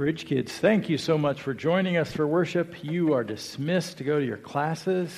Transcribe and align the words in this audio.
Bridge 0.00 0.24
kids, 0.24 0.50
thank 0.50 0.88
you 0.88 0.96
so 0.96 1.18
much 1.18 1.42
for 1.42 1.52
joining 1.52 1.98
us 1.98 2.10
for 2.10 2.26
worship. 2.26 2.82
You 2.82 3.12
are 3.12 3.22
dismissed 3.22 3.98
to 3.98 4.04
go 4.04 4.18
to 4.18 4.24
your 4.24 4.38
classes. 4.38 5.14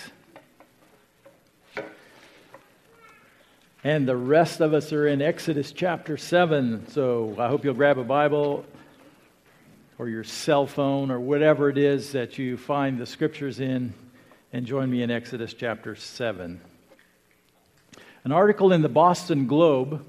And 3.85 4.09
the 4.09 4.17
rest 4.17 4.61
of 4.61 4.75
us 4.75 4.93
are 4.93 5.07
in 5.07 5.23
Exodus 5.23 5.71
chapter 5.71 6.17
7. 6.17 6.89
So 6.89 7.37
I 7.39 7.47
hope 7.47 7.65
you'll 7.65 7.75
grab 7.75 7.97
a 7.97 8.03
Bible 8.03 8.65
or 9.99 10.09
your 10.09 10.25
cell 10.25 10.67
phone 10.67 11.13
or 11.13 11.21
whatever 11.21 11.69
it 11.69 11.79
is 11.79 12.11
that 12.11 12.37
you 12.37 12.57
find 12.57 12.99
the 12.99 13.07
scriptures 13.07 13.61
in 13.61 13.95
and 14.53 14.67
join 14.67 14.91
me 14.91 15.05
in 15.05 15.13
Exodus 15.13 15.55
chapter 15.55 15.95
7. 15.95 16.61
An 18.25 18.33
article 18.33 18.73
in 18.73 18.83
the 18.83 18.89
Boston 18.89 19.47
Globe 19.47 20.05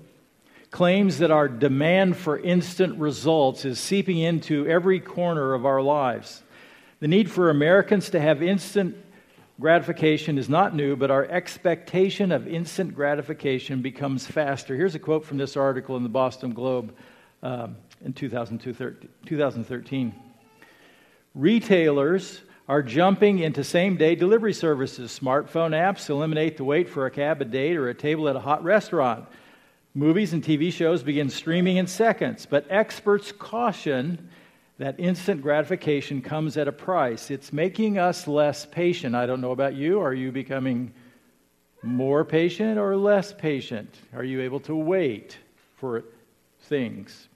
claims 0.74 1.20
that 1.20 1.30
our 1.30 1.48
demand 1.48 2.18
for 2.18 2.40
instant 2.40 2.98
results 2.98 3.64
is 3.64 3.80
seeping 3.80 4.18
into 4.18 4.68
every 4.68 5.00
corner 5.00 5.54
of 5.54 5.68
our 5.68 5.84
lives. 5.84 6.42
The 7.00 7.08
need 7.08 7.30
for 7.30 7.52
Americans 7.52 8.10
to 8.10 8.20
have 8.20 8.42
instant 8.42 8.96
gratification 9.62 10.40
is 10.40 10.50
not 10.50 10.76
new, 10.76 10.96
but 10.96 11.12
our 11.12 11.26
expectation 11.26 12.32
of 12.32 12.48
instant 12.48 12.96
gratification 12.96 13.84
becomes 13.84 14.26
faster. 14.26 14.76
Here's 14.76 14.96
a 14.96 15.00
quote 15.00 15.26
from 15.26 15.38
this 15.38 15.56
article 15.56 15.96
in 15.96 16.02
the 16.02 16.10
Boston 16.10 16.54
Globe 16.54 16.96
um, 17.44 17.76
in 18.04 18.14
2013. 18.14 20.16
Retailers 21.36 22.42
are 22.68 22.82
jumping 22.82 23.38
into 23.40 23.64
same 23.64 23.96
day 23.96 24.16
delivery 24.16 24.54
services. 24.54 25.20
Smartphone 25.22 25.76
apps 25.76 26.10
eliminate 26.10 26.58
the 26.58 26.64
wait 26.64 26.90
for 26.90 27.06
a 27.06 27.12
cab, 27.12 27.44
a 27.44 27.46
date, 27.46 27.78
or 27.78 27.90
a 27.90 27.94
table 27.94 28.28
at 28.28 28.36
a 28.36 28.40
hot 28.40 28.64
restaurant. 28.64 29.28
Movies 29.96 30.34
and 30.34 30.44
TV 30.44 30.74
shows 30.74 31.04
begin 31.04 31.30
streaming 31.30 31.78
in 31.78 31.86
seconds, 31.86 32.48
but 32.50 32.66
experts 32.68 33.32
caution 33.32 34.28
that 34.80 35.00
instant 35.00 35.40
gratification 35.40 36.20
comes 36.20 36.58
at 36.58 36.68
a 36.68 36.72
price. 36.72 37.30
It's 37.30 37.54
making 37.54 38.00
us 38.00 38.28
less 38.28 38.66
patient. 38.66 39.14
I 39.14 39.28
don't 39.28 39.40
know 39.40 39.52
about 39.52 39.76
you. 39.76 40.00
Are 40.00 40.14
you 40.16 40.32
becoming 40.32 40.92
more 41.84 42.26
patient 42.26 42.80
or 42.80 42.98
less 42.98 43.34
patient? 43.34 43.94
Are 44.16 44.24
you 44.24 44.42
able 44.42 44.60
to 44.62 44.76
wait 44.76 45.38
for 45.76 46.06
things? 46.62 47.28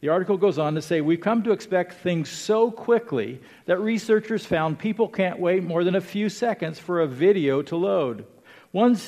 The 0.00 0.08
article 0.08 0.38
goes 0.38 0.58
on 0.58 0.74
to 0.76 0.82
say, 0.82 1.02
We've 1.02 1.20
come 1.20 1.42
to 1.42 1.52
expect 1.52 1.92
things 2.00 2.30
so 2.30 2.70
quickly 2.70 3.38
that 3.66 3.78
researchers 3.80 4.46
found 4.46 4.78
people 4.78 5.08
can't 5.08 5.38
wait 5.38 5.62
more 5.62 5.84
than 5.84 5.96
a 5.96 6.00
few 6.00 6.30
seconds 6.30 6.78
for 6.78 7.02
a 7.02 7.06
video 7.06 7.60
to 7.60 7.76
load. 7.76 8.24
One 8.72 8.98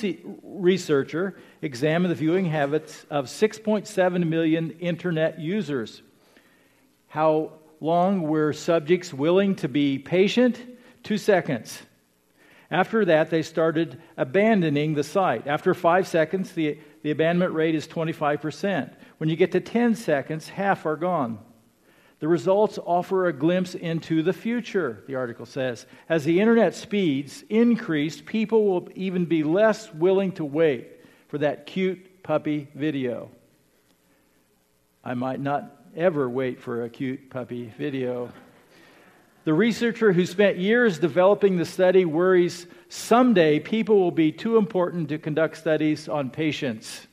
researcher 0.43 1.37
examined 1.63 2.11
the 2.11 2.17
viewing 2.17 2.45
habits 2.45 3.07
of 3.11 3.27
6.7 3.27 4.29
million 4.29 4.73
internet 4.73 5.41
users. 5.41 6.03
How 7.09 7.53
long 7.81 8.23
were 8.23 8.53
subjects 8.53 9.13
willing 9.13 9.57
to 9.57 9.69
be 9.69 9.99
patient? 9.99 10.61
Two 11.03 11.17
seconds. 11.17 11.83
After 12.71 13.07
that, 13.07 13.31
they 13.31 13.43
started 13.43 14.01
abandoning 14.17 14.95
the 14.95 15.05
site. 15.05 15.47
After 15.47 15.75
five 15.75 16.09
seconds, 16.09 16.53
the, 16.53 16.79
the 17.03 17.11
abandonment 17.11 17.55
rate 17.55 17.75
is 17.75 17.87
25%. 17.87 18.93
When 19.19 19.31
you 19.31 19.37
get 19.37 19.53
to 19.53 19.61
10 19.61 19.95
seconds, 19.95 20.49
half 20.49 20.85
are 20.85 20.97
gone. 20.97 21.39
The 22.21 22.29
results 22.29 22.79
offer 22.85 23.27
a 23.27 23.33
glimpse 23.33 23.75
into 23.75 24.23
the 24.23 24.33
future, 24.33 25.03
the 25.07 25.17
article 25.17 25.47
says. 25.47 25.87
As 26.09 26.25
the 26.25 26.41
internet 26.41 26.75
speeds 26.75 27.45
increase, 27.49 28.21
people 28.21 28.65
will 28.65 28.89
even 28.95 29.25
be 29.25 29.43
less 29.43 29.93
willing 29.93 30.33
to 30.33 30.45
wait 30.45 31.05
for 31.29 31.39
that 31.39 31.67
cute 31.67 32.23
puppy 32.23 32.69
video. 32.75 33.31
I 35.05 35.15
might 35.15 35.41
not 35.41 35.85
ever 35.97 36.29
wait 36.31 36.61
for 36.61 36.85
a 36.85 36.89
cute 36.89 37.31
puppy 37.31 37.73
video. 37.77 38.33
The 39.45 39.53
researcher 39.53 40.13
who 40.13 40.25
spent 40.25 40.57
years 40.57 40.99
developing 40.99 41.57
the 41.57 41.67
study 41.67 42.07
worries 42.07 42.67
someday 42.89 43.61
people 43.61 43.99
will 43.99 44.11
be 44.11 44.33
too 44.33 44.57
important 44.57 45.11
to 45.11 45.19
conduct 45.19 45.59
studies 45.59 46.09
on 46.09 46.31
patience. 46.31 47.07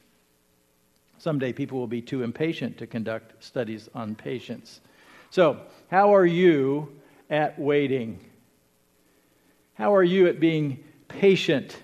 Someday 1.18 1.52
people 1.52 1.78
will 1.78 1.88
be 1.88 2.02
too 2.02 2.24
impatient 2.24 2.78
to 2.78 2.88
conduct 2.88 3.44
studies 3.44 3.90
on 3.94 4.16
patience. 4.16 4.80
So, 5.32 5.62
how 5.90 6.14
are 6.14 6.26
you 6.26 7.00
at 7.30 7.58
waiting? 7.58 8.20
How 9.76 9.96
are 9.96 10.04
you 10.04 10.28
at 10.28 10.42
being 10.42 10.84
patient? 11.08 11.78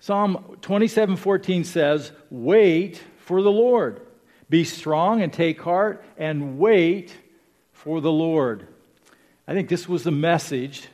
Psalm 0.00 0.56
27:14 0.62 1.64
says, 1.64 2.12
"Wait 2.30 3.02
for 3.18 3.42
the 3.42 3.52
Lord. 3.52 4.00
Be 4.48 4.64
strong 4.64 5.20
and 5.20 5.30
take 5.30 5.60
heart 5.60 6.02
and 6.16 6.58
wait 6.58 7.14
for 7.72 8.00
the 8.00 8.12
Lord." 8.12 8.68
I 9.46 9.52
think 9.52 9.68
this 9.68 9.86
was 9.86 10.04
the 10.04 10.10
message 10.10 10.88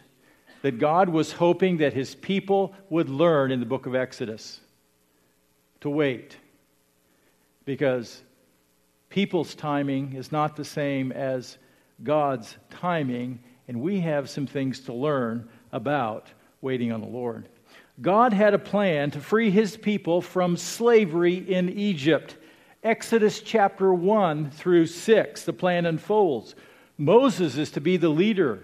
that 0.62 0.80
God 0.80 1.08
was 1.08 1.34
hoping 1.34 1.76
that 1.76 1.92
his 1.92 2.16
people 2.16 2.74
would 2.88 3.08
learn 3.08 3.52
in 3.52 3.60
the 3.60 3.66
book 3.66 3.86
of 3.86 3.94
Exodus. 3.94 4.60
To 5.82 5.90
wait. 5.90 6.36
Because 7.64 8.24
people's 9.10 9.54
timing 9.54 10.14
is 10.14 10.32
not 10.32 10.56
the 10.56 10.64
same 10.64 11.12
as 11.12 11.58
God's 12.02 12.56
timing, 12.70 13.40
and 13.68 13.82
we 13.82 14.00
have 14.00 14.30
some 14.30 14.46
things 14.46 14.80
to 14.80 14.94
learn 14.94 15.48
about 15.72 16.28
waiting 16.62 16.92
on 16.92 17.00
the 17.00 17.06
Lord. 17.06 17.48
God 18.00 18.32
had 18.32 18.54
a 18.54 18.58
plan 18.58 19.10
to 19.10 19.20
free 19.20 19.50
his 19.50 19.76
people 19.76 20.22
from 20.22 20.56
slavery 20.56 21.34
in 21.34 21.68
Egypt. 21.68 22.36
Exodus 22.82 23.42
chapter 23.42 23.92
1 23.92 24.52
through 24.52 24.86
6, 24.86 25.44
the 25.44 25.52
plan 25.52 25.84
unfolds. 25.84 26.54
Moses 26.96 27.56
is 27.56 27.70
to 27.72 27.80
be 27.80 27.98
the 27.98 28.08
leader. 28.08 28.60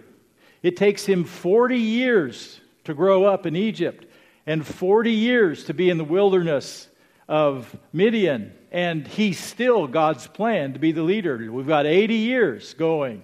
It 0.62 0.76
takes 0.76 1.04
him 1.04 1.24
40 1.24 1.76
years 1.76 2.60
to 2.84 2.94
grow 2.94 3.24
up 3.24 3.44
in 3.44 3.56
Egypt 3.56 4.06
and 4.46 4.66
40 4.66 5.10
years 5.10 5.64
to 5.64 5.74
be 5.74 5.90
in 5.90 5.98
the 5.98 6.04
wilderness 6.04 6.88
of 7.28 7.76
Midian 7.92 8.52
and 8.70 9.06
he's 9.06 9.38
still 9.38 9.86
God's 9.86 10.26
plan 10.26 10.74
to 10.74 10.78
be 10.78 10.92
the 10.92 11.02
leader. 11.02 11.50
We've 11.50 11.66
got 11.66 11.86
80 11.86 12.14
years 12.14 12.74
going 12.74 13.22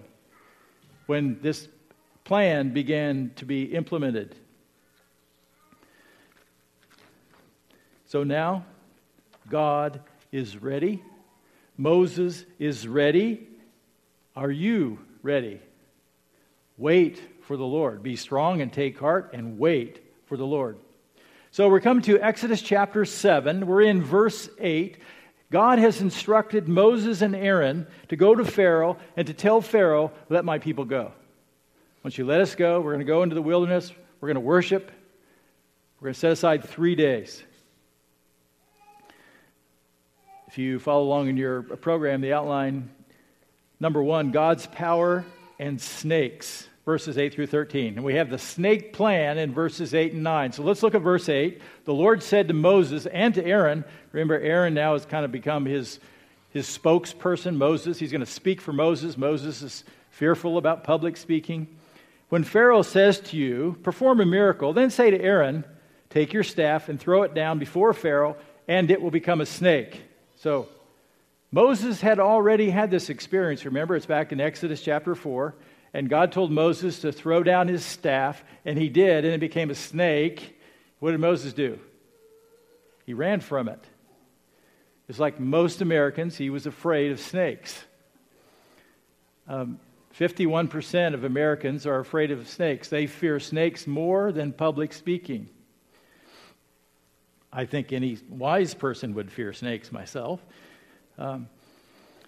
when 1.07 1.41
this 1.43 1.69
plan 2.25 2.73
began 2.73 3.33
to 3.37 3.45
be 3.45 3.65
implemented. 3.65 4.35
So 8.07 8.25
now, 8.25 8.65
God 9.49 10.01
is 10.31 10.61
ready. 10.61 11.03
Moses 11.77 12.45
is 12.59 12.87
ready. 12.87 13.47
Are 14.37 14.51
you 14.51 14.99
ready? 15.23 15.61
Wait 16.77 17.21
for 17.43 17.57
the 17.57 17.65
Lord. 17.65 18.03
Be 18.03 18.17
strong 18.17 18.61
and 18.61 18.73
take 18.73 18.99
heart 18.99 19.31
and 19.33 19.59
wait 19.59 20.03
for 20.27 20.37
the 20.37 20.47
Lord. 20.47 20.79
So 21.53 21.69
we're 21.69 21.81
coming 21.81 22.03
to 22.05 22.19
Exodus 22.19 22.63
chapter 22.63 23.05
7. 23.05 23.67
We're 23.67 23.83
in 23.83 24.03
verse 24.03 24.49
8. 24.59 24.97
God 25.51 25.79
has 25.81 26.01
instructed 26.01 26.67
Moses 26.67 27.21
and 27.21 27.37
Aaron 27.37 27.87
to 28.09 28.17
go 28.17 28.35
to 28.35 28.43
Pharaoh 28.43 28.97
and 29.19 29.27
to 29.27 29.35
tell 29.35 29.61
Pharaoh, 29.61 30.13
let 30.31 30.47
my 30.47 30.59
people 30.59 30.87
go. 30.87 31.13
Once 32.03 32.17
you 32.17 32.25
let 32.25 32.41
us 32.41 32.55
go, 32.55 32.81
we're 32.81 32.93
going 32.93 33.05
to 33.05 33.13
go 33.13 33.23
into 33.23 33.35
the 33.35 33.43
wilderness, 33.43 33.93
we're 34.23 34.29
going 34.29 34.37
to 34.37 34.41
worship, 34.41 34.91
we're 36.01 36.07
going 36.07 36.15
to 36.15 36.21
set 36.21 36.33
aside 36.33 36.65
three 36.65 36.95
days. 36.95 37.43
If 40.49 40.57
you 40.57 40.79
follow 40.79 41.03
along 41.03 41.29
in 41.29 41.37
your 41.37 41.65
program, 41.65 42.23
the 42.23 42.33
outline 42.33 42.89
number 43.79 44.03
one, 44.03 44.31
God's 44.31 44.67
power 44.69 45.27
and 45.59 45.79
snakes 45.79 46.67
verses 46.85 47.17
8 47.17 47.35
through 47.35 47.47
13. 47.47 47.95
And 47.97 48.05
we 48.05 48.15
have 48.15 48.31
the 48.31 48.39
snake 48.39 48.93
plan 48.93 49.39
in 49.39 49.53
verses 49.53 49.95
8 49.95 50.15
and 50.15 50.23
9. 50.23 50.53
So 50.53 50.63
let's 50.63 50.83
look 50.83 50.95
at 50.95 51.03
verse 51.03 51.29
8. 51.29 51.61
The 51.85 51.95
Lord 51.95 52.23
said 52.23 52.49
to 52.49 52.55
Moses 52.55 53.07
and 53.07 53.35
to 53.35 53.45
Aaron, 53.45 53.85
remember, 54.13 54.39
Aaron 54.39 54.75
now 54.75 54.95
has 54.95 55.07
kind 55.07 55.25
of 55.25 55.33
become 55.33 55.65
his, 55.65 56.01
his 56.51 56.67
spokesperson, 56.67 57.57
Moses. 57.57 57.99
He's 57.99 58.13
going 58.13 58.25
to 58.25 58.27
speak 58.27 58.61
for 58.61 58.73
Moses. 58.73 59.17
Moses 59.17 59.63
is 59.63 59.85
fearful 60.11 60.59
about 60.59 60.85
public 60.85 61.17
speaking. 61.17 61.69
When 62.29 62.45
Pharaoh 62.45 62.83
says 62.83 63.21
to 63.21 63.37
you, 63.37 63.77
perform 63.83 64.21
a 64.21 64.27
miracle, 64.27 64.73
then 64.73 64.91
say 64.91 65.11
to 65.11 65.21
Aaron, 65.21 65.65
take 66.11 66.33
your 66.33 66.43
staff 66.43 66.89
and 66.89 66.99
throw 66.99 67.23
it 67.23 67.35
down 67.35 67.59
before 67.59 67.93
Pharaoh, 67.93 68.37
and 68.67 68.91
it 68.91 69.01
will 69.01 69.11
become 69.11 69.41
a 69.41 69.47
snake. 69.47 70.01
So 70.37 70.69
Moses 71.51 72.01
had 72.01 72.19
already 72.19 72.71
had 72.71 72.91
this 72.91 73.11
experience. 73.11 73.67
Remember, 73.67 73.95
it's 73.95 74.07
back 74.07 74.33
in 74.33 74.41
Exodus 74.41 74.81
chapter 74.81 75.15
4. 75.15 75.55
And 75.95 76.09
God 76.09 76.33
told 76.33 76.51
Moses 76.51 77.01
to 77.01 77.13
throw 77.13 77.43
down 77.43 77.69
his 77.69 77.85
staff, 77.85 78.43
and 78.65 78.79
he 78.79 78.89
did, 78.89 79.25
and 79.25 79.35
it 79.35 79.41
became 79.41 79.71
a 79.71 79.75
snake. 79.75 80.59
What 81.01 81.11
did 81.11 81.21
Moses 81.21 81.53
do? 81.53 81.79
He 83.05 83.15
ran 83.15 83.41
from 83.41 83.69
it. 83.69 83.85
It's 85.09 85.19
like 85.19 85.39
most 85.39 85.83
Americans, 85.83 86.37
he 86.37 86.49
was 86.49 86.67
afraid 86.67 87.13
of 87.13 87.21
snakes. 87.21 87.85
Um, 89.47 89.81
51% 90.19 91.15
of 91.15 91.25
Americans 91.25 91.87
are 91.87 91.99
afraid 91.99 92.31
of 92.31 92.49
snakes. 92.49 92.89
They 92.89 93.07
fear 93.07 93.41
snakes 93.41 93.87
more 93.87 94.33
than 94.33 94.53
public 94.53 94.93
speaking. 94.93 95.49
I 97.53 97.67
think 97.67 97.93
any 97.93 98.19
wise 98.31 98.73
person 98.73 99.15
would 99.15 99.31
fear 99.31 99.53
snakes 99.53 99.93
myself. 99.93 100.41
Um, 101.19 101.49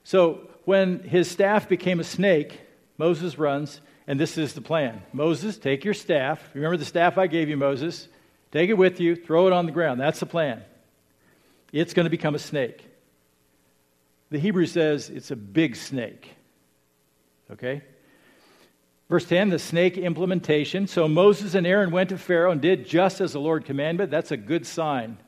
So 0.03 0.51
when 0.67 0.99
his 1.01 1.31
staff 1.31 1.67
became 1.67 1.99
a 1.99 2.05
snake, 2.05 2.61
Moses 2.97 3.39
runs, 3.39 3.81
and 4.07 4.19
this 4.19 4.39
is 4.39 4.53
the 4.53 4.61
plan. 4.61 5.03
Moses, 5.13 5.59
take 5.59 5.85
your 5.85 5.95
staff. 5.95 6.41
Remember 6.55 6.77
the 6.77 6.85
staff 6.85 7.19
I 7.19 7.27
gave 7.27 7.49
you, 7.49 7.57
Moses? 7.57 8.09
Take 8.53 8.71
it 8.71 8.75
with 8.75 9.01
you, 9.01 9.17
throw 9.17 9.47
it 9.47 9.53
on 9.53 9.67
the 9.67 9.73
ground. 9.73 10.01
That's 10.01 10.21
the 10.21 10.27
plan. 10.27 10.63
It's 11.73 11.93
going 11.93 12.05
to 12.05 12.11
become 12.11 12.35
a 12.37 12.39
snake. 12.39 12.87
The 14.31 14.39
Hebrew 14.39 14.67
says 14.67 15.11
it's 15.11 15.33
a 15.33 15.37
big 15.37 15.75
snake. 15.77 16.31
Okay? 17.51 17.83
Verse 19.09 19.25
10, 19.27 19.51
the 19.51 19.59
snake 19.59 19.99
implementation. 19.99 20.87
So 20.87 21.09
Moses 21.09 21.55
and 21.55 21.67
Aaron 21.67 21.91
went 21.91 22.09
to 22.11 22.19
Pharaoh 22.19 22.53
and 22.53 22.61
did 22.61 22.87
just 22.87 23.21
as 23.21 23.33
the 23.33 23.41
Lord 23.41 23.65
commanded. 23.65 24.11
That's 24.11 24.31
a 24.31 24.37
good 24.37 24.67
sign. 24.67 25.19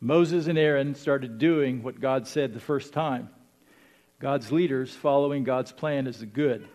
Moses 0.00 0.48
and 0.48 0.58
Aaron 0.58 0.94
started 0.94 1.38
doing 1.38 1.82
what 1.82 2.00
God 2.00 2.26
said 2.26 2.52
the 2.52 2.60
first 2.60 2.92
time. 2.92 3.30
God's 4.18 4.50
leaders 4.50 4.94
following 4.94 5.44
God's 5.44 5.72
plan 5.72 6.06
is 6.06 6.22
good. 6.24 6.66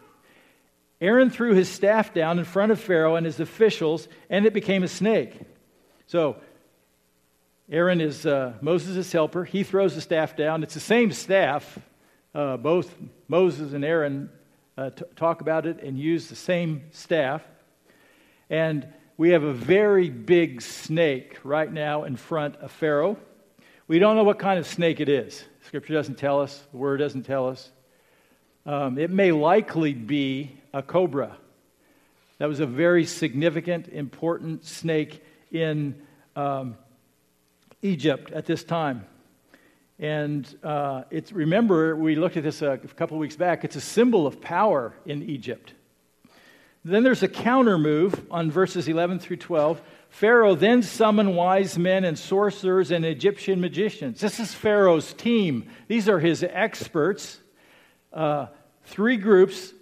Aaron 1.00 1.30
threw 1.30 1.54
his 1.54 1.70
staff 1.70 2.14
down 2.14 2.40
in 2.40 2.46
front 2.46 2.72
of 2.72 2.80
Pharaoh 2.80 3.16
and 3.16 3.26
his 3.26 3.40
officials, 3.40 4.08
and 4.30 4.46
it 4.46 4.54
became 4.54 4.84
a 4.84 4.88
snake. 4.88 5.40
So, 6.08 6.38
Aaron 7.70 8.00
is 8.00 8.26
uh, 8.26 8.54
Moses' 8.62 9.12
helper. 9.12 9.44
He 9.44 9.64
throws 9.64 9.94
the 9.94 10.02
staff 10.02 10.36
down. 10.36 10.64
It's 10.64 10.74
the 10.74 10.80
same 10.80 11.12
staff. 11.12 11.78
Uh, 12.34 12.56
both 12.58 12.96
Moses 13.28 13.74
and 13.74 13.84
Aaron 13.84 14.30
uh, 14.78 14.92
t- 14.92 15.04
talk 15.16 15.42
about 15.42 15.66
it 15.66 15.82
and 15.84 16.00
use 16.00 16.30
the 16.30 16.36
same 16.36 16.84
staff. 16.92 17.44
And 18.50 18.88
we 19.18 19.32
have 19.32 19.44
a 19.44 19.54
very 19.54 20.10
big 20.10 20.62
snake 20.62 21.38
right 21.44 21.72
now 21.72 22.06
in 22.06 22.16
front 22.16 22.56
of 22.58 22.72
Pharaoh. 22.72 23.18
We 23.88 24.00
don't 24.00 24.16
know 24.16 24.24
what 24.24 24.40
kind 24.40 24.60
of 24.60 24.66
snake 24.66 25.00
it 25.00 25.10
is. 25.10 25.44
Scripture 25.66 25.94
doesn't 25.94 26.18
tell 26.18 26.42
us, 26.42 26.64
the 26.72 26.78
word 26.78 26.98
doesn't 26.98 27.24
tell 27.24 27.48
us. 27.48 27.72
Um, 28.68 28.98
it 28.98 29.10
may 29.10 29.31
likely 29.31 29.94
be 29.94 30.52
a 30.74 30.84
cobra. 30.84 31.38
That 32.38 32.50
was 32.50 32.60
a 32.60 32.66
very 32.66 33.06
significant, 33.06 33.88
important 33.88 34.66
snake 34.66 35.24
in 35.54 35.96
um, 36.36 36.75
Egypt 37.81 38.30
at 38.34 38.46
this 38.46 38.66
time. 38.66 39.06
And 40.00 40.54
uh, 40.64 41.04
it's, 41.10 41.31
remember, 41.31 41.96
we 41.96 42.16
looked 42.16 42.36
at 42.36 42.44
this 42.44 42.62
a, 42.62 42.78
couple 42.78 43.16
of 43.16 43.22
weeks 43.22 43.38
back, 43.38 43.64
it's 43.64 43.78
a 43.78 43.81
symbol 43.81 44.28
of 44.28 44.42
power 44.42 44.94
in 45.06 45.24
Egypt. 45.24 45.74
Then 46.84 47.04
there's 47.04 47.24
a 47.24 47.30
counter 47.30 47.78
move 47.78 48.22
on 48.30 48.52
verses 48.52 48.90
11 48.90 49.19
through 49.19 49.38
12. 49.38 49.81
Pharaoh 50.10 50.56
then 50.56 50.84
summoned 50.84 51.38
wise 51.38 51.80
men 51.80 52.04
and 52.04 52.19
sorcerers 52.19 52.92
and 52.92 53.06
Egyptian 53.06 53.62
magicians. 53.62 54.19
This 54.19 54.42
is 54.42 54.54
Pharaoh's 54.54 55.14
team. 55.14 55.69
These 55.88 56.10
are 56.10 56.19
his 56.19 56.44
experts. 56.44 57.40
Uh, 58.12 58.48
three 58.88 59.18
groups 59.18 59.74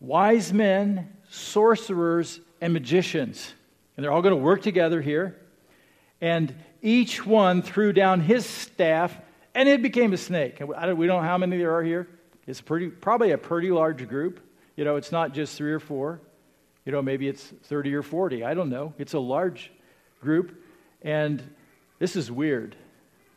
wise 0.00 0.52
men, 0.52 1.12
sorcerers, 1.30 2.40
and 2.60 2.72
magicians. 2.72 3.52
And 3.96 4.04
they're 4.04 4.12
all 4.12 4.22
going 4.22 4.34
to 4.34 4.40
work 4.40 4.62
together 4.62 5.00
here. 5.00 5.36
And 6.20 6.54
each 6.82 7.26
one 7.26 7.62
threw 7.62 7.92
down 7.92 8.20
his 8.20 8.46
staff, 8.46 9.16
and 9.54 9.68
it 9.68 9.82
became 9.82 10.12
a 10.12 10.16
snake. 10.16 10.60
we 10.60 10.66
don't 11.06 11.06
know 11.06 11.20
how 11.20 11.38
many 11.38 11.58
there 11.58 11.74
are 11.74 11.82
here. 11.82 12.08
It's 12.46 12.60
pretty, 12.60 12.88
probably 12.88 13.32
a 13.32 13.38
pretty 13.38 13.70
large 13.70 14.06
group. 14.08 14.40
You 14.76 14.84
know, 14.84 14.96
it's 14.96 15.10
not 15.10 15.32
just 15.32 15.56
three 15.56 15.72
or 15.72 15.80
four. 15.80 16.20
You 16.84 16.92
know, 16.92 17.02
maybe 17.02 17.28
it's 17.28 17.42
30 17.64 17.94
or 17.94 18.02
40. 18.02 18.44
I 18.44 18.54
don't 18.54 18.70
know. 18.70 18.94
It's 18.98 19.14
a 19.14 19.18
large 19.18 19.70
group. 20.22 20.62
And 21.02 21.42
this 21.98 22.16
is 22.16 22.30
weird. 22.30 22.76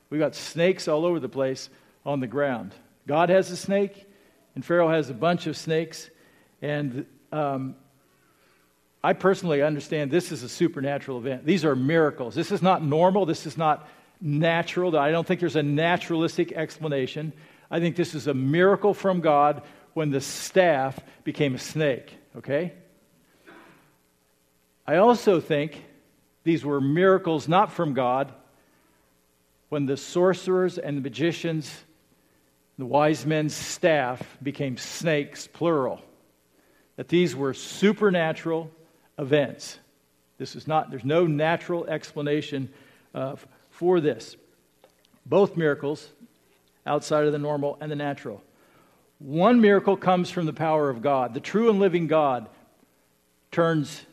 We 0.09 0.19
got 0.19 0.35
snakes 0.35 0.87
all 0.87 1.05
over 1.05 1.19
the 1.19 1.29
place 1.29 1.69
on 2.05 2.19
the 2.19 2.27
ground. 2.27 2.73
God 3.07 3.29
has 3.29 3.49
a 3.51 3.57
snake, 3.57 4.05
and 4.55 4.65
Pharaoh 4.65 4.89
has 4.89 5.09
a 5.09 5.13
bunch 5.13 5.47
of 5.47 5.55
snakes. 5.55 6.09
And 6.61 7.05
um, 7.31 7.75
I 9.03 9.13
personally 9.13 9.61
understand 9.61 10.11
this 10.11 10.31
is 10.31 10.43
a 10.43 10.49
supernatural 10.49 11.17
event. 11.17 11.45
These 11.45 11.65
are 11.65 11.75
miracles. 11.75 12.35
This 12.35 12.51
is 12.51 12.61
not 12.61 12.83
normal. 12.83 13.25
This 13.25 13.45
is 13.45 13.57
not 13.57 13.87
natural. 14.19 14.97
I 14.97 15.11
don't 15.11 15.25
think 15.25 15.39
there's 15.39 15.55
a 15.55 15.63
naturalistic 15.63 16.51
explanation. 16.51 17.33
I 17.69 17.79
think 17.79 17.95
this 17.95 18.13
is 18.13 18.27
a 18.27 18.33
miracle 18.33 18.93
from 18.93 19.21
God 19.21 19.63
when 19.93 20.11
the 20.11 20.21
staff 20.21 20.99
became 21.23 21.55
a 21.55 21.59
snake, 21.59 22.13
okay? 22.37 22.73
I 24.85 24.97
also 24.97 25.39
think 25.39 25.83
these 26.43 26.65
were 26.65 26.81
miracles 26.81 27.47
not 27.47 27.71
from 27.71 27.93
God 27.93 28.33
when 29.69 29.85
the 29.85 29.97
sorcerers 29.97 30.77
and 30.77 30.97
the 30.97 31.01
magicians, 31.01 31.71
the 32.81 32.85
wise 32.87 33.27
men's 33.27 33.53
staff 33.53 34.39
became 34.41 34.75
snakes, 34.75 35.45
plural. 35.45 36.01
That 36.95 37.09
these 37.09 37.35
were 37.35 37.53
supernatural 37.53 38.71
events. 39.19 39.77
This 40.39 40.55
is 40.55 40.67
not, 40.67 40.89
there's 40.89 41.05
no 41.05 41.27
natural 41.27 41.85
explanation 41.85 42.73
uh, 43.13 43.35
for 43.69 44.01
this. 44.01 44.35
Both 45.27 45.55
miracles, 45.55 46.09
outside 46.83 47.25
of 47.25 47.33
the 47.33 47.37
normal 47.37 47.77
and 47.79 47.91
the 47.91 47.95
natural. 47.95 48.41
One 49.19 49.61
miracle 49.61 49.95
comes 49.95 50.31
from 50.31 50.47
the 50.47 50.51
power 50.51 50.89
of 50.89 51.03
God. 51.03 51.35
The 51.35 51.39
true 51.39 51.69
and 51.69 51.79
living 51.79 52.07
God 52.07 52.49
turns 53.51 54.07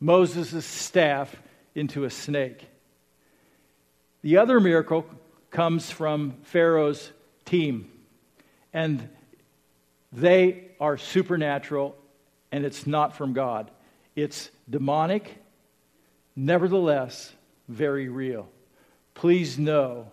Moses' 0.00 0.64
staff 0.64 1.36
into 1.74 2.04
a 2.04 2.10
snake. 2.10 2.68
The 4.22 4.38
other 4.38 4.60
miracle 4.60 5.04
comes 5.50 5.90
from 5.90 6.36
Pharaoh's 6.44 7.12
team, 7.44 7.90
and 8.74 9.08
they 10.12 10.72
are 10.80 10.98
supernatural, 10.98 11.96
and 12.52 12.64
it's 12.64 12.86
not 12.86 13.16
from 13.16 13.32
God. 13.32 13.70
It's 14.14 14.50
demonic, 14.68 15.42
nevertheless, 16.36 17.32
very 17.68 18.08
real. 18.08 18.48
Please 19.14 19.58
know, 19.58 20.10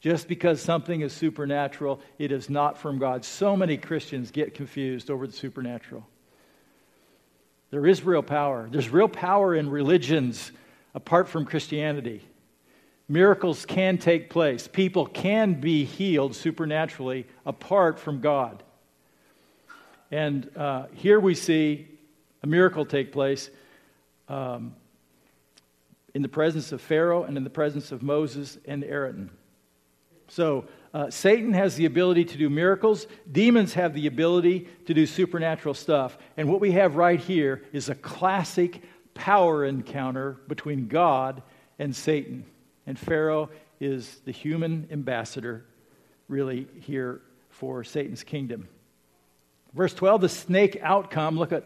just 0.00 0.26
because 0.26 0.60
something 0.60 1.02
is 1.02 1.12
supernatural, 1.12 2.00
it 2.18 2.32
is 2.32 2.50
not 2.50 2.78
from 2.78 2.98
God. 2.98 3.24
So 3.24 3.56
many 3.56 3.76
Christians 3.76 4.30
get 4.30 4.54
confused 4.54 5.10
over 5.10 5.26
the 5.26 5.32
supernatural. 5.32 6.06
There 7.70 7.86
is 7.86 8.02
real 8.02 8.22
power. 8.22 8.68
There's 8.70 8.88
real 8.88 9.08
power 9.08 9.54
in 9.54 9.70
religions 9.70 10.50
apart 10.94 11.28
from 11.28 11.44
Christianity. 11.44 12.26
Miracles 13.08 13.64
can 13.64 13.96
take 13.96 14.28
place. 14.28 14.68
People 14.68 15.06
can 15.06 15.54
be 15.54 15.84
healed 15.84 16.34
supernaturally 16.34 17.26
apart 17.46 17.98
from 17.98 18.20
God. 18.20 18.62
And 20.10 20.50
uh, 20.56 20.86
here 20.94 21.18
we 21.18 21.34
see 21.34 21.88
a 22.42 22.46
miracle 22.46 22.84
take 22.84 23.12
place 23.12 23.50
um, 24.28 24.74
in 26.14 26.22
the 26.22 26.28
presence 26.28 26.72
of 26.72 26.80
Pharaoh 26.80 27.24
and 27.24 27.36
in 27.36 27.44
the 27.44 27.50
presence 27.50 27.92
of 27.92 28.02
Moses 28.02 28.58
and 28.66 28.84
Aaron. 28.84 29.30
So, 30.28 30.66
uh, 30.94 31.10
Satan 31.10 31.52
has 31.52 31.76
the 31.76 31.84
ability 31.84 32.24
to 32.24 32.38
do 32.38 32.48
miracles. 32.48 33.06
Demons 33.30 33.74
have 33.74 33.92
the 33.92 34.06
ability 34.06 34.68
to 34.86 34.94
do 34.94 35.06
supernatural 35.06 35.74
stuff. 35.74 36.16
And 36.36 36.48
what 36.48 36.60
we 36.60 36.72
have 36.72 36.96
right 36.96 37.20
here 37.20 37.62
is 37.72 37.88
a 37.88 37.94
classic 37.94 38.82
power 39.12 39.64
encounter 39.66 40.38
between 40.48 40.88
God 40.88 41.42
and 41.78 41.94
Satan. 41.94 42.44
And 42.88 42.98
Pharaoh 42.98 43.50
is 43.80 44.18
the 44.24 44.32
human 44.32 44.88
ambassador, 44.90 45.66
really, 46.26 46.66
here 46.80 47.20
for 47.50 47.84
Satan's 47.84 48.24
kingdom. 48.24 48.66
Verse 49.74 49.92
12, 49.92 50.22
the 50.22 50.28
snake 50.30 50.78
outcome. 50.82 51.38
Look 51.38 51.52
at 51.52 51.64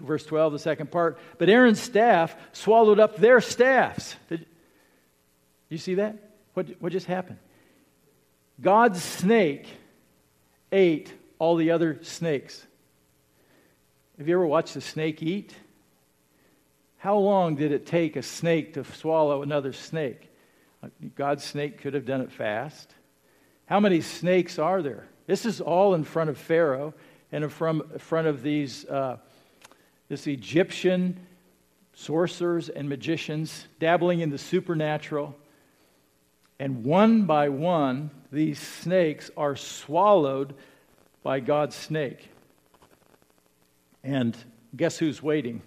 verse 0.00 0.26
12, 0.26 0.54
the 0.54 0.58
second 0.58 0.90
part. 0.90 1.20
But 1.38 1.48
Aaron's 1.48 1.80
staff 1.80 2.36
swallowed 2.50 2.98
up 2.98 3.16
their 3.16 3.40
staffs. 3.40 4.16
Did 4.28 4.44
you 5.68 5.78
see 5.78 5.94
that? 5.94 6.16
What, 6.54 6.66
what 6.80 6.90
just 6.90 7.06
happened? 7.06 7.38
God's 8.60 9.00
snake 9.00 9.68
ate 10.72 11.14
all 11.38 11.54
the 11.54 11.70
other 11.70 12.00
snakes. 12.02 12.66
Have 14.18 14.26
you 14.26 14.34
ever 14.34 14.46
watched 14.48 14.74
a 14.74 14.80
snake 14.80 15.22
eat? 15.22 15.54
How 16.98 17.18
long 17.18 17.54
did 17.54 17.70
it 17.70 17.86
take 17.86 18.16
a 18.16 18.22
snake 18.22 18.74
to 18.74 18.82
swallow 18.82 19.42
another 19.42 19.72
snake? 19.72 20.32
God's 21.14 21.44
snake 21.44 21.78
could 21.78 21.94
have 21.94 22.04
done 22.04 22.20
it 22.20 22.30
fast. 22.30 22.94
How 23.66 23.80
many 23.80 24.00
snakes 24.00 24.58
are 24.58 24.82
there? 24.82 25.06
This 25.26 25.44
is 25.44 25.60
all 25.60 25.94
in 25.94 26.04
front 26.04 26.30
of 26.30 26.38
Pharaoh 26.38 26.94
and 27.32 27.42
in 27.42 27.50
front 27.50 28.26
of 28.26 28.42
these, 28.42 28.84
uh, 28.86 29.16
this 30.08 30.26
Egyptian 30.26 31.26
sorcerers 31.92 32.68
and 32.68 32.88
magicians 32.88 33.66
dabbling 33.80 34.20
in 34.20 34.30
the 34.30 34.38
supernatural. 34.38 35.36
And 36.58 36.84
one 36.84 37.22
by 37.22 37.48
one, 37.48 38.10
these 38.30 38.60
snakes 38.60 39.30
are 39.36 39.56
swallowed 39.56 40.54
by 41.22 41.40
God's 41.40 41.74
snake. 41.74 42.30
And 44.04 44.36
guess 44.76 44.98
who's 44.98 45.22
waiting? 45.22 45.62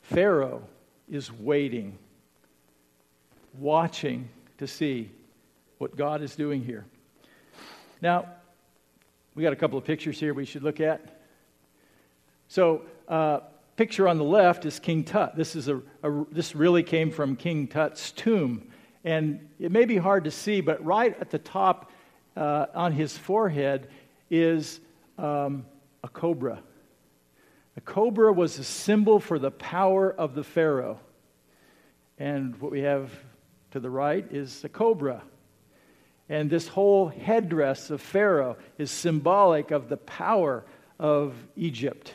Pharaoh 0.00 0.62
is 1.10 1.30
waiting, 1.30 1.98
watching 3.58 4.28
to 4.58 4.66
see 4.66 5.10
what 5.78 5.96
God 5.96 6.22
is 6.22 6.36
doing 6.36 6.62
here. 6.62 6.86
Now, 8.00 8.26
we 9.34 9.42
got 9.42 9.52
a 9.52 9.56
couple 9.56 9.78
of 9.78 9.84
pictures 9.84 10.18
here 10.20 10.34
we 10.34 10.44
should 10.44 10.62
look 10.62 10.80
at. 10.80 11.20
So, 12.48 12.82
uh, 13.08 13.40
picture 13.76 14.08
on 14.08 14.18
the 14.18 14.24
left 14.24 14.66
is 14.66 14.78
King 14.78 15.04
Tut. 15.04 15.36
This, 15.36 15.56
is 15.56 15.68
a, 15.68 15.80
a, 16.02 16.24
this 16.30 16.54
really 16.54 16.82
came 16.82 17.10
from 17.10 17.36
King 17.36 17.66
Tut's 17.66 18.12
tomb. 18.12 18.70
And 19.04 19.48
it 19.58 19.72
may 19.72 19.84
be 19.84 19.96
hard 19.96 20.24
to 20.24 20.30
see, 20.30 20.60
but 20.60 20.84
right 20.84 21.18
at 21.20 21.30
the 21.30 21.38
top 21.38 21.90
uh, 22.36 22.66
on 22.74 22.92
his 22.92 23.16
forehead 23.16 23.88
is 24.30 24.80
um, 25.18 25.66
a 26.04 26.08
cobra. 26.08 26.62
A 27.76 27.80
cobra 27.80 28.32
was 28.32 28.58
a 28.58 28.64
symbol 28.64 29.18
for 29.18 29.38
the 29.38 29.50
power 29.50 30.12
of 30.12 30.34
the 30.34 30.44
Pharaoh. 30.44 31.00
And 32.18 32.60
what 32.60 32.70
we 32.70 32.82
have 32.82 33.10
to 33.72 33.80
the 33.80 33.90
right 33.90 34.24
is 34.30 34.62
a 34.64 34.68
cobra. 34.68 35.22
And 36.28 36.48
this 36.48 36.68
whole 36.68 37.08
headdress 37.08 37.90
of 37.90 38.00
Pharaoh 38.00 38.56
is 38.78 38.90
symbolic 38.90 39.70
of 39.70 39.88
the 39.88 39.96
power 39.96 40.64
of 40.98 41.34
Egypt. 41.56 42.14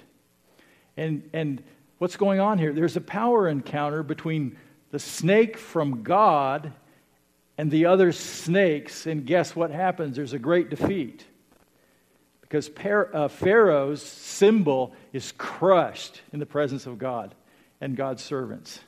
And, 0.95 1.29
and 1.33 1.61
what's 1.97 2.15
going 2.15 2.39
on 2.39 2.57
here? 2.57 2.73
There's 2.73 2.95
a 2.95 3.01
power 3.01 3.47
encounter 3.47 4.01
between 4.01 4.57
the 4.91 4.99
snake 4.99 5.57
from 5.57 6.03
God 6.03 6.73
and 7.57 7.69
the 7.69 7.85
other 7.85 8.11
snakes. 8.11 9.05
And 9.05 9.25
guess 9.25 9.55
what 9.55 9.71
happens? 9.71 10.15
There's 10.15 10.33
a 10.33 10.39
great 10.39 10.69
defeat. 10.69 11.25
Because 12.41 12.69
uh, 12.69 13.27
Pharaoh's 13.27 14.01
symbol 14.01 14.93
is 15.11 15.33
crushed 15.37 16.21
in 16.31 16.39
the 16.39 16.45
presence 16.45 16.85
of 16.85 16.97
God 16.97 17.35
and 17.81 17.95
God's 17.95 18.23
servants. 18.23 18.79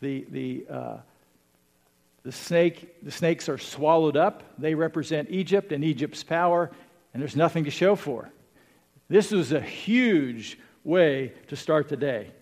The, 0.00 0.26
the, 0.28 0.66
uh, 0.68 0.96
the, 2.26 2.32
snake, 2.32 3.04
the 3.04 3.12
snakes 3.12 3.48
are 3.48 3.56
swallowed 3.56 4.16
up. 4.16 4.42
They 4.58 4.74
represent 4.74 5.30
Egypt 5.30 5.70
and 5.70 5.84
Egypt's 5.84 6.24
power, 6.24 6.72
and 7.14 7.22
there's 7.22 7.36
nothing 7.36 7.64
to 7.66 7.70
show 7.70 7.94
for. 7.94 8.28
This 9.08 9.30
was 9.30 9.52
a 9.52 9.60
huge 9.60 10.58
way 10.82 11.34
to 11.46 11.54
start 11.54 11.88
the 11.88 11.96
day. 11.96 12.32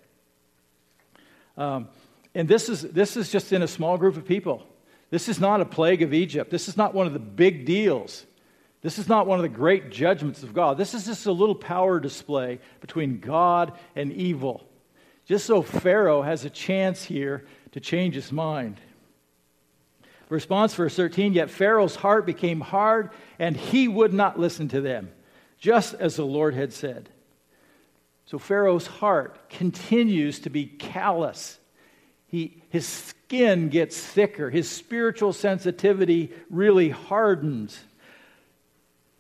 Um, 1.59 1.89
and 2.35 2.49
this 2.49 2.71
is, 2.71 2.81
this 2.81 3.19
is 3.19 3.31
just 3.31 3.53
in 3.53 3.61
a 3.61 3.69
small 3.69 3.99
group 3.99 4.17
of 4.17 4.25
people. 4.25 4.67
This 5.11 5.29
is 5.29 5.39
not 5.39 5.61
a 5.61 5.67
plague 5.67 6.01
of 6.01 6.15
Egypt. 6.15 6.51
This 6.51 6.67
is 6.67 6.79
not 6.79 6.95
one 6.95 7.07
of 7.07 7.13
the 7.13 7.19
big 7.19 7.67
deals. 7.67 8.25
This 8.81 8.99
is 8.99 9.07
not 9.07 9.27
one 9.27 9.39
of 9.39 9.43
the 9.43 9.51
great 9.51 9.91
judgments 9.91 10.43
of 10.43 10.55
God. 10.55 10.79
This 10.79 10.95
is 10.95 11.05
just 11.05 11.27
a 11.27 11.33
little 11.33 11.55
power 11.55 12.01
display 12.01 12.59
between 12.81 13.21
God 13.21 13.75
and 13.95 14.11
evil. 14.15 14.67
Just 15.27 15.45
so 15.45 15.61
Pharaoh 15.61 16.23
has 16.23 16.47
a 16.47 16.51
chance 16.51 17.05
here 17.05 17.45
to 17.73 17.81
change 17.81 18.15
his 18.15 18.33
mind. 18.33 18.81
Response, 20.29 20.75
verse 20.75 20.97
13 20.97 21.33
Yet 21.33 21.51
Pharaoh's 21.51 21.97
heart 21.97 22.27
became 22.27 22.61
hard, 22.61 23.11
and 23.39 23.57
he 23.57 23.89
would 23.89 24.13
not 24.13 24.39
listen 24.39 24.69
to 24.69 24.81
them, 24.81 25.11
just 25.59 25.95
as 25.95 26.17
the 26.17 26.27
Lord 26.27 26.55
had 26.55 26.73
said. 26.73 27.09
So 28.27 28.39
Pharaoh's 28.39 28.87
heart 28.87 29.49
continues 29.51 30.41
to 30.41 30.51
be 30.51 30.67
callous. 30.67 31.59
He, 32.27 32.63
his 32.71 32.87
skin 32.87 33.69
gets 33.69 33.99
thicker, 34.01 34.51
his 34.51 34.71
spiritual 34.71 35.33
sensitivity 35.33 36.33
really 36.51 36.89
hardens. 36.89 37.79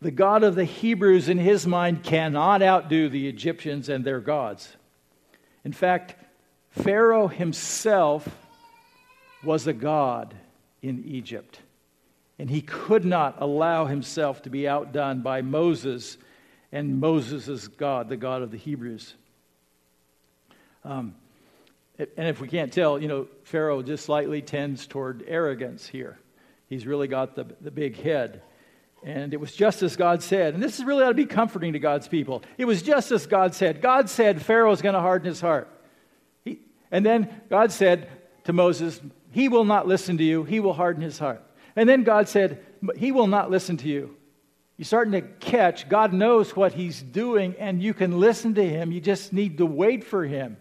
The 0.01 0.11
God 0.11 0.43
of 0.43 0.55
the 0.55 0.65
Hebrews, 0.65 1.29
in 1.29 1.39
his 1.39 1.67
mind, 1.67 2.03
cannot 2.03 2.63
outdo 2.63 3.09
the 3.09 3.29
Egyptians 3.29 3.89
and 3.89 4.05
their 4.05 4.21
gods. 4.21 4.77
In 5.65 5.73
fact, 5.73 6.17
Pharaoh 6.71 7.29
himself 7.29 8.29
was 9.43 9.67
a 9.67 9.73
god 9.73 10.35
in 10.85 11.03
Egypt, 11.07 11.61
and 12.39 12.51
he 12.51 12.61
could 12.61 13.05
not 13.05 13.37
allow 13.41 13.87
himself 13.87 14.43
to 14.43 14.51
be 14.51 14.69
outdone 14.69 15.23
by 15.23 15.41
Moses 15.41 16.19
and 16.73 17.01
Moses' 17.01 17.69
God, 17.69 18.09
the 18.09 18.17
God 18.17 18.43
of 18.43 18.51
the 18.51 18.59
Hebrews. 18.59 19.15
Um, 20.85 21.15
and 21.99 22.29
if 22.29 22.41
we 22.41 22.49
can't 22.49 22.73
tell, 22.73 23.01
you 23.01 23.09
know, 23.09 23.29
Pharaoh 23.45 23.81
just 23.81 24.05
slightly 24.05 24.43
tends 24.43 24.87
toward 24.87 25.25
arrogance 25.27 25.87
here. 25.87 26.19
He's 26.69 26.87
really 26.87 27.09
got 27.09 27.35
the, 27.35 27.47
the 27.61 27.71
big 27.71 27.97
head. 27.97 28.43
And 29.05 29.33
it 29.33 29.39
was 29.39 29.55
just 29.55 29.83
as 29.83 29.97
God 29.97 30.23
said. 30.23 30.55
And 30.55 30.63
this 30.63 30.79
is 30.79 30.85
really 30.85 31.05
ought 31.05 31.11
to 31.11 31.15
be 31.15 31.27
comforting 31.27 31.75
to 31.75 31.79
God's 31.79 32.09
people. 32.09 32.43
It 32.59 32.65
was 32.65 32.83
just 32.83 33.13
as 33.13 33.27
God 33.27 33.55
said. 33.55 33.81
God 33.81 34.11
said 34.11 34.43
Pharaoh's 34.43 34.83
going 34.83 34.95
to 34.95 35.01
harden 35.01 35.29
his 35.29 35.41
heart. 35.41 35.69
He, 36.45 36.59
and 36.91 37.07
then 37.07 37.43
God 37.49 37.71
said 37.71 38.09
to 38.45 38.53
Moses, 38.53 39.01
He 39.35 39.49
will 39.49 39.65
not 39.65 39.89
listen 39.89 40.17
to 40.19 40.25
you, 40.25 40.45
he 40.45 40.61
will 40.61 40.73
harden 40.73 41.03
his 41.03 41.19
heart. 41.19 41.43
And 41.77 41.89
then 41.89 42.05
God 42.05 42.29
said, 42.29 42.65
He 42.97 43.13
will 43.13 43.27
not 43.27 43.51
listen 43.51 43.77
to 43.79 43.89
you. 43.89 44.17
You're 44.77 44.85
starting 44.85 45.13
to 45.13 45.23
catch 45.23 45.89
God 45.89 46.13
knows 46.13 46.55
what 46.55 46.73
He's 46.73 47.03
doing, 47.03 47.55
and 47.59 47.83
you 47.83 47.95
can 47.95 48.19
listen 48.21 48.55
to 48.55 48.65
Him. 48.65 48.93
You 48.93 49.01
just 49.01 49.33
need 49.33 49.59
to 49.59 49.67
wait 49.67 50.05
for 50.05 50.25
Him. 50.25 50.57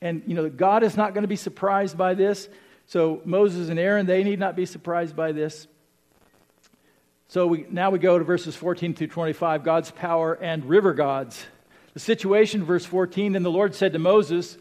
And, 0.00 0.22
you 0.26 0.34
know, 0.34 0.50
God 0.50 0.82
is 0.82 0.96
not 0.96 1.14
going 1.14 1.22
to 1.22 1.28
be 1.28 1.36
surprised 1.36 1.96
by 1.96 2.14
this. 2.14 2.48
So 2.86 3.22
Moses 3.24 3.70
and 3.70 3.78
Aaron, 3.78 4.06
they 4.06 4.22
need 4.22 4.38
not 4.38 4.54
be 4.54 4.66
surprised 4.66 5.16
by 5.16 5.32
this. 5.32 5.66
So 7.28 7.46
we, 7.46 7.66
now 7.70 7.90
we 7.90 7.98
go 7.98 8.18
to 8.18 8.24
verses 8.24 8.54
14 8.54 8.94
through 8.94 9.06
25 9.06 9.64
God's 9.64 9.90
power 9.90 10.34
and 10.34 10.64
river 10.66 10.92
gods. 10.92 11.42
The 11.94 12.00
situation, 12.00 12.64
verse 12.64 12.84
14, 12.84 13.34
and 13.34 13.44
the 13.44 13.50
Lord 13.50 13.74
said 13.74 13.92
to 13.94 13.98
Moses, 13.98 14.58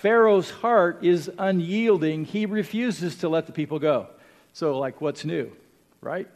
Pharaoh's 0.00 0.50
heart 0.50 1.04
is 1.04 1.30
unyielding. 1.36 2.24
He 2.24 2.46
refuses 2.46 3.16
to 3.16 3.28
let 3.28 3.44
the 3.44 3.52
people 3.52 3.78
go. 3.78 4.06
So, 4.54 4.78
like, 4.78 5.02
what's 5.02 5.26
new, 5.26 5.52
right? 6.00 6.26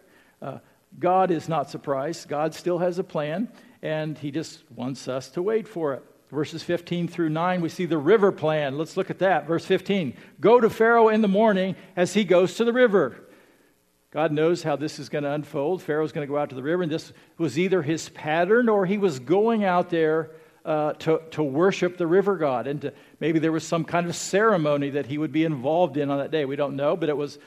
Uh, 0.42 0.58
God 0.98 1.30
is 1.30 1.48
not 1.48 1.70
surprised. 1.70 2.28
God 2.28 2.54
still 2.54 2.76
has 2.76 2.98
a 2.98 3.04
plan, 3.04 3.48
and 3.80 4.18
He 4.18 4.30
just 4.30 4.62
wants 4.76 5.08
us 5.08 5.30
to 5.30 5.42
wait 5.42 5.66
for 5.66 5.94
it. 5.94 6.04
Verses 6.30 6.62
15 6.62 7.08
through 7.08 7.30
9, 7.30 7.62
we 7.62 7.70
see 7.70 7.86
the 7.86 7.96
river 7.96 8.32
plan. 8.32 8.76
Let's 8.76 8.98
look 8.98 9.08
at 9.08 9.20
that. 9.20 9.46
Verse 9.46 9.64
15 9.64 10.14
Go 10.40 10.60
to 10.60 10.68
Pharaoh 10.68 11.08
in 11.08 11.22
the 11.22 11.28
morning 11.28 11.74
as 11.96 12.12
he 12.12 12.24
goes 12.24 12.56
to 12.56 12.66
the 12.66 12.72
river. 12.72 13.16
God 14.10 14.30
knows 14.30 14.62
how 14.62 14.76
this 14.76 14.98
is 14.98 15.08
going 15.08 15.24
to 15.24 15.30
unfold. 15.30 15.82
Pharaoh's 15.82 16.12
going 16.12 16.26
to 16.26 16.30
go 16.30 16.38
out 16.38 16.50
to 16.50 16.54
the 16.54 16.62
river, 16.62 16.82
and 16.82 16.92
this 16.92 17.14
was 17.38 17.58
either 17.58 17.80
his 17.80 18.10
pattern 18.10 18.68
or 18.68 18.84
he 18.84 18.98
was 18.98 19.20
going 19.20 19.64
out 19.64 19.88
there 19.88 20.32
uh, 20.64 20.94
to, 20.94 21.20
to 21.32 21.42
worship 21.42 21.98
the 21.98 22.06
river 22.06 22.36
god. 22.36 22.66
And 22.66 22.80
to, 22.82 22.92
maybe 23.20 23.38
there 23.38 23.52
was 23.52 23.66
some 23.66 23.84
kind 23.84 24.06
of 24.06 24.16
ceremony 24.16 24.90
that 24.90 25.06
he 25.06 25.18
would 25.18 25.32
be 25.32 25.44
involved 25.44 25.96
in 25.96 26.10
on 26.10 26.18
that 26.18 26.30
day. 26.30 26.44
We 26.44 26.56
don't 26.56 26.76
know, 26.76 26.96
but 26.96 27.08
it 27.08 27.16
was 27.16 27.38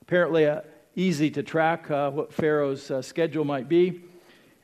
apparently 0.00 0.44
a, 0.44 0.64
easy 0.96 1.30
to 1.30 1.42
track 1.42 1.90
uh, 1.90 2.10
what 2.10 2.32
Pharaoh's 2.32 2.90
uh, 2.90 3.02
schedule 3.02 3.44
might 3.44 3.68
be. 3.68 4.02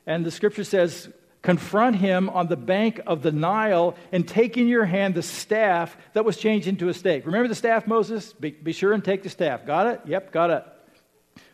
And 0.05 0.25
the 0.25 0.31
scripture 0.31 0.63
says, 0.63 1.09
Confront 1.41 1.95
him 1.95 2.29
on 2.29 2.47
the 2.47 2.57
bank 2.57 2.99
of 3.07 3.21
the 3.21 3.31
Nile 3.31 3.95
and 4.11 4.27
take 4.27 4.57
in 4.57 4.67
your 4.67 4.83
hand 4.83 5.15
the 5.15 5.23
staff 5.23 5.95
that 6.11 6.25
was 6.25 6.35
changed 6.35 6.67
into 6.67 6.89
a 6.89 6.93
stake. 6.93 7.25
Remember 7.25 7.47
the 7.47 7.55
staff, 7.55 7.87
Moses? 7.87 8.33
Be, 8.33 8.51
be 8.51 8.73
sure 8.73 8.91
and 8.91 9.03
take 9.03 9.23
the 9.23 9.29
staff. 9.29 9.65
Got 9.65 9.87
it? 9.87 10.01
Yep, 10.05 10.33
got 10.33 10.49
it. 10.49 10.65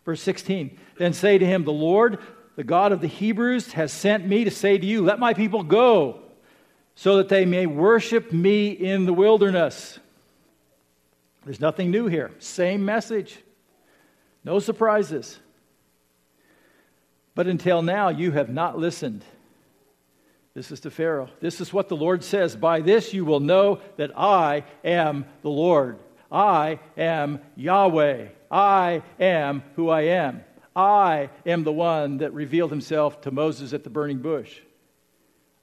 Verse 0.04 0.22
16. 0.22 0.80
Then 0.98 1.14
say 1.14 1.38
to 1.38 1.46
him, 1.46 1.66
The 1.66 1.72
Lord, 1.72 2.18
the 2.56 2.64
God 2.64 2.94
of 2.94 3.02
the 3.02 3.08
Hebrews, 3.08 3.74
has 3.74 3.94
sent 3.94 4.26
me 4.26 4.44
to 4.46 4.52
say 4.52 4.76
to 4.76 4.86
you, 4.86 5.04
Let 5.04 5.20
my 5.20 5.36
people 5.36 5.62
go, 5.62 6.24
so 6.96 7.18
that 7.18 7.30
they 7.30 7.46
may 7.46 7.66
worship 7.66 8.32
me 8.32 8.70
in 8.70 9.06
the 9.06 9.14
wilderness. 9.14 10.00
There's 11.44 11.60
nothing 11.60 11.92
new 11.92 12.08
here. 12.08 12.32
Same 12.40 12.86
message. 12.86 13.38
No 14.44 14.60
surprises. 14.60 15.38
But 17.36 17.48
until 17.48 17.82
now, 17.82 18.10
you 18.10 18.32
have 18.32 18.50
not 18.50 18.80
listened. 18.80 19.24
This 20.54 20.72
is 20.72 20.80
to 20.82 20.90
Pharaoh. 20.90 21.30
This 21.42 21.60
is 21.60 21.74
what 21.74 21.90
the 21.90 21.98
Lord 21.98 22.24
says 22.24 22.56
By 22.56 22.80
this 22.80 23.14
you 23.14 23.26
will 23.26 23.42
know 23.42 23.82
that 23.98 24.18
I 24.18 24.64
am 24.84 25.26
the 25.42 25.50
Lord. 25.50 26.00
I 26.32 26.80
am 26.98 27.42
Yahweh. 27.56 28.30
I 28.50 29.04
am 29.20 29.64
who 29.76 29.90
I 29.90 30.02
am. 30.02 30.44
I 30.76 31.30
am 31.46 31.64
the 31.64 31.74
one 31.74 32.18
that 32.20 32.34
revealed 32.34 32.72
himself 32.72 33.22
to 33.22 33.32
Moses 33.32 33.74
at 33.74 33.84
the 33.84 33.90
burning 33.90 34.20
bush. 34.20 34.60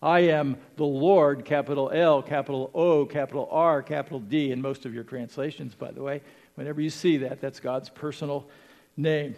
I 0.02 0.20
am 0.20 0.56
the 0.76 0.84
Lord, 0.84 1.44
capital 1.44 1.90
L, 1.94 2.22
capital 2.22 2.70
O, 2.74 3.06
capital 3.06 3.48
R, 3.52 3.82
capital 3.82 4.18
D, 4.18 4.50
in 4.50 4.60
most 4.60 4.84
of 4.84 4.92
your 4.92 5.04
translations, 5.04 5.74
by 5.74 5.92
the 5.92 6.02
way. 6.02 6.22
Whenever 6.56 6.80
you 6.80 6.90
see 6.90 7.18
that, 7.18 7.40
that's 7.40 7.60
God's 7.60 7.88
personal 7.88 8.48
name. 8.96 9.36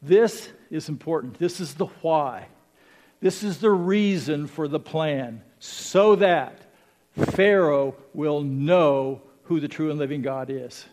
This 0.00 0.50
is 0.70 0.88
important. 0.88 1.38
This 1.38 1.60
is 1.60 1.74
the 1.74 1.86
why. 2.00 2.46
This 3.20 3.42
is 3.42 3.58
the 3.58 3.70
reason 3.70 4.46
for 4.46 4.66
the 4.66 4.80
plan, 4.80 5.42
so 5.58 6.16
that 6.16 6.62
Pharaoh 7.12 7.96
will 8.14 8.42
know 8.42 9.20
who 9.44 9.60
the 9.60 9.68
true 9.68 9.90
and 9.90 9.98
living 9.98 10.22
God 10.22 10.50
is. 10.50 10.86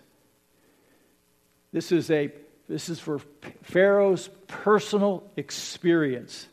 This 1.72 1.92
is, 1.92 2.10
a, 2.10 2.32
this 2.68 2.89
is 2.89 3.00
for 3.00 3.20
Pharaoh's 3.62 4.30
personal 4.48 5.24
experience 5.38 6.48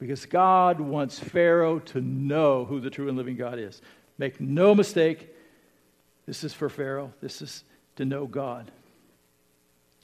because 0.00 0.24
God 0.24 0.80
wants 0.80 1.18
Pharaoh 1.18 1.78
to 1.78 2.00
know 2.00 2.64
who 2.64 2.80
the 2.80 2.90
true 2.90 3.08
and 3.08 3.18
living 3.18 3.36
God 3.36 3.58
is. 3.58 3.80
Make 4.18 4.40
no 4.40 4.74
mistake, 4.74 5.28
this 6.26 6.42
is 6.42 6.54
for 6.54 6.68
Pharaoh. 6.68 7.12
This 7.20 7.42
is 7.42 7.62
to 7.96 8.04
know 8.04 8.26
God. 8.26 8.70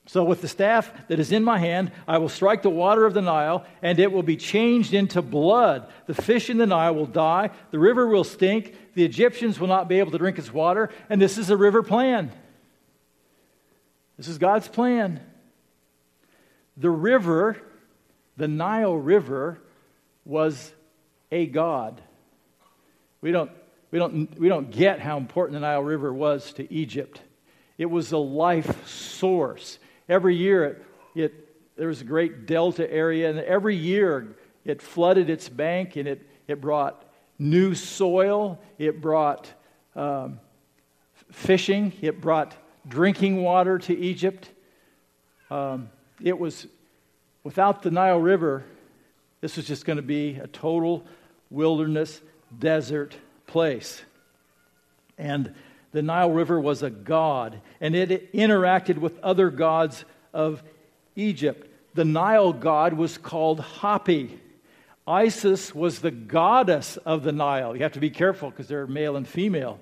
So, 0.08 0.22
with 0.22 0.40
the 0.40 0.48
staff 0.48 0.92
that 1.08 1.18
is 1.18 1.32
in 1.32 1.42
my 1.42 1.58
hand, 1.58 1.90
I 2.06 2.18
will 2.18 2.28
strike 2.28 2.62
the 2.62 2.70
water 2.70 3.06
of 3.06 3.14
the 3.14 3.22
Nile, 3.22 3.64
and 3.82 3.98
it 3.98 4.12
will 4.12 4.22
be 4.22 4.36
changed 4.36 4.94
into 4.94 5.20
blood. 5.20 5.90
The 6.06 6.14
fish 6.14 6.48
in 6.48 6.58
the 6.58 6.66
Nile 6.66 6.94
will 6.94 7.06
die, 7.06 7.50
the 7.72 7.78
river 7.78 8.06
will 8.06 8.22
stink, 8.22 8.74
the 8.94 9.04
Egyptians 9.04 9.58
will 9.58 9.66
not 9.66 9.88
be 9.88 9.98
able 9.98 10.12
to 10.12 10.18
drink 10.18 10.38
its 10.38 10.52
water, 10.52 10.90
and 11.10 11.20
this 11.20 11.38
is 11.38 11.50
a 11.50 11.56
river 11.56 11.82
plan. 11.82 12.30
This 14.16 14.28
is 14.28 14.38
God's 14.38 14.68
plan. 14.68 15.20
The 16.76 16.90
river, 16.90 17.56
the 18.36 18.48
Nile 18.48 18.96
River, 18.96 19.60
was 20.26 20.72
a 21.30 21.46
God. 21.46 22.02
We 23.20 23.32
don't, 23.32 23.50
we 23.90 23.98
don't, 23.98 24.38
we 24.38 24.48
don't 24.48 24.70
get 24.70 25.00
how 25.00 25.16
important 25.16 25.54
the 25.54 25.60
Nile 25.60 25.82
River 25.82 26.12
was 26.12 26.52
to 26.54 26.72
Egypt. 26.72 27.20
It 27.78 27.86
was 27.86 28.12
a 28.12 28.18
life 28.18 28.86
source. 28.86 29.78
Every 30.08 30.36
year, 30.36 30.64
it, 30.64 30.84
it, 31.14 31.76
there 31.76 31.88
was 31.88 32.00
a 32.00 32.04
great 32.04 32.46
delta 32.46 32.90
area, 32.90 33.30
and 33.30 33.38
every 33.38 33.76
year 33.76 34.36
it 34.64 34.82
flooded 34.82 35.30
its 35.30 35.48
bank 35.48 35.96
and 35.96 36.08
it, 36.08 36.28
it 36.48 36.60
brought 36.60 37.04
new 37.38 37.74
soil, 37.74 38.58
it 38.78 39.00
brought 39.00 39.52
um, 39.94 40.40
fishing, 41.30 41.92
it 42.00 42.20
brought 42.20 42.54
drinking 42.88 43.42
water 43.42 43.78
to 43.78 43.96
Egypt. 43.96 44.50
Um, 45.50 45.90
it 46.22 46.38
was, 46.38 46.66
without 47.44 47.82
the 47.82 47.90
Nile 47.90 48.18
River, 48.18 48.64
this 49.40 49.56
was 49.56 49.66
just 49.66 49.84
going 49.84 49.96
to 49.96 50.02
be 50.02 50.36
a 50.36 50.46
total 50.46 51.04
wilderness, 51.50 52.20
desert 52.58 53.14
place. 53.46 54.02
And 55.18 55.54
the 55.92 56.02
Nile 56.02 56.30
River 56.30 56.60
was 56.60 56.82
a 56.82 56.90
god, 56.90 57.60
and 57.80 57.94
it 57.94 58.32
interacted 58.32 58.98
with 58.98 59.18
other 59.20 59.50
gods 59.50 60.04
of 60.34 60.62
Egypt. 61.14 61.68
The 61.94 62.04
Nile 62.04 62.52
god 62.52 62.92
was 62.92 63.16
called 63.16 63.60
Hapi. 63.60 64.38
Isis 65.06 65.74
was 65.74 66.00
the 66.00 66.10
goddess 66.10 66.96
of 66.98 67.22
the 67.22 67.32
Nile. 67.32 67.76
You 67.76 67.82
have 67.82 67.92
to 67.92 68.00
be 68.00 68.10
careful 68.10 68.50
because 68.50 68.68
there 68.68 68.82
are 68.82 68.86
male 68.86 69.16
and 69.16 69.26
female 69.26 69.78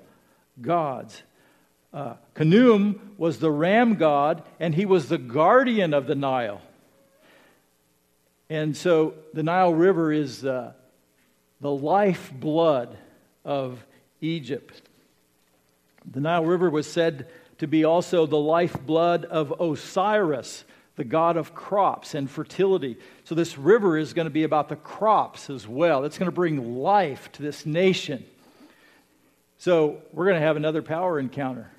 gods. 0.61 1.23
Uh, 1.93 2.15
Khnum 2.35 2.99
was 3.17 3.39
the 3.39 3.51
ram 3.51 3.95
god, 3.95 4.43
and 4.61 4.75
he 4.75 4.85
was 4.85 5.09
the 5.09 5.19
guardian 5.19 5.95
of 5.95 6.07
the 6.07 6.15
Nile. 6.15 6.61
And 8.51 8.77
so 8.77 9.15
the 9.33 9.43
Nile 9.43 9.75
River 9.75 10.13
is 10.13 10.45
uh, 10.45 10.73
the 11.61 11.71
lifeblood 11.71 12.97
of 13.45 13.85
Egypt. 14.21 14.83
The 16.11 16.21
Nile 16.21 16.45
River 16.45 16.69
was 16.69 16.87
said 16.87 17.29
to 17.59 17.67
be 17.67 17.85
also 17.85 18.27
the 18.27 18.37
lifeblood 18.37 19.25
of 19.25 19.61
Osiris, 19.61 20.65
the 20.97 21.05
god 21.05 21.37
of 21.37 21.55
crops 21.55 22.15
and 22.15 22.31
fertility. 22.31 22.97
So, 23.25 23.35
this 23.35 23.57
river 23.57 23.97
is 23.97 24.13
going 24.13 24.27
to 24.27 24.31
be 24.31 24.45
about 24.45 24.69
the 24.69 24.77
crops 24.77 25.51
as 25.51 25.67
well. 25.67 26.05
It's 26.05 26.19
going 26.19 26.31
to 26.31 26.35
bring 26.35 26.77
life 26.77 27.33
to 27.33 27.43
this 27.43 27.65
nation. 27.65 28.25
So, 29.59 30.03
we're 30.13 30.27
going 30.27 30.41
to 30.41 30.47
have 30.47 30.57
another 30.57 30.83
power 30.83 31.19
encounter. 31.19 31.71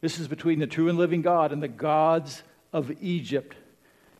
This 0.00 0.18
is 0.18 0.28
between 0.28 0.58
the 0.58 0.66
true 0.66 0.88
and 0.88 0.98
living 0.98 1.22
God 1.22 1.50
and 1.52 1.62
the 1.62 1.68
gods 1.68 2.42
of 2.72 2.92
Egypt. 3.02 3.56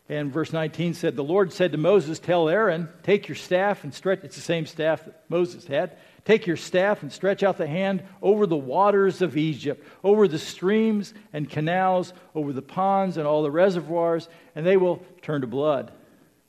And 0.07 0.31
verse 0.31 0.53
19 0.53 0.93
said, 0.93 1.15
The 1.15 1.23
Lord 1.23 1.51
said 1.51 1.71
to 1.71 1.77
Moses, 1.77 2.19
Tell 2.19 2.47
Aaron, 2.47 2.89
take 3.03 3.27
your 3.27 3.35
staff 3.35 3.83
and 3.83 3.93
stretch. 3.93 4.19
It's 4.23 4.35
the 4.35 4.41
same 4.41 4.67
staff 4.67 5.03
that 5.05 5.23
Moses 5.29 5.65
had. 5.65 5.97
Take 6.25 6.47
your 6.47 6.57
staff 6.57 7.01
and 7.01 7.11
stretch 7.11 7.43
out 7.43 7.57
the 7.57 7.67
hand 7.67 8.03
over 8.21 8.47
the 8.47 8.55
waters 8.55 9.21
of 9.21 9.37
Egypt, 9.37 9.85
over 10.03 10.27
the 10.27 10.39
streams 10.39 11.13
and 11.33 11.49
canals, 11.49 12.13
over 12.33 12.51
the 12.51 12.61
ponds 12.61 13.17
and 13.17 13.27
all 13.27 13.43
the 13.43 13.51
reservoirs, 13.51 14.27
and 14.55 14.65
they 14.65 14.77
will 14.77 15.03
turn 15.21 15.41
to 15.41 15.47
blood. 15.47 15.91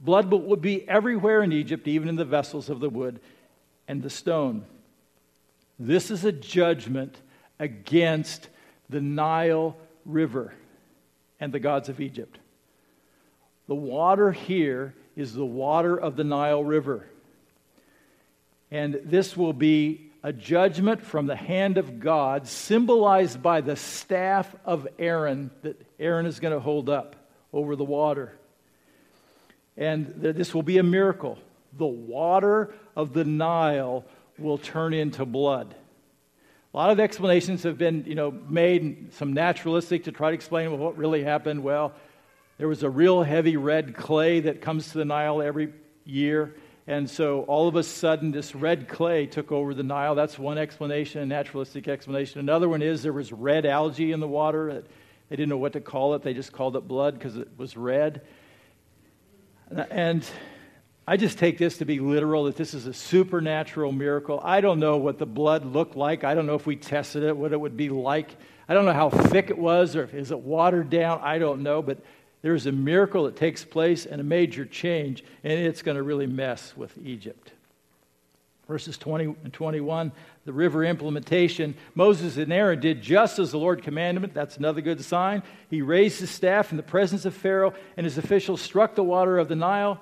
Blood 0.00 0.30
would 0.30 0.62
be 0.62 0.86
everywhere 0.88 1.42
in 1.42 1.52
Egypt, 1.52 1.88
even 1.88 2.08
in 2.08 2.16
the 2.16 2.24
vessels 2.24 2.68
of 2.68 2.80
the 2.80 2.90
wood 2.90 3.20
and 3.88 4.02
the 4.02 4.10
stone. 4.10 4.64
This 5.78 6.10
is 6.10 6.24
a 6.24 6.32
judgment 6.32 7.16
against 7.58 8.48
the 8.88 9.00
Nile 9.00 9.76
River 10.04 10.54
and 11.40 11.52
the 11.52 11.60
gods 11.60 11.88
of 11.88 12.00
Egypt. 12.00 12.38
The 13.68 13.74
water 13.74 14.32
here 14.32 14.94
is 15.16 15.34
the 15.34 15.44
water 15.44 15.96
of 15.98 16.16
the 16.16 16.24
Nile 16.24 16.62
River. 16.62 17.06
And 18.70 19.00
this 19.04 19.36
will 19.36 19.52
be 19.52 20.10
a 20.22 20.32
judgment 20.32 21.02
from 21.02 21.26
the 21.26 21.36
hand 21.36 21.78
of 21.78 22.00
God, 22.00 22.48
symbolized 22.48 23.42
by 23.42 23.60
the 23.60 23.76
staff 23.76 24.54
of 24.64 24.88
Aaron 24.98 25.50
that 25.62 25.80
Aaron 25.98 26.26
is 26.26 26.40
going 26.40 26.52
to 26.54 26.60
hold 26.60 26.88
up 26.88 27.16
over 27.52 27.76
the 27.76 27.84
water. 27.84 28.36
And 29.76 30.14
this 30.16 30.54
will 30.54 30.62
be 30.62 30.78
a 30.78 30.82
miracle. 30.82 31.38
The 31.78 31.86
water 31.86 32.74
of 32.94 33.12
the 33.12 33.24
Nile 33.24 34.04
will 34.38 34.58
turn 34.58 34.94
into 34.94 35.24
blood. 35.24 35.74
A 36.72 36.76
lot 36.76 36.90
of 36.90 37.00
explanations 37.00 37.62
have 37.62 37.78
been, 37.78 38.04
you 38.06 38.14
know, 38.14 38.30
made, 38.30 39.12
some 39.14 39.32
naturalistic 39.32 40.04
to 40.04 40.12
try 40.12 40.30
to 40.30 40.34
explain 40.34 40.78
what 40.78 40.96
really 40.96 41.22
happened. 41.22 41.62
Well, 41.62 41.92
there 42.58 42.68
was 42.68 42.82
a 42.82 42.90
real 42.90 43.22
heavy 43.22 43.56
red 43.56 43.94
clay 43.94 44.40
that 44.40 44.60
comes 44.60 44.92
to 44.92 44.98
the 44.98 45.04
Nile 45.04 45.42
every 45.42 45.72
year. 46.04 46.56
And 46.86 47.10
so 47.10 47.42
all 47.42 47.68
of 47.68 47.76
a 47.76 47.82
sudden, 47.82 48.30
this 48.30 48.54
red 48.54 48.88
clay 48.88 49.26
took 49.26 49.50
over 49.50 49.74
the 49.74 49.82
Nile. 49.82 50.14
That's 50.14 50.38
one 50.38 50.56
explanation, 50.56 51.20
a 51.20 51.26
naturalistic 51.26 51.88
explanation. 51.88 52.40
Another 52.40 52.68
one 52.68 52.80
is 52.80 53.02
there 53.02 53.12
was 53.12 53.32
red 53.32 53.66
algae 53.66 54.12
in 54.12 54.20
the 54.20 54.28
water. 54.28 54.84
They 55.28 55.36
didn't 55.36 55.48
know 55.48 55.58
what 55.58 55.72
to 55.72 55.80
call 55.80 56.14
it. 56.14 56.22
They 56.22 56.32
just 56.32 56.52
called 56.52 56.76
it 56.76 56.86
blood 56.86 57.14
because 57.14 57.36
it 57.36 57.48
was 57.56 57.76
red. 57.76 58.22
And 59.90 60.24
I 61.08 61.16
just 61.16 61.38
take 61.38 61.58
this 61.58 61.78
to 61.78 61.84
be 61.84 61.98
literal 61.98 62.44
that 62.44 62.56
this 62.56 62.72
is 62.72 62.86
a 62.86 62.92
supernatural 62.92 63.92
miracle. 63.92 64.40
I 64.42 64.60
don't 64.60 64.78
know 64.78 64.96
what 64.96 65.18
the 65.18 65.26
blood 65.26 65.64
looked 65.64 65.96
like. 65.96 66.24
I 66.24 66.34
don't 66.34 66.46
know 66.46 66.54
if 66.54 66.66
we 66.66 66.76
tested 66.76 67.24
it, 67.24 67.36
what 67.36 67.52
it 67.52 67.60
would 67.60 67.76
be 67.76 67.88
like. 67.88 68.30
I 68.68 68.74
don't 68.74 68.84
know 68.84 68.92
how 68.92 69.10
thick 69.10 69.50
it 69.50 69.58
was 69.58 69.96
or 69.96 70.04
is 70.04 70.30
it 70.30 70.38
watered 70.40 70.88
down. 70.88 71.20
I 71.22 71.38
don't 71.38 71.62
know. 71.62 71.82
But 71.82 71.98
there's 72.46 72.66
a 72.66 72.70
miracle 72.70 73.24
that 73.24 73.34
takes 73.34 73.64
place 73.64 74.06
and 74.06 74.20
a 74.20 74.24
major 74.24 74.64
change, 74.64 75.24
and 75.42 75.52
it's 75.52 75.82
going 75.82 75.96
to 75.96 76.02
really 76.04 76.28
mess 76.28 76.76
with 76.76 76.96
Egypt. 77.04 77.50
Verses 78.68 78.96
20 78.96 79.34
and 79.42 79.52
21, 79.52 80.12
the 80.44 80.52
river 80.52 80.84
implementation. 80.84 81.74
Moses 81.96 82.36
and 82.36 82.52
Aaron 82.52 82.78
did 82.78 83.02
just 83.02 83.40
as 83.40 83.50
the 83.50 83.58
Lord 83.58 83.82
commanded. 83.82 84.32
That's 84.32 84.58
another 84.58 84.80
good 84.80 85.00
sign. 85.00 85.42
He 85.70 85.82
raised 85.82 86.20
his 86.20 86.30
staff 86.30 86.70
in 86.70 86.76
the 86.76 86.84
presence 86.84 87.24
of 87.24 87.34
Pharaoh, 87.34 87.74
and 87.96 88.04
his 88.04 88.16
officials 88.16 88.60
struck 88.60 88.94
the 88.94 89.02
water 89.02 89.38
of 89.38 89.48
the 89.48 89.56
Nile, 89.56 90.00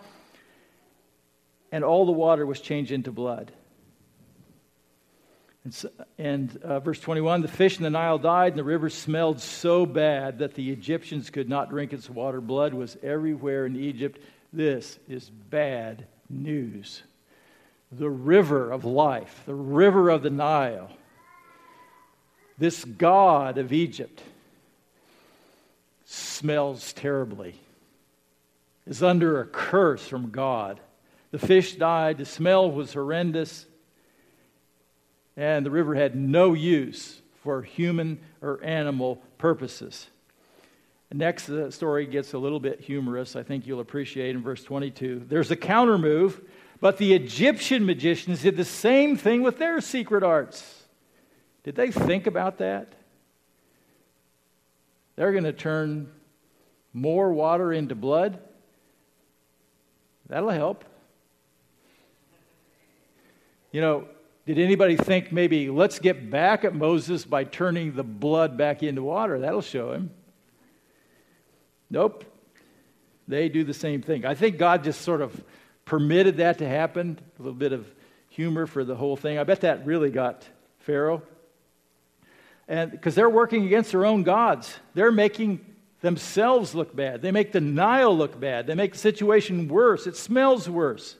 and 1.72 1.82
all 1.82 2.04
the 2.04 2.12
water 2.12 2.44
was 2.44 2.60
changed 2.60 2.92
into 2.92 3.10
blood. 3.10 3.52
And, 5.64 5.84
and 6.18 6.62
uh, 6.62 6.80
verse 6.80 7.00
21 7.00 7.42
the 7.42 7.48
fish 7.48 7.78
in 7.78 7.82
the 7.82 7.90
Nile 7.90 8.18
died, 8.18 8.52
and 8.52 8.58
the 8.58 8.64
river 8.64 8.90
smelled 8.90 9.40
so 9.40 9.86
bad 9.86 10.38
that 10.38 10.54
the 10.54 10.70
Egyptians 10.70 11.30
could 11.30 11.48
not 11.48 11.70
drink 11.70 11.92
its 11.92 12.08
water. 12.08 12.40
Blood 12.40 12.74
was 12.74 12.96
everywhere 13.02 13.66
in 13.66 13.76
Egypt. 13.76 14.20
This 14.52 14.98
is 15.08 15.30
bad 15.30 16.06
news. 16.28 17.02
The 17.90 18.10
river 18.10 18.70
of 18.70 18.84
life, 18.84 19.42
the 19.46 19.54
river 19.54 20.10
of 20.10 20.22
the 20.22 20.30
Nile, 20.30 20.90
this 22.58 22.84
God 22.84 23.58
of 23.58 23.72
Egypt 23.72 24.22
smells 26.04 26.92
terribly, 26.92 27.54
is 28.86 29.02
under 29.02 29.40
a 29.40 29.46
curse 29.46 30.06
from 30.06 30.30
God. 30.30 30.78
The 31.30 31.38
fish 31.38 31.74
died, 31.74 32.18
the 32.18 32.24
smell 32.24 32.70
was 32.70 32.92
horrendous 32.92 33.66
and 35.36 35.64
the 35.64 35.70
river 35.70 35.94
had 35.94 36.14
no 36.14 36.54
use 36.54 37.20
for 37.42 37.62
human 37.62 38.20
or 38.40 38.62
animal 38.62 39.22
purposes. 39.38 40.08
Next 41.12 41.46
the 41.46 41.70
story 41.70 42.06
gets 42.06 42.32
a 42.32 42.38
little 42.38 42.58
bit 42.58 42.80
humorous. 42.80 43.36
I 43.36 43.44
think 43.44 43.66
you'll 43.66 43.80
appreciate 43.80 44.34
in 44.34 44.42
verse 44.42 44.64
22. 44.64 45.26
There's 45.28 45.50
a 45.52 45.56
counter 45.56 45.96
move, 45.96 46.40
but 46.80 46.98
the 46.98 47.14
Egyptian 47.14 47.86
magicians 47.86 48.42
did 48.42 48.56
the 48.56 48.64
same 48.64 49.16
thing 49.16 49.42
with 49.42 49.58
their 49.58 49.80
secret 49.80 50.24
arts. 50.24 50.82
Did 51.62 51.76
they 51.76 51.92
think 51.92 52.26
about 52.26 52.58
that? 52.58 52.94
They're 55.14 55.30
going 55.30 55.44
to 55.44 55.52
turn 55.52 56.10
more 56.92 57.32
water 57.32 57.72
into 57.72 57.94
blood. 57.94 58.40
That'll 60.28 60.50
help. 60.50 60.84
You 63.70 63.80
know, 63.80 64.08
did 64.46 64.58
anybody 64.58 64.96
think 64.96 65.32
maybe 65.32 65.70
let's 65.70 65.98
get 65.98 66.30
back 66.30 66.64
at 66.64 66.74
Moses 66.74 67.24
by 67.24 67.44
turning 67.44 67.94
the 67.94 68.02
blood 68.02 68.56
back 68.58 68.82
into 68.82 69.02
water? 69.02 69.38
That'll 69.38 69.62
show 69.62 69.92
him. 69.92 70.10
Nope. 71.90 72.24
They 73.26 73.48
do 73.48 73.64
the 73.64 73.74
same 73.74 74.02
thing. 74.02 74.26
I 74.26 74.34
think 74.34 74.58
God 74.58 74.84
just 74.84 75.00
sort 75.00 75.22
of 75.22 75.42
permitted 75.86 76.38
that 76.38 76.58
to 76.58 76.68
happen, 76.68 77.18
a 77.38 77.42
little 77.42 77.56
bit 77.56 77.72
of 77.72 77.86
humor 78.28 78.66
for 78.66 78.84
the 78.84 78.94
whole 78.94 79.16
thing. 79.16 79.38
I 79.38 79.44
bet 79.44 79.62
that 79.62 79.86
really 79.86 80.10
got 80.10 80.46
Pharaoh. 80.80 81.22
And 82.68 82.90
because 82.90 83.14
they're 83.14 83.30
working 83.30 83.64
against 83.64 83.92
their 83.92 84.04
own 84.04 84.22
gods. 84.22 84.74
They're 84.94 85.12
making 85.12 85.64
themselves 86.00 86.74
look 86.74 86.94
bad. 86.94 87.22
They 87.22 87.30
make 87.30 87.52
the 87.52 87.60
Nile 87.60 88.16
look 88.16 88.38
bad. 88.38 88.66
They 88.66 88.74
make 88.74 88.92
the 88.92 88.98
situation 88.98 89.68
worse. 89.68 90.06
It 90.06 90.16
smells 90.16 90.68
worse. 90.68 91.16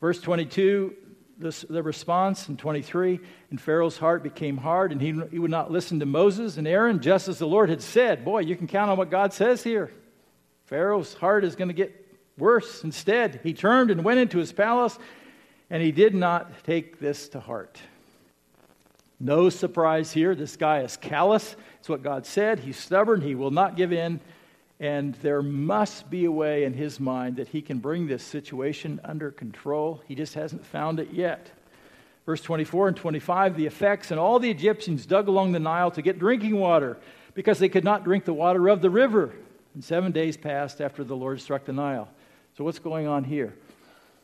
Verse 0.00 0.20
22, 0.20 0.94
the, 1.38 1.66
the 1.68 1.82
response 1.82 2.48
in 2.48 2.56
23 2.56 3.20
and 3.50 3.60
Pharaoh's 3.60 3.98
heart 3.98 4.22
became 4.22 4.56
hard, 4.56 4.92
and 4.92 5.00
he, 5.00 5.20
he 5.30 5.38
would 5.38 5.50
not 5.50 5.70
listen 5.70 6.00
to 6.00 6.06
Moses 6.06 6.56
and 6.56 6.66
Aaron, 6.66 7.00
just 7.00 7.28
as 7.28 7.38
the 7.38 7.46
Lord 7.46 7.68
had 7.68 7.82
said. 7.82 8.24
Boy, 8.24 8.40
you 8.40 8.56
can 8.56 8.66
count 8.66 8.90
on 8.90 8.96
what 8.96 9.10
God 9.10 9.32
says 9.32 9.62
here. 9.62 9.90
Pharaoh's 10.66 11.14
heart 11.14 11.44
is 11.44 11.54
going 11.54 11.68
to 11.68 11.74
get 11.74 12.06
worse. 12.38 12.84
Instead, 12.84 13.40
he 13.42 13.52
turned 13.52 13.90
and 13.90 14.04
went 14.04 14.18
into 14.18 14.38
his 14.38 14.52
palace, 14.52 14.98
and 15.70 15.82
he 15.82 15.92
did 15.92 16.14
not 16.14 16.64
take 16.64 16.98
this 16.98 17.28
to 17.30 17.40
heart. 17.40 17.78
No 19.18 19.48
surprise 19.48 20.12
here. 20.12 20.34
This 20.34 20.56
guy 20.56 20.80
is 20.80 20.96
callous. 20.96 21.56
It's 21.78 21.88
what 21.88 22.02
God 22.02 22.26
said. 22.26 22.60
He's 22.60 22.76
stubborn. 22.76 23.20
He 23.20 23.34
will 23.34 23.50
not 23.50 23.76
give 23.76 23.92
in. 23.92 24.20
And 24.78 25.14
there 25.16 25.42
must 25.42 26.10
be 26.10 26.26
a 26.26 26.30
way 26.30 26.64
in 26.64 26.74
his 26.74 27.00
mind 27.00 27.36
that 27.36 27.48
he 27.48 27.62
can 27.62 27.78
bring 27.78 28.06
this 28.06 28.22
situation 28.22 29.00
under 29.02 29.30
control. 29.30 30.02
He 30.06 30.14
just 30.14 30.34
hasn't 30.34 30.66
found 30.66 31.00
it 31.00 31.12
yet. 31.12 31.50
Verse 32.26 32.42
24 32.42 32.88
and 32.88 32.96
25 32.96 33.56
the 33.56 33.66
effects, 33.66 34.10
and 34.10 34.20
all 34.20 34.38
the 34.38 34.50
Egyptians 34.50 35.06
dug 35.06 35.28
along 35.28 35.52
the 35.52 35.60
Nile 35.60 35.90
to 35.92 36.02
get 36.02 36.18
drinking 36.18 36.58
water 36.58 36.98
because 37.34 37.58
they 37.58 37.68
could 37.68 37.84
not 37.84 38.04
drink 38.04 38.24
the 38.24 38.34
water 38.34 38.68
of 38.68 38.82
the 38.82 38.90
river. 38.90 39.32
And 39.74 39.84
seven 39.84 40.12
days 40.12 40.36
passed 40.36 40.80
after 40.80 41.04
the 41.04 41.16
Lord 41.16 41.40
struck 41.40 41.64
the 41.64 41.72
Nile. 41.72 42.08
So, 42.58 42.64
what's 42.64 42.78
going 42.78 43.06
on 43.06 43.24
here? 43.24 43.54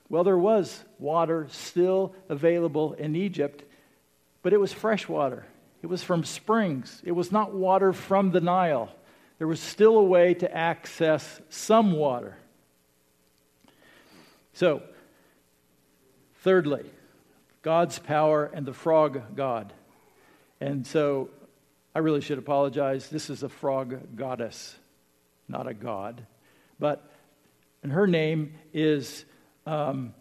Well, 0.08 0.24
there 0.24 0.38
was 0.38 0.82
water 0.98 1.46
still 1.50 2.14
available 2.28 2.94
in 2.94 3.14
Egypt, 3.14 3.62
but 4.42 4.52
it 4.52 4.60
was 4.60 4.72
fresh 4.72 5.08
water. 5.08 5.46
It 5.82 5.86
was 5.86 6.02
from 6.02 6.24
springs, 6.24 7.00
it 7.04 7.12
was 7.12 7.32
not 7.32 7.54
water 7.54 7.92
from 7.92 8.32
the 8.32 8.40
Nile 8.40 8.90
there 9.42 9.48
was 9.48 9.58
still 9.58 9.98
a 9.98 10.04
way 10.04 10.34
to 10.34 10.56
access 10.56 11.40
some 11.48 11.90
water. 11.90 12.36
So, 14.52 14.84
thirdly, 16.44 16.84
God's 17.62 17.98
power 17.98 18.44
and 18.54 18.64
the 18.64 18.72
frog 18.72 19.34
god. 19.34 19.72
And 20.60 20.86
so 20.86 21.28
I 21.92 21.98
really 21.98 22.20
should 22.20 22.38
apologize. 22.38 23.08
This 23.08 23.30
is 23.30 23.42
a 23.42 23.48
frog 23.48 24.14
goddess, 24.14 24.76
not 25.48 25.66
a 25.66 25.74
god. 25.74 26.24
But, 26.78 27.04
and 27.82 27.90
her 27.90 28.06
name 28.06 28.54
is 28.72 29.24
um, 29.66 30.14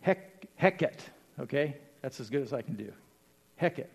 Hek- 0.00 0.48
Heket, 0.58 1.00
okay? 1.40 1.76
That's 2.00 2.20
as 2.20 2.30
good 2.30 2.40
as 2.40 2.54
I 2.54 2.62
can 2.62 2.76
do. 2.76 2.90
Heket. 3.60 3.88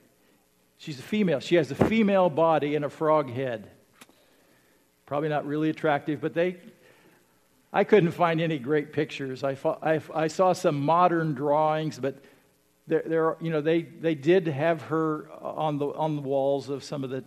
She's 0.79 0.97
a 0.97 1.03
female. 1.03 1.41
She 1.41 1.55
has 1.55 1.69
a 1.71 1.75
female 1.75 2.29
body 2.29 2.75
and 2.75 2.85
a 2.85 2.89
frog 2.89 3.29
head. 3.29 3.69
Probably 5.05 5.27
not 5.27 5.45
really 5.45 5.69
attractive, 5.69 6.21
but 6.21 6.33
they. 6.33 6.55
I 7.73 7.83
couldn't 7.83 8.11
find 8.11 8.39
any 8.39 8.57
great 8.57 8.93
pictures. 8.93 9.43
I, 9.43 9.57
I, 9.83 9.99
I 10.15 10.27
saw 10.27 10.53
some 10.53 10.79
modern 10.79 11.33
drawings, 11.33 11.99
but 11.99 12.23
there, 12.87 13.03
there, 13.05 13.35
you 13.41 13.51
know, 13.51 13.59
they, 13.59 13.81
they 13.81 14.15
did 14.15 14.47
have 14.47 14.81
her 14.83 15.29
on 15.41 15.79
the, 15.79 15.87
on 15.87 16.15
the 16.15 16.21
walls 16.21 16.69
of 16.69 16.83
some 16.83 17.03
of 17.03 17.09
the 17.09 17.25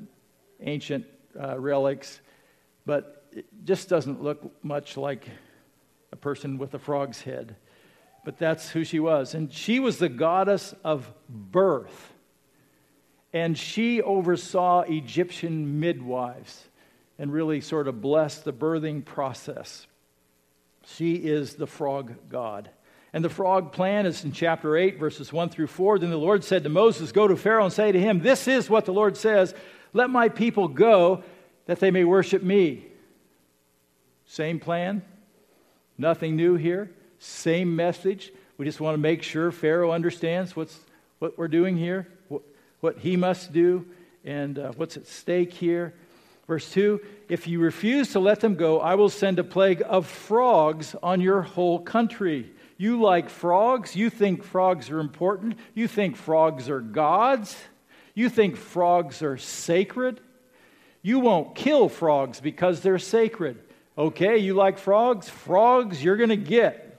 ancient 0.60 1.04
uh, 1.38 1.60
relics, 1.60 2.20
but 2.86 3.26
it 3.32 3.44
just 3.64 3.88
doesn't 3.90 4.22
look 4.22 4.64
much 4.64 4.96
like 4.96 5.28
a 6.10 6.16
person 6.16 6.56
with 6.56 6.72
a 6.72 6.78
frog's 6.78 7.20
head. 7.20 7.54
But 8.24 8.38
that's 8.38 8.70
who 8.70 8.82
she 8.82 8.98
was. 8.98 9.34
And 9.34 9.52
she 9.52 9.78
was 9.78 9.98
the 9.98 10.08
goddess 10.08 10.74
of 10.82 11.12
birth 11.28 12.11
and 13.32 13.56
she 13.56 14.02
oversaw 14.02 14.80
Egyptian 14.82 15.80
midwives 15.80 16.68
and 17.18 17.32
really 17.32 17.60
sort 17.60 17.88
of 17.88 18.00
blessed 18.00 18.44
the 18.44 18.52
birthing 18.52 19.04
process. 19.04 19.86
She 20.86 21.14
is 21.14 21.54
the 21.54 21.66
frog 21.66 22.14
god. 22.28 22.68
And 23.12 23.24
the 23.24 23.30
frog 23.30 23.72
plan 23.72 24.06
is 24.06 24.24
in 24.24 24.32
chapter 24.32 24.76
8, 24.76 24.98
verses 24.98 25.32
1 25.32 25.50
through 25.50 25.66
4. 25.66 25.98
Then 25.98 26.10
the 26.10 26.16
Lord 26.16 26.44
said 26.44 26.62
to 26.62 26.68
Moses, 26.68 27.12
Go 27.12 27.28
to 27.28 27.36
Pharaoh 27.36 27.64
and 27.64 27.72
say 27.72 27.92
to 27.92 28.00
him, 28.00 28.20
This 28.20 28.48
is 28.48 28.70
what 28.70 28.86
the 28.86 28.92
Lord 28.92 29.16
says 29.16 29.54
Let 29.92 30.10
my 30.10 30.28
people 30.28 30.68
go 30.68 31.22
that 31.66 31.78
they 31.78 31.90
may 31.90 32.04
worship 32.04 32.42
me. 32.42 32.86
Same 34.26 34.58
plan, 34.58 35.02
nothing 35.98 36.36
new 36.36 36.54
here, 36.54 36.90
same 37.18 37.76
message. 37.76 38.32
We 38.56 38.64
just 38.64 38.80
want 38.80 38.94
to 38.94 38.98
make 38.98 39.22
sure 39.22 39.52
Pharaoh 39.52 39.92
understands 39.92 40.56
what's, 40.56 40.78
what 41.18 41.36
we're 41.36 41.48
doing 41.48 41.76
here 41.76 42.08
what 42.82 42.98
he 42.98 43.16
must 43.16 43.52
do 43.52 43.86
and 44.24 44.58
uh, 44.58 44.72
what's 44.76 44.96
at 44.96 45.06
stake 45.06 45.54
here. 45.54 45.94
Verse 46.46 46.70
2 46.72 47.00
If 47.28 47.46
you 47.46 47.60
refuse 47.60 48.12
to 48.12 48.20
let 48.20 48.40
them 48.40 48.56
go, 48.56 48.80
I 48.80 48.96
will 48.96 49.08
send 49.08 49.38
a 49.38 49.44
plague 49.44 49.82
of 49.86 50.06
frogs 50.06 50.94
on 51.02 51.20
your 51.20 51.42
whole 51.42 51.78
country. 51.78 52.52
You 52.76 53.00
like 53.00 53.30
frogs? 53.30 53.94
You 53.94 54.10
think 54.10 54.42
frogs 54.42 54.90
are 54.90 54.98
important? 54.98 55.56
You 55.74 55.86
think 55.86 56.16
frogs 56.16 56.68
are 56.68 56.80
gods? 56.80 57.56
You 58.14 58.28
think 58.28 58.56
frogs 58.56 59.22
are 59.22 59.38
sacred? 59.38 60.20
You 61.00 61.20
won't 61.20 61.54
kill 61.54 61.88
frogs 61.88 62.40
because 62.40 62.80
they're 62.80 62.98
sacred. 62.98 63.62
Okay, 63.96 64.38
you 64.38 64.54
like 64.54 64.78
frogs? 64.78 65.28
Frogs 65.28 66.02
you're 66.02 66.16
going 66.16 66.30
to 66.30 66.36
get. 66.36 66.91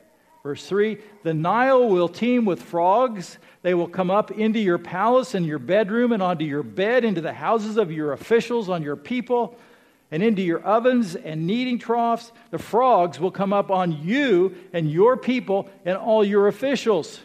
Verse 0.44 0.66
3 0.66 0.98
The 1.24 1.34
Nile 1.34 1.88
will 1.88 2.10
teem 2.10 2.46
with 2.46 2.62
frogs. 2.62 3.38
They 3.62 3.74
will 3.74 3.88
come 3.88 4.12
up 4.12 4.30
into 4.32 4.60
your 4.60 4.78
palace 4.78 5.34
and 5.34 5.46
your 5.46 5.60
bedroom 5.60 6.12
and 6.12 6.22
onto 6.22 6.44
your 6.44 6.64
bed, 6.64 7.06
into 7.06 7.22
the 7.22 7.34
houses 7.34 7.78
of 7.78 7.92
your 7.92 8.12
officials, 8.12 8.70
on 8.70 8.84
your 8.84 8.98
people, 8.98 9.58
and 10.12 10.22
into 10.22 10.42
your 10.42 10.62
ovens 10.62 11.16
and 11.16 11.48
kneading 11.48 11.80
troughs. 11.80 12.34
The 12.52 12.60
frogs 12.60 13.20
will 13.20 13.32
come 13.32 13.54
up 13.54 13.72
on 13.72 14.04
you 14.04 14.56
and 14.74 14.92
your 14.92 15.16
people 15.16 15.70
and 15.86 15.98
all 15.98 16.26
your 16.26 16.50
officials. 16.50 17.22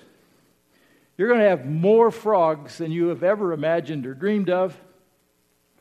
You're 1.17 1.29
going 1.29 1.41
to 1.41 1.49
have 1.49 1.67
more 1.67 2.13
frogs 2.13 2.79
than 2.79 2.93
you 2.93 3.09
have 3.09 3.25
ever 3.25 3.53
imagined 3.53 4.07
or 4.07 4.15
dreamed 4.15 4.49
of. 4.49 4.81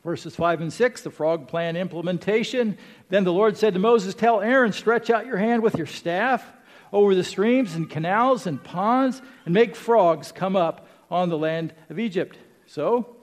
Verses 0.02 0.34
5 0.34 0.62
and 0.62 0.72
6, 0.72 1.02
the 1.02 1.10
frog 1.10 1.46
plan 1.46 1.76
implementation. 1.76 2.76
Then 3.08 3.22
the 3.22 3.32
Lord 3.32 3.56
said 3.56 3.74
to 3.74 3.80
Moses, 3.80 4.14
Tell 4.14 4.40
Aaron, 4.40 4.72
stretch 4.72 5.10
out 5.10 5.26
your 5.26 5.36
hand 5.36 5.62
with 5.62 5.76
your 5.76 5.86
staff 5.86 6.44
over 6.92 7.14
the 7.14 7.24
streams 7.24 7.74
and 7.74 7.88
canals 7.88 8.46
and 8.46 8.62
ponds 8.62 9.20
and 9.44 9.54
make 9.54 9.76
frogs 9.76 10.32
come 10.32 10.56
up 10.56 10.88
on 11.10 11.28
the 11.28 11.38
land 11.38 11.72
of 11.90 11.98
Egypt. 11.98 12.38
So 12.66 13.16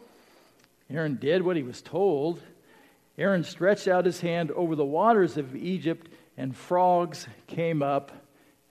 Aaron 0.90 1.16
did 1.16 1.44
what 1.44 1.56
he 1.56 1.64
was 1.64 1.82
told. 1.82 2.42
Aaron 3.18 3.44
stretched 3.44 3.88
out 3.88 4.06
his 4.06 4.22
hand 4.22 4.52
over 4.52 4.76
the 4.76 4.86
waters 4.86 5.38
of 5.38 5.56
Egypt, 5.56 6.10
and 6.38 6.56
frogs 6.56 7.28
came 7.48 7.82
up 7.82 8.12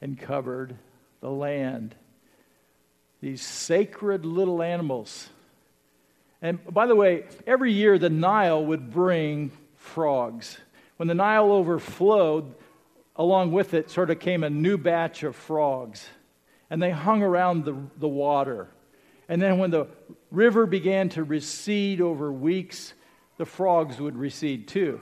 and 0.00 0.18
covered 0.18 0.76
the 1.20 1.30
land. 1.30 1.94
These 3.20 3.42
sacred 3.42 4.26
little 4.26 4.62
animals. 4.62 5.30
And 6.42 6.58
by 6.72 6.86
the 6.86 6.94
way, 6.94 7.24
every 7.46 7.72
year 7.72 7.98
the 7.98 8.10
Nile 8.10 8.62
would 8.62 8.90
bring 8.90 9.50
frogs. 9.76 10.58
When 10.98 11.08
the 11.08 11.14
Nile 11.14 11.50
overflowed, 11.50 12.54
along 13.16 13.52
with 13.52 13.74
it 13.74 13.90
sort 13.90 14.10
of 14.10 14.18
came 14.18 14.42
a 14.42 14.50
new 14.50 14.76
batch 14.76 15.22
of 15.22 15.36
frogs. 15.36 16.08
And 16.70 16.82
they 16.82 16.90
hung 16.90 17.22
around 17.22 17.64
the, 17.64 17.76
the 17.98 18.08
water. 18.08 18.68
And 19.28 19.40
then 19.40 19.58
when 19.58 19.70
the 19.70 19.86
river 20.30 20.66
began 20.66 21.08
to 21.10 21.22
recede 21.22 22.00
over 22.00 22.32
weeks, 22.32 22.94
the 23.36 23.46
frogs 23.46 24.00
would 24.00 24.16
recede 24.16 24.68
too. 24.68 25.00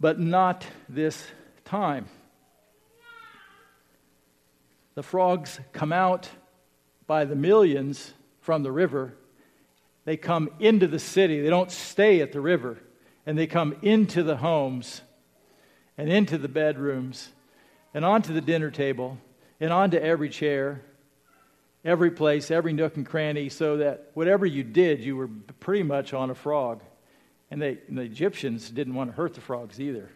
But 0.00 0.18
not 0.18 0.66
this 0.88 1.26
time. 1.64 2.06
The 4.94 5.02
frogs 5.02 5.60
come 5.72 5.92
out 5.92 6.28
by 7.06 7.24
the 7.24 7.36
millions 7.36 8.14
from 8.40 8.62
the 8.62 8.72
river. 8.72 9.14
They 10.06 10.16
come 10.16 10.50
into 10.58 10.86
the 10.86 10.98
city. 10.98 11.40
They 11.40 11.50
don't 11.50 11.70
stay 11.70 12.20
at 12.20 12.32
the 12.32 12.40
river. 12.40 12.78
And 13.26 13.36
they 13.36 13.46
come 13.46 13.76
into 13.82 14.22
the 14.22 14.36
homes 14.36 15.02
and 15.98 16.10
into 16.10 16.38
the 16.38 16.48
bedrooms 16.48 17.30
and 17.94 18.04
onto 18.04 18.32
the 18.32 18.40
dinner 18.40 18.70
table 18.70 19.18
and 19.60 19.72
onto 19.72 19.96
every 19.96 20.28
chair, 20.28 20.82
every 21.84 22.10
place, 22.10 22.50
every 22.50 22.72
nook 22.72 22.96
and 22.96 23.06
cranny, 23.06 23.48
so 23.48 23.78
that 23.78 24.10
whatever 24.14 24.44
you 24.44 24.62
did, 24.62 25.00
you 25.00 25.16
were 25.16 25.28
pretty 25.60 25.82
much 25.82 26.12
on 26.12 26.30
a 26.30 26.34
frog. 26.34 26.82
And, 27.50 27.62
they, 27.62 27.78
and 27.88 27.96
the 27.96 28.02
Egyptians 28.02 28.70
didn't 28.70 28.94
want 28.94 29.10
to 29.10 29.16
hurt 29.16 29.34
the 29.34 29.40
frogs 29.40 29.80
either. 29.80 30.10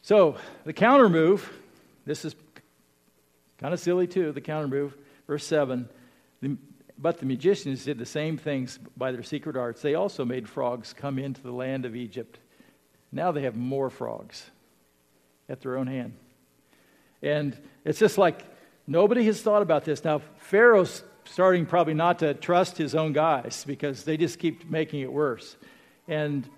So, 0.00 0.36
the 0.64 0.72
counter 0.72 1.08
move, 1.08 1.48
this 2.06 2.24
is 2.24 2.34
kind 3.58 3.72
of 3.72 3.78
silly 3.78 4.08
too, 4.08 4.32
the 4.32 4.40
counter 4.40 4.66
move, 4.66 4.96
verse 5.28 5.44
7. 5.44 5.88
The, 6.40 6.56
but 6.98 7.18
the 7.18 7.26
magicians 7.26 7.84
did 7.84 7.98
the 7.98 8.06
same 8.06 8.36
things 8.36 8.78
by 8.96 9.12
their 9.12 9.22
secret 9.22 9.56
arts. 9.56 9.82
They 9.82 9.94
also 9.94 10.24
made 10.24 10.48
frogs 10.48 10.92
come 10.92 11.18
into 11.18 11.40
the 11.42 11.52
land 11.52 11.84
of 11.84 11.94
Egypt 11.94 12.38
now 13.12 13.30
they 13.30 13.42
have 13.42 13.54
more 13.56 13.90
frogs 13.90 14.50
at 15.48 15.60
their 15.60 15.76
own 15.76 15.86
hand. 15.86 16.14
And 17.22 17.56
it's 17.84 17.98
just 17.98 18.18
like 18.18 18.42
nobody 18.86 19.24
has 19.26 19.40
thought 19.42 19.62
about 19.62 19.84
this. 19.84 20.02
Now, 20.02 20.22
Pharaoh's 20.38 21.04
starting 21.24 21.66
probably 21.66 21.94
not 21.94 22.18
to 22.20 22.34
trust 22.34 22.76
his 22.76 22.94
own 22.94 23.12
guys 23.12 23.64
because 23.66 24.04
they 24.04 24.16
just 24.16 24.38
keep 24.38 24.68
making 24.68 25.00
it 25.00 25.12
worse. 25.12 25.56
And 26.08 26.48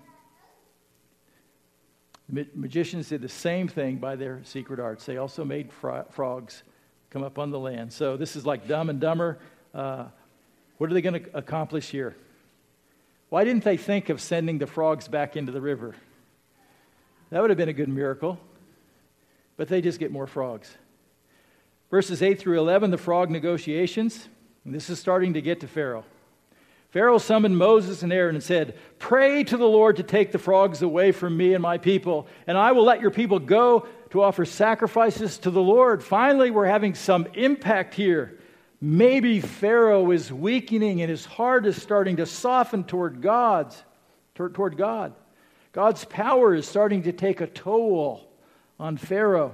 magicians 2.27 3.09
did 3.09 3.21
the 3.21 3.29
same 3.29 3.67
thing 3.67 3.97
by 3.97 4.15
their 4.15 4.41
secret 4.43 4.79
arts. 4.79 5.05
They 5.05 5.17
also 5.17 5.45
made 5.45 5.71
frogs 5.71 6.63
come 7.11 7.23
up 7.23 7.37
on 7.37 7.51
the 7.51 7.59
land. 7.59 7.93
So 7.93 8.17
this 8.17 8.35
is 8.35 8.45
like 8.45 8.67
dumb 8.67 8.89
and 8.89 8.99
dumber. 8.99 9.39
Uh, 9.73 10.05
what 10.77 10.89
are 10.89 10.93
they 10.93 11.01
going 11.01 11.23
to 11.23 11.37
accomplish 11.37 11.89
here? 11.89 12.15
Why 13.29 13.43
didn't 13.43 13.63
they 13.63 13.77
think 13.77 14.09
of 14.09 14.19
sending 14.19 14.57
the 14.57 14.67
frogs 14.67 15.07
back 15.07 15.35
into 15.35 15.51
the 15.51 15.61
river? 15.61 15.95
That 17.29 17.41
would 17.41 17.49
have 17.49 17.57
been 17.57 17.69
a 17.69 17.73
good 17.73 17.89
miracle. 17.89 18.39
But 19.57 19.67
they 19.67 19.81
just 19.81 19.99
get 19.99 20.11
more 20.11 20.27
frogs. 20.27 20.75
Verses 21.89 22.21
8 22.21 22.39
through 22.39 22.59
11, 22.59 22.91
the 22.91 22.97
frog 22.97 23.29
negotiations. 23.29 24.27
This 24.65 24.89
is 24.89 24.99
starting 24.99 25.33
to 25.33 25.41
get 25.41 25.59
to 25.61 25.67
Pharaoh. 25.67 26.03
Pharaoh 26.89 27.17
summoned 27.17 27.57
Moses 27.57 28.03
and 28.03 28.11
Aaron 28.11 28.35
and 28.35 28.43
said, 28.43 28.77
Pray 28.99 29.43
to 29.43 29.57
the 29.57 29.67
Lord 29.67 29.97
to 29.97 30.03
take 30.03 30.31
the 30.31 30.39
frogs 30.39 30.81
away 30.81 31.11
from 31.11 31.35
me 31.35 31.53
and 31.53 31.61
my 31.61 31.77
people, 31.77 32.27
and 32.47 32.57
I 32.57 32.71
will 32.71 32.85
let 32.85 33.01
your 33.01 33.11
people 33.11 33.37
go 33.37 33.87
to 34.11 34.23
offer 34.23 34.45
sacrifices 34.45 35.37
to 35.39 35.51
the 35.51 35.61
Lord. 35.61 36.03
Finally, 36.03 36.51
we're 36.51 36.65
having 36.65 36.95
some 36.95 37.27
impact 37.33 37.93
here. 37.93 38.39
Maybe 38.79 39.41
Pharaoh 39.41 40.09
is 40.11 40.31
weakening 40.31 41.01
and 41.01 41.09
his 41.09 41.25
heart 41.25 41.65
is 41.65 41.81
starting 41.81 42.15
to 42.17 42.25
soften 42.25 42.83
toward 42.83 43.21
God's, 43.21 43.83
toward 44.35 44.77
God. 44.77 45.13
God's 45.75 46.05
power 46.05 46.55
is 46.55 46.65
starting 46.65 47.03
to 47.03 47.11
take 47.11 47.41
a 47.41 47.47
toll 47.47 48.25
on 48.79 48.95
Pharaoh. 48.95 49.53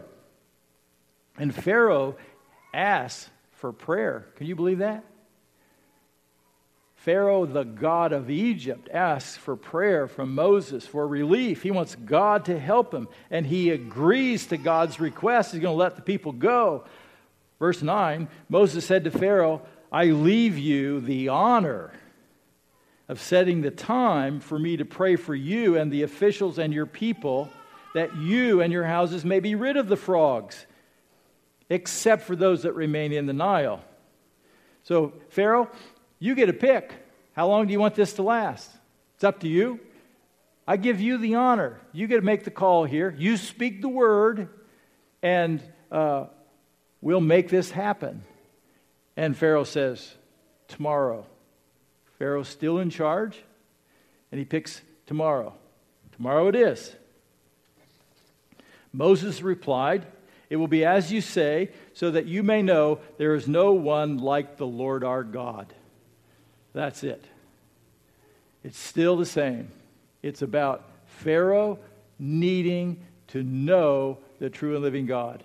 And 1.35 1.53
Pharaoh 1.53 2.15
asks 2.75 3.27
for 3.53 3.73
prayer. 3.73 4.27
Can 4.35 4.45
you 4.45 4.55
believe 4.55 4.77
that? 4.77 5.03
Pharaoh, 6.93 7.47
the 7.47 7.63
God 7.63 8.13
of 8.13 8.29
Egypt, 8.29 8.87
asks 8.93 9.35
for 9.35 9.55
prayer 9.55 10.07
from 10.07 10.35
Moses 10.35 10.85
for 10.85 11.07
relief. 11.07 11.63
He 11.63 11.71
wants 11.71 11.95
God 11.95 12.45
to 12.45 12.59
help 12.59 12.93
him, 12.93 13.07
and 13.31 13.43
he 13.43 13.71
agrees 13.71 14.45
to 14.47 14.57
God's 14.57 14.99
request. 14.99 15.53
He's 15.53 15.61
going 15.61 15.73
to 15.73 15.83
let 15.83 15.95
the 15.95 16.03
people 16.03 16.33
go. 16.33 16.83
Verse 17.57 17.81
9 17.81 18.27
Moses 18.47 18.85
said 18.85 19.05
to 19.05 19.11
Pharaoh, 19.11 19.63
I 19.91 20.05
leave 20.05 20.59
you 20.59 21.01
the 21.01 21.29
honor 21.29 21.91
of 23.11 23.21
setting 23.21 23.61
the 23.61 23.69
time 23.69 24.39
for 24.39 24.57
me 24.57 24.77
to 24.77 24.85
pray 24.85 25.15
for 25.15 25.35
you 25.35 25.77
and 25.77 25.91
the 25.91 26.03
officials 26.03 26.57
and 26.57 26.73
your 26.73 26.85
people, 26.85 27.49
that 27.93 28.15
you 28.15 28.61
and 28.61 28.71
your 28.71 28.85
houses 28.85 29.25
may 29.25 29.39
be 29.39 29.53
rid 29.53 29.75
of 29.75 29.87
the 29.87 29.97
frogs, 29.97 30.65
except 31.69 32.23
for 32.23 32.35
those 32.35 32.63
that 32.63 32.73
remain 32.73 33.11
in 33.11 33.25
the 33.25 33.33
Nile. 33.33 33.83
So, 34.83 35.13
Pharaoh, 35.29 35.69
you 36.19 36.33
get 36.35 36.49
a 36.49 36.53
pick. 36.53 36.93
How 37.33 37.47
long 37.47 37.67
do 37.67 37.73
you 37.73 37.79
want 37.79 37.95
this 37.95 38.13
to 38.13 38.23
last? 38.23 38.71
It's 39.15 39.23
up 39.23 39.41
to 39.41 39.47
you. 39.47 39.79
I 40.65 40.77
give 40.77 41.01
you 41.01 41.17
the 41.17 41.35
honor. 41.35 41.79
You 41.91 42.07
get 42.07 42.15
to 42.15 42.21
make 42.21 42.45
the 42.45 42.51
call 42.51 42.85
here. 42.85 43.13
You 43.17 43.35
speak 43.35 43.81
the 43.81 43.89
word, 43.89 44.47
and 45.21 45.61
uh, 45.91 46.27
We'll 47.01 47.19
make 47.19 47.49
this 47.49 47.71
happen. 47.71 48.23
And 49.17 49.35
Pharaoh 49.35 49.63
says, 49.63 50.15
Tomorrow. 50.67 51.25
Pharaoh's 52.21 52.49
still 52.49 52.77
in 52.77 52.91
charge, 52.91 53.41
and 54.31 54.37
he 54.37 54.45
picks 54.45 54.83
tomorrow. 55.07 55.55
Tomorrow 56.15 56.49
it 56.49 56.55
is. 56.55 56.95
Moses 58.93 59.41
replied, 59.41 60.05
It 60.47 60.57
will 60.57 60.67
be 60.67 60.85
as 60.85 61.11
you 61.11 61.19
say, 61.19 61.71
so 61.95 62.11
that 62.11 62.27
you 62.27 62.43
may 62.43 62.61
know 62.61 62.99
there 63.17 63.33
is 63.33 63.47
no 63.47 63.73
one 63.73 64.19
like 64.19 64.57
the 64.57 64.67
Lord 64.67 65.03
our 65.03 65.23
God. 65.23 65.73
That's 66.73 67.03
it. 67.03 67.25
It's 68.63 68.77
still 68.77 69.17
the 69.17 69.25
same. 69.25 69.69
It's 70.21 70.43
about 70.43 70.83
Pharaoh 71.07 71.79
needing 72.19 73.03
to 73.29 73.41
know 73.41 74.19
the 74.37 74.51
true 74.51 74.75
and 74.75 74.83
living 74.83 75.07
God. 75.07 75.43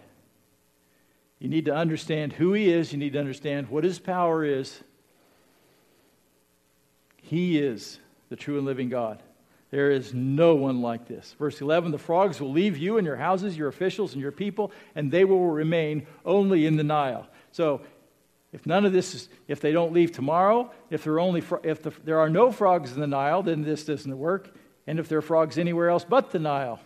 You 1.38 1.48
need 1.48 1.64
to 1.64 1.74
understand 1.74 2.34
who 2.34 2.52
He 2.52 2.70
is, 2.70 2.92
you 2.92 2.98
need 2.98 3.14
to 3.14 3.18
understand 3.18 3.70
what 3.70 3.82
His 3.82 3.98
power 3.98 4.44
is. 4.44 4.82
He 7.26 7.58
is 7.58 7.98
the 8.28 8.36
true 8.36 8.56
and 8.56 8.64
living 8.64 8.88
God. 8.88 9.20
There 9.70 9.90
is 9.90 10.14
no 10.14 10.54
one 10.54 10.80
like 10.80 11.08
this. 11.08 11.34
Verse 11.40 11.60
11 11.60 11.90
The 11.90 11.98
frogs 11.98 12.40
will 12.40 12.52
leave 12.52 12.76
you 12.76 12.98
and 12.98 13.06
your 13.06 13.16
houses, 13.16 13.56
your 13.56 13.66
officials, 13.66 14.12
and 14.12 14.22
your 14.22 14.30
people, 14.30 14.70
and 14.94 15.10
they 15.10 15.24
will 15.24 15.50
remain 15.50 16.06
only 16.24 16.66
in 16.66 16.76
the 16.76 16.84
Nile. 16.84 17.26
So, 17.50 17.80
if 18.52 18.64
none 18.64 18.86
of 18.86 18.92
this 18.92 19.14
is, 19.14 19.28
if 19.48 19.60
they 19.60 19.72
don't 19.72 19.92
leave 19.92 20.12
tomorrow, 20.12 20.70
if 20.88 21.02
there, 21.02 21.14
are 21.14 21.20
only, 21.20 21.42
if 21.64 21.82
the, 21.82 21.92
there 22.04 22.20
are 22.20 22.30
no 22.30 22.52
frogs 22.52 22.92
in 22.92 23.00
the 23.00 23.08
Nile, 23.08 23.42
then 23.42 23.62
this 23.62 23.84
doesn't 23.84 24.16
work. 24.16 24.56
And 24.86 25.00
if 25.00 25.08
there 25.08 25.18
are 25.18 25.22
frogs 25.22 25.58
anywhere 25.58 25.90
else 25.90 26.06
but 26.08 26.30
the 26.30 26.38
Nile, 26.38 26.78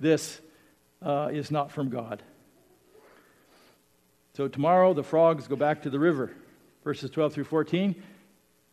this 0.00 0.40
uh, 1.02 1.28
is 1.30 1.50
not 1.50 1.70
from 1.70 1.90
God. 1.90 2.22
So 4.34 4.48
tomorrow 4.48 4.94
the 4.94 5.04
frogs 5.04 5.46
go 5.46 5.56
back 5.56 5.82
to 5.82 5.90
the 5.90 5.98
river. 5.98 6.32
Verses 6.84 7.10
12 7.10 7.34
through 7.34 7.44
14, 7.44 7.94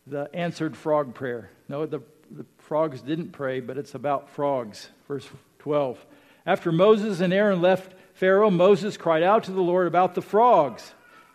the 0.07 0.29
answered 0.33 0.75
frog 0.75 1.13
prayer. 1.13 1.51
No, 1.67 1.85
the, 1.85 2.01
the 2.29 2.45
frogs 2.57 3.01
didn't 3.01 3.31
pray, 3.31 3.59
but 3.59 3.77
it's 3.77 3.95
about 3.95 4.29
frogs. 4.29 4.89
Verse 5.07 5.27
12. 5.59 6.03
After 6.45 6.71
Moses 6.71 7.19
and 7.19 7.33
Aaron 7.33 7.61
left 7.61 7.93
Pharaoh, 8.13 8.49
Moses 8.49 8.97
cried 8.97 9.23
out 9.23 9.45
to 9.45 9.51
the 9.51 9.61
Lord 9.61 9.87
about 9.87 10.15
the 10.15 10.21
frogs 10.21 10.93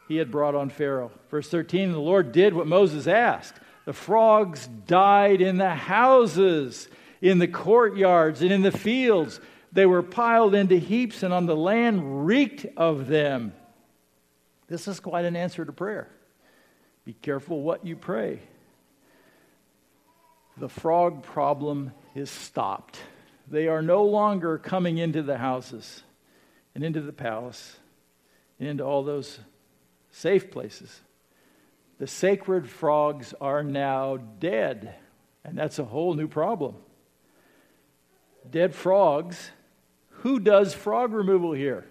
he 0.08 0.16
had 0.16 0.30
brought 0.30 0.54
on 0.54 0.70
Pharaoh. 0.70 1.10
Verse 1.30 1.48
13, 1.48 1.92
the 1.92 1.98
Lord 1.98 2.32
did 2.32 2.54
what 2.54 2.66
Moses 2.66 3.06
asked. 3.06 3.58
The 3.84 3.92
frogs 3.92 4.68
died 4.86 5.40
in 5.40 5.58
the 5.58 5.74
houses, 5.74 6.88
in 7.20 7.38
the 7.38 7.48
courtyards, 7.48 8.42
and 8.42 8.52
in 8.52 8.62
the 8.62 8.72
fields. 8.72 9.40
They 9.72 9.86
were 9.86 10.02
piled 10.02 10.54
into 10.54 10.76
heaps, 10.76 11.22
and 11.22 11.32
on 11.32 11.46
the 11.46 11.56
land 11.56 12.26
reeked 12.26 12.66
of 12.76 13.06
them. 13.06 13.52
This 14.68 14.88
is 14.88 14.98
quite 14.98 15.24
an 15.24 15.36
answer 15.36 15.64
to 15.64 15.72
prayer. 15.72 16.08
Be 17.04 17.12
careful 17.12 17.62
what 17.62 17.86
you 17.86 17.94
pray. 17.94 18.40
The 20.58 20.68
frog 20.68 21.22
problem 21.22 21.92
is 22.14 22.30
stopped. 22.30 22.98
They 23.48 23.68
are 23.68 23.82
no 23.82 24.04
longer 24.04 24.58
coming 24.58 24.98
into 24.98 25.22
the 25.22 25.36
houses 25.36 26.02
and 26.74 26.82
into 26.82 27.00
the 27.00 27.12
palace 27.12 27.76
and 28.58 28.68
into 28.68 28.84
all 28.84 29.04
those 29.04 29.38
safe 30.10 30.50
places. 30.50 31.00
The 31.98 32.06
sacred 32.06 32.68
frogs 32.68 33.34
are 33.40 33.62
now 33.62 34.16
dead, 34.16 34.94
and 35.44 35.56
that's 35.56 35.78
a 35.78 35.84
whole 35.84 36.14
new 36.14 36.28
problem. 36.28 36.76
Dead 38.50 38.74
frogs. 38.74 39.50
Who 40.20 40.40
does 40.40 40.74
frog 40.74 41.12
removal 41.12 41.52
here? 41.52 41.86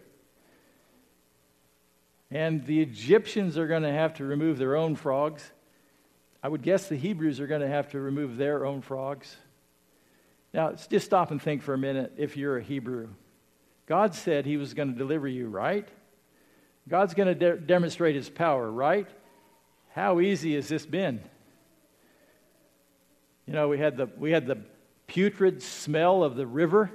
And 2.31 2.65
the 2.65 2.81
Egyptians 2.81 3.57
are 3.57 3.67
going 3.67 3.83
to 3.83 3.91
have 3.91 4.15
to 4.15 4.25
remove 4.25 4.57
their 4.57 4.75
own 4.75 4.95
frogs. 4.95 5.51
I 6.45 6.47
would 6.47 6.61
guess 6.61 6.87
the 6.87 6.95
Hebrews 6.95 7.39
are 7.39 7.47
going 7.47 7.61
to 7.61 7.67
have 7.67 7.89
to 7.89 7.99
remove 7.99 8.37
their 8.37 8.67
own 8.67 8.83
frogs. 8.83 9.35
Now, 10.53 10.73
just 10.73 11.07
stop 11.07 11.31
and 11.31 11.41
think 11.41 11.63
for 11.63 11.73
a 11.73 11.77
minute 11.77 12.13
if 12.17 12.37
you're 12.37 12.59
a 12.59 12.61
Hebrew. 12.61 13.07
God 13.87 14.13
said 14.13 14.45
he 14.45 14.55
was 14.55 14.75
going 14.75 14.93
to 14.93 14.95
deliver 14.95 15.27
you, 15.27 15.47
right? 15.47 15.87
God's 16.87 17.15
going 17.15 17.29
to 17.29 17.33
de- 17.33 17.57
demonstrate 17.57 18.13
his 18.13 18.29
power, 18.29 18.69
right? 18.69 19.07
How 19.95 20.19
easy 20.19 20.53
has 20.53 20.67
this 20.67 20.85
been? 20.85 21.19
You 23.47 23.53
know, 23.53 23.67
we 23.67 23.79
had 23.79 23.97
the, 23.97 24.07
we 24.15 24.29
had 24.29 24.45
the 24.45 24.59
putrid 25.07 25.63
smell 25.63 26.23
of 26.23 26.35
the 26.35 26.45
river, 26.45 26.91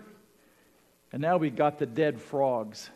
and 1.11 1.21
now 1.21 1.39
we 1.39 1.51
got 1.51 1.81
the 1.81 1.87
dead 1.87 2.21
frogs. 2.21 2.89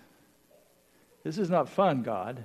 This 1.25 1.37
is 1.37 1.51
not 1.51 1.69
fun, 1.69 2.05
God. 2.05 2.45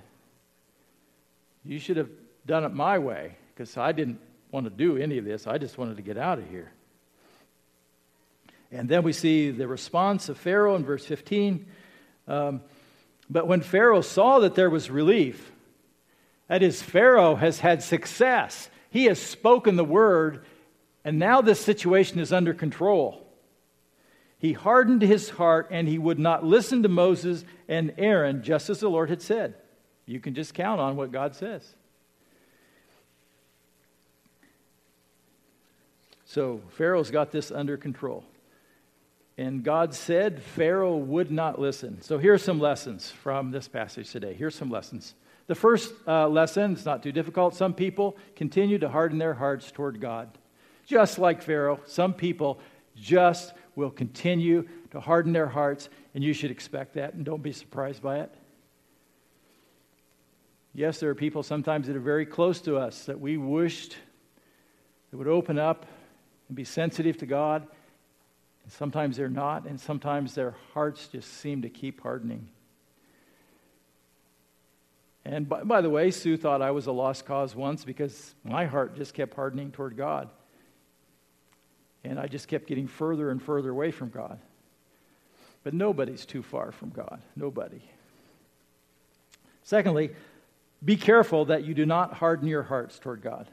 You 1.63 1.77
should 1.77 1.97
have 1.97 2.09
done 2.47 2.63
it 2.63 2.73
my 2.73 2.97
way 2.97 3.35
because 3.59 3.75
I 3.75 3.91
didn't 3.91 4.21
want 4.53 4.67
to 4.67 4.69
do 4.69 4.95
any 4.95 5.17
of 5.17 5.25
this. 5.25 5.45
I 5.45 5.57
just 5.57 5.77
wanted 5.77 5.97
to 5.97 6.01
get 6.01 6.17
out 6.17 6.39
of 6.39 6.49
here. 6.49 6.71
And 8.71 8.87
then 8.87 9.03
we 9.03 9.11
see 9.11 9.51
the 9.51 9.67
response 9.67 10.29
of 10.29 10.37
Pharaoh 10.37 10.77
in 10.77 10.85
verse 10.85 11.03
15. 11.03 11.65
Um, 12.29 12.61
but 13.29 13.47
when 13.47 13.59
Pharaoh 13.59 13.99
saw 13.99 14.39
that 14.39 14.55
there 14.55 14.69
was 14.69 14.89
relief, 14.89 15.51
that 16.47 16.63
is, 16.63 16.81
Pharaoh 16.81 17.35
has 17.35 17.59
had 17.59 17.83
success, 17.83 18.69
he 18.91 19.05
has 19.05 19.21
spoken 19.21 19.75
the 19.75 19.83
word, 19.83 20.45
and 21.03 21.19
now 21.19 21.41
this 21.41 21.59
situation 21.59 22.19
is 22.19 22.31
under 22.31 22.53
control. 22.53 23.27
He 24.37 24.53
hardened 24.53 25.01
his 25.01 25.31
heart 25.31 25.67
and 25.69 25.85
he 25.85 25.97
would 25.97 26.17
not 26.17 26.45
listen 26.45 26.83
to 26.83 26.89
Moses 26.89 27.43
and 27.67 27.93
Aaron, 27.97 28.41
just 28.41 28.69
as 28.69 28.79
the 28.79 28.89
Lord 28.89 29.09
had 29.09 29.21
said. 29.21 29.55
You 30.05 30.21
can 30.21 30.33
just 30.33 30.53
count 30.53 30.79
on 30.79 30.95
what 30.95 31.11
God 31.11 31.35
says. 31.35 31.75
So 36.29 36.61
Pharaoh's 36.69 37.09
got 37.09 37.31
this 37.31 37.51
under 37.51 37.75
control. 37.75 38.23
And 39.35 39.63
God 39.63 39.95
said 39.95 40.43
Pharaoh 40.43 40.95
would 40.95 41.31
not 41.31 41.59
listen. 41.59 42.03
So 42.03 42.19
here's 42.19 42.43
some 42.43 42.59
lessons 42.59 43.09
from 43.09 43.49
this 43.49 43.67
passage 43.67 44.11
today. 44.11 44.35
Here's 44.35 44.53
some 44.53 44.69
lessons. 44.69 45.15
The 45.47 45.55
first 45.55 45.91
uh, 46.07 46.27
lesson, 46.27 46.73
it's 46.73 46.85
not 46.85 47.01
too 47.01 47.11
difficult. 47.11 47.55
Some 47.55 47.73
people 47.73 48.15
continue 48.35 48.77
to 48.77 48.89
harden 48.89 49.17
their 49.17 49.33
hearts 49.33 49.71
toward 49.71 49.99
God. 49.99 50.29
Just 50.85 51.17
like 51.17 51.41
Pharaoh, 51.41 51.79
some 51.87 52.13
people 52.13 52.59
just 52.95 53.53
will 53.75 53.89
continue 53.89 54.67
to 54.91 54.99
harden 54.99 55.33
their 55.33 55.47
hearts, 55.47 55.89
and 56.13 56.23
you 56.23 56.33
should 56.33 56.51
expect 56.51 56.93
that, 56.93 57.15
and 57.15 57.25
don't 57.25 57.41
be 57.41 57.53
surprised 57.53 58.03
by 58.03 58.19
it. 58.19 58.31
Yes, 60.75 60.99
there 60.99 61.09
are 61.09 61.15
people 61.15 61.41
sometimes 61.41 61.87
that 61.87 61.95
are 61.95 61.99
very 61.99 62.27
close 62.27 62.61
to 62.61 62.77
us 62.77 63.05
that 63.05 63.19
we 63.19 63.37
wished 63.37 63.97
that 65.09 65.17
would 65.17 65.27
open 65.27 65.57
up 65.57 65.87
and 66.49 66.57
be 66.57 66.65
sensitive 66.65 67.17
to 67.19 67.25
God. 67.25 67.65
And 68.63 68.73
sometimes 68.73 69.15
they're 69.15 69.29
not, 69.29 69.65
and 69.65 69.79
sometimes 69.79 70.35
their 70.35 70.55
hearts 70.73 71.07
just 71.07 71.31
seem 71.35 71.61
to 71.61 71.69
keep 71.69 72.01
hardening. 72.01 72.49
And 75.23 75.47
by, 75.47 75.63
by, 75.63 75.81
the 75.81 75.89
way, 75.89 76.11
Sue 76.11 76.37
thought 76.37 76.61
I 76.61 76.71
was 76.71 76.87
a 76.87 76.91
lost 76.91 77.25
cause 77.25 77.55
once 77.55 77.85
because 77.85 78.33
my 78.43 78.65
heart 78.65 78.95
just 78.95 79.13
kept 79.13 79.35
hardening 79.35 79.71
toward 79.71 79.95
God. 79.95 80.29
And 82.03 82.19
I 82.19 82.27
just 82.27 82.47
kept 82.47 82.67
getting 82.67 82.87
further 82.87 83.29
and 83.29 83.41
further 83.41 83.69
away 83.69 83.91
from 83.91 84.09
God. 84.09 84.39
But 85.63 85.73
nobody's 85.73 86.25
too 86.25 86.41
far 86.41 86.71
from 86.71 86.89
God. 86.89 87.21
Nobody. 87.35 87.81
Secondly, 89.63 90.11
be 90.83 90.95
careful 90.95 91.45
that 91.45 91.65
you 91.65 91.73
do 91.73 91.85
not 91.85 92.13
harden 92.13 92.47
your 92.47 92.63
hearts 92.63 92.97
toward 92.97 93.21
God. 93.21 93.49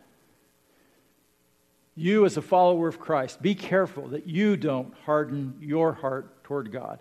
You, 1.96 2.26
as 2.26 2.36
a 2.36 2.42
follower 2.42 2.88
of 2.88 3.00
Christ, 3.00 3.40
be 3.40 3.54
careful 3.54 4.08
that 4.08 4.26
you 4.26 4.56
don't 4.56 4.94
harden 5.04 5.56
your 5.60 5.94
heart 5.94 6.44
toward 6.44 6.70
God. 6.70 6.98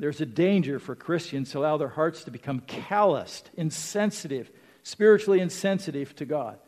There's 0.00 0.20
a 0.20 0.26
danger 0.26 0.78
for 0.78 0.94
Christians 0.94 1.52
to 1.52 1.60
allow 1.60 1.76
their 1.76 1.88
hearts 1.88 2.24
to 2.24 2.30
become 2.30 2.60
calloused, 2.66 3.50
insensitive, 3.56 4.50
spiritually 4.82 5.40
insensitive 5.40 6.14
to 6.16 6.24
God. 6.24 6.58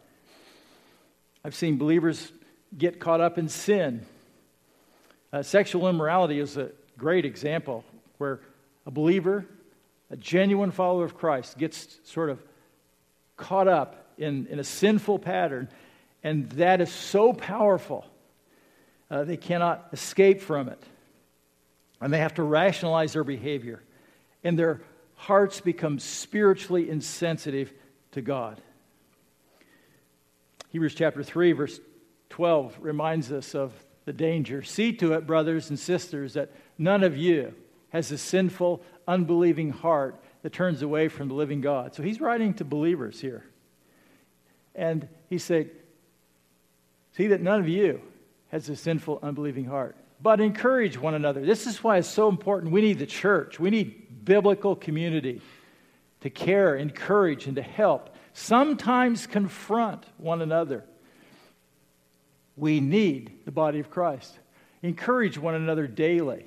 I've 1.45 1.55
seen 1.55 1.79
believers 1.79 2.33
get 2.77 3.01
caught 3.01 3.21
up 3.21 3.39
in 3.39 3.49
sin. 3.49 4.07
Uh, 5.33 5.43
sexual 5.43 5.89
immorality 5.89 6.39
is 6.39 6.57
a 6.57 6.71
great 6.99 7.25
example 7.25 7.85
where 8.19 8.41
a 8.87 8.91
believer, 8.91 9.47
a 10.11 10.17
genuine 10.17 10.71
follower 10.71 11.05
of 11.05 11.17
Christ, 11.17 11.57
gets 11.57 11.99
sort 12.05 12.31
of 12.31 12.41
caught 13.37 13.69
up 13.69 14.07
in, 14.19 14.47
in 14.49 14.59
a 14.59 14.65
sinful 14.65 15.19
pattern, 15.21 15.69
and 16.23 16.49
that 16.51 16.81
is 16.81 16.93
so 16.93 17.33
powerful, 17.33 18.05
uh, 19.11 19.25
they 19.25 19.37
cannot 19.37 19.89
escape 19.93 20.41
from 20.41 20.69
it 20.69 20.83
and 22.01 22.13
they 22.13 22.19
have 22.19 22.35
to 22.35 22.43
rationalize 22.43 23.13
their 23.13 23.25
behavior, 23.25 23.83
and 24.43 24.59
their 24.59 24.81
hearts 25.17 25.61
become 25.61 25.99
spiritually 25.99 26.89
insensitive 26.89 27.73
to 28.13 28.23
God. 28.23 28.61
Hebrews 30.71 30.95
chapter 30.95 31.23
3, 31.23 31.53
verse 31.53 31.81
12 32.31 32.79
reminds 32.81 33.31
us 33.31 33.55
of 33.55 33.73
the 34.07 34.13
danger. 34.13 34.63
See 34.63 34.93
to 34.95 35.13
it, 35.13 35.27
brothers 35.27 35.69
and 35.69 35.79
sisters, 35.79 36.35
that 36.35 36.51
none 36.79 37.05
of 37.05 37.17
you 37.17 37.55
has 37.91 38.11
a 38.13 38.19
sinful, 38.19 38.83
unbelieving 39.07 39.71
heart 39.71 40.23
that 40.43 40.53
turns 40.53 40.81
away 40.81 41.09
from 41.09 41.29
the 41.29 41.35
living 41.35 41.61
God. 41.61 41.95
So 41.95 42.03
he's 42.03 42.21
writing 42.21 42.55
to 42.55 42.65
believers 42.65 43.21
here. 43.21 43.45
And 44.75 45.07
he 45.29 45.39
said, 45.39 45.71
See 47.21 47.27
that 47.27 47.43
none 47.43 47.61
of 47.61 47.69
you 47.69 48.01
has 48.49 48.67
a 48.71 48.75
sinful, 48.75 49.19
unbelieving 49.23 49.67
heart 49.67 49.95
but 50.23 50.41
encourage 50.41 50.97
one 50.97 51.13
another. 51.13 51.45
This 51.45 51.67
is 51.67 51.85
why 51.85 51.99
it's 51.99 52.09
so 52.09 52.31
important. 52.31 52.73
We 52.73 52.81
need 52.81 52.99
the 52.99 53.05
church, 53.05 53.61
we 53.61 53.69
need 53.69 54.25
biblical 54.25 54.75
community 54.75 55.43
to 56.23 56.31
care, 56.31 56.77
encourage, 56.77 57.47
and 57.47 57.57
to 57.57 57.63
help. 57.63 58.17
Sometimes 58.33 59.27
confront 59.27 60.07
one 60.17 60.41
another. 60.41 60.83
We 62.57 62.81
need 62.81 63.45
the 63.45 63.53
body 63.53 63.81
of 63.81 63.91
Christ. 63.91 64.39
Encourage 64.83 65.37
one 65.37 65.55
another 65.55 65.87
daily, 65.87 66.47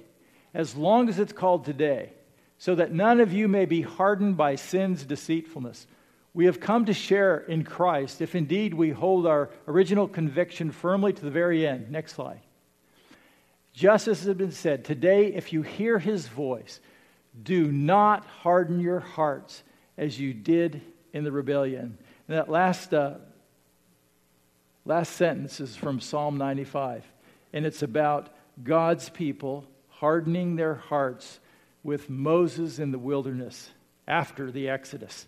as 0.56 0.76
long 0.76 1.08
as 1.08 1.20
it's 1.20 1.34
called 1.34 1.66
today, 1.66 2.14
so 2.58 2.74
that 2.74 2.92
none 2.92 3.22
of 3.22 3.32
you 3.32 3.48
may 3.48 3.66
be 3.66 3.84
hardened 3.84 4.38
by 4.38 4.56
sin's 4.56 5.04
deceitfulness. 5.04 5.86
We 6.34 6.46
have 6.46 6.60
come 6.60 6.86
to 6.86 6.94
share 6.94 7.38
in 7.38 7.64
Christ 7.64 8.22
if 8.22 8.34
indeed 8.34 8.74
we 8.74 8.90
hold 8.90 9.28
our 9.28 9.50
original 9.68 10.08
conviction 10.08 10.72
firmly 10.72 11.14
to 11.14 11.22
the 11.24 11.32
very 11.32 11.68
end. 11.68 11.92
Next 11.92 12.14
slide. 12.14 12.42
Just 13.74 14.08
as 14.08 14.24
has 14.24 14.36
been 14.36 14.52
said, 14.52 14.86
today, 14.86 15.28
if 15.28 15.54
you 15.54 15.62
hear 15.62 16.00
his 16.00 16.28
voice, 16.28 16.80
do 17.42 17.72
not 17.72 18.26
harden 18.26 18.80
your 18.80 19.00
hearts 19.00 19.64
as 19.98 20.20
you 20.20 20.34
did 20.34 20.82
in 21.12 21.24
the 21.24 21.32
rebellion. 21.32 21.98
And 22.28 22.38
that 22.38 22.50
last, 22.50 22.94
uh, 22.94 23.16
last 24.86 25.14
sentence 25.14 25.60
is 25.60 25.76
from 25.76 26.00
Psalm 26.00 26.38
95, 26.38 27.04
and 27.52 27.66
it's 27.66 27.82
about 27.82 28.30
God's 28.64 29.10
people 29.10 29.66
hardening 29.90 30.56
their 30.56 30.76
hearts 30.76 31.40
with 31.84 32.10
Moses 32.10 32.80
in 32.80 32.92
the 32.92 33.00
wilderness 33.00 33.72
after 34.08 34.52
the 34.52 34.70
Exodus. 34.70 35.28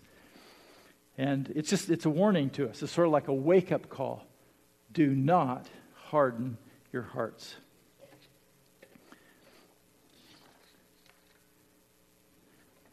And 1.18 1.50
it's 1.54 1.70
just, 1.70 1.88
it's 1.88 2.04
a 2.04 2.10
warning 2.10 2.50
to 2.50 2.68
us. 2.68 2.82
It's 2.82 2.92
sort 2.92 3.06
of 3.06 3.12
like 3.12 3.28
a 3.28 3.34
wake 3.34 3.72
up 3.72 3.88
call. 3.88 4.26
Do 4.92 5.08
not 5.08 5.66
harden 5.94 6.58
your 6.92 7.02
hearts. 7.02 7.54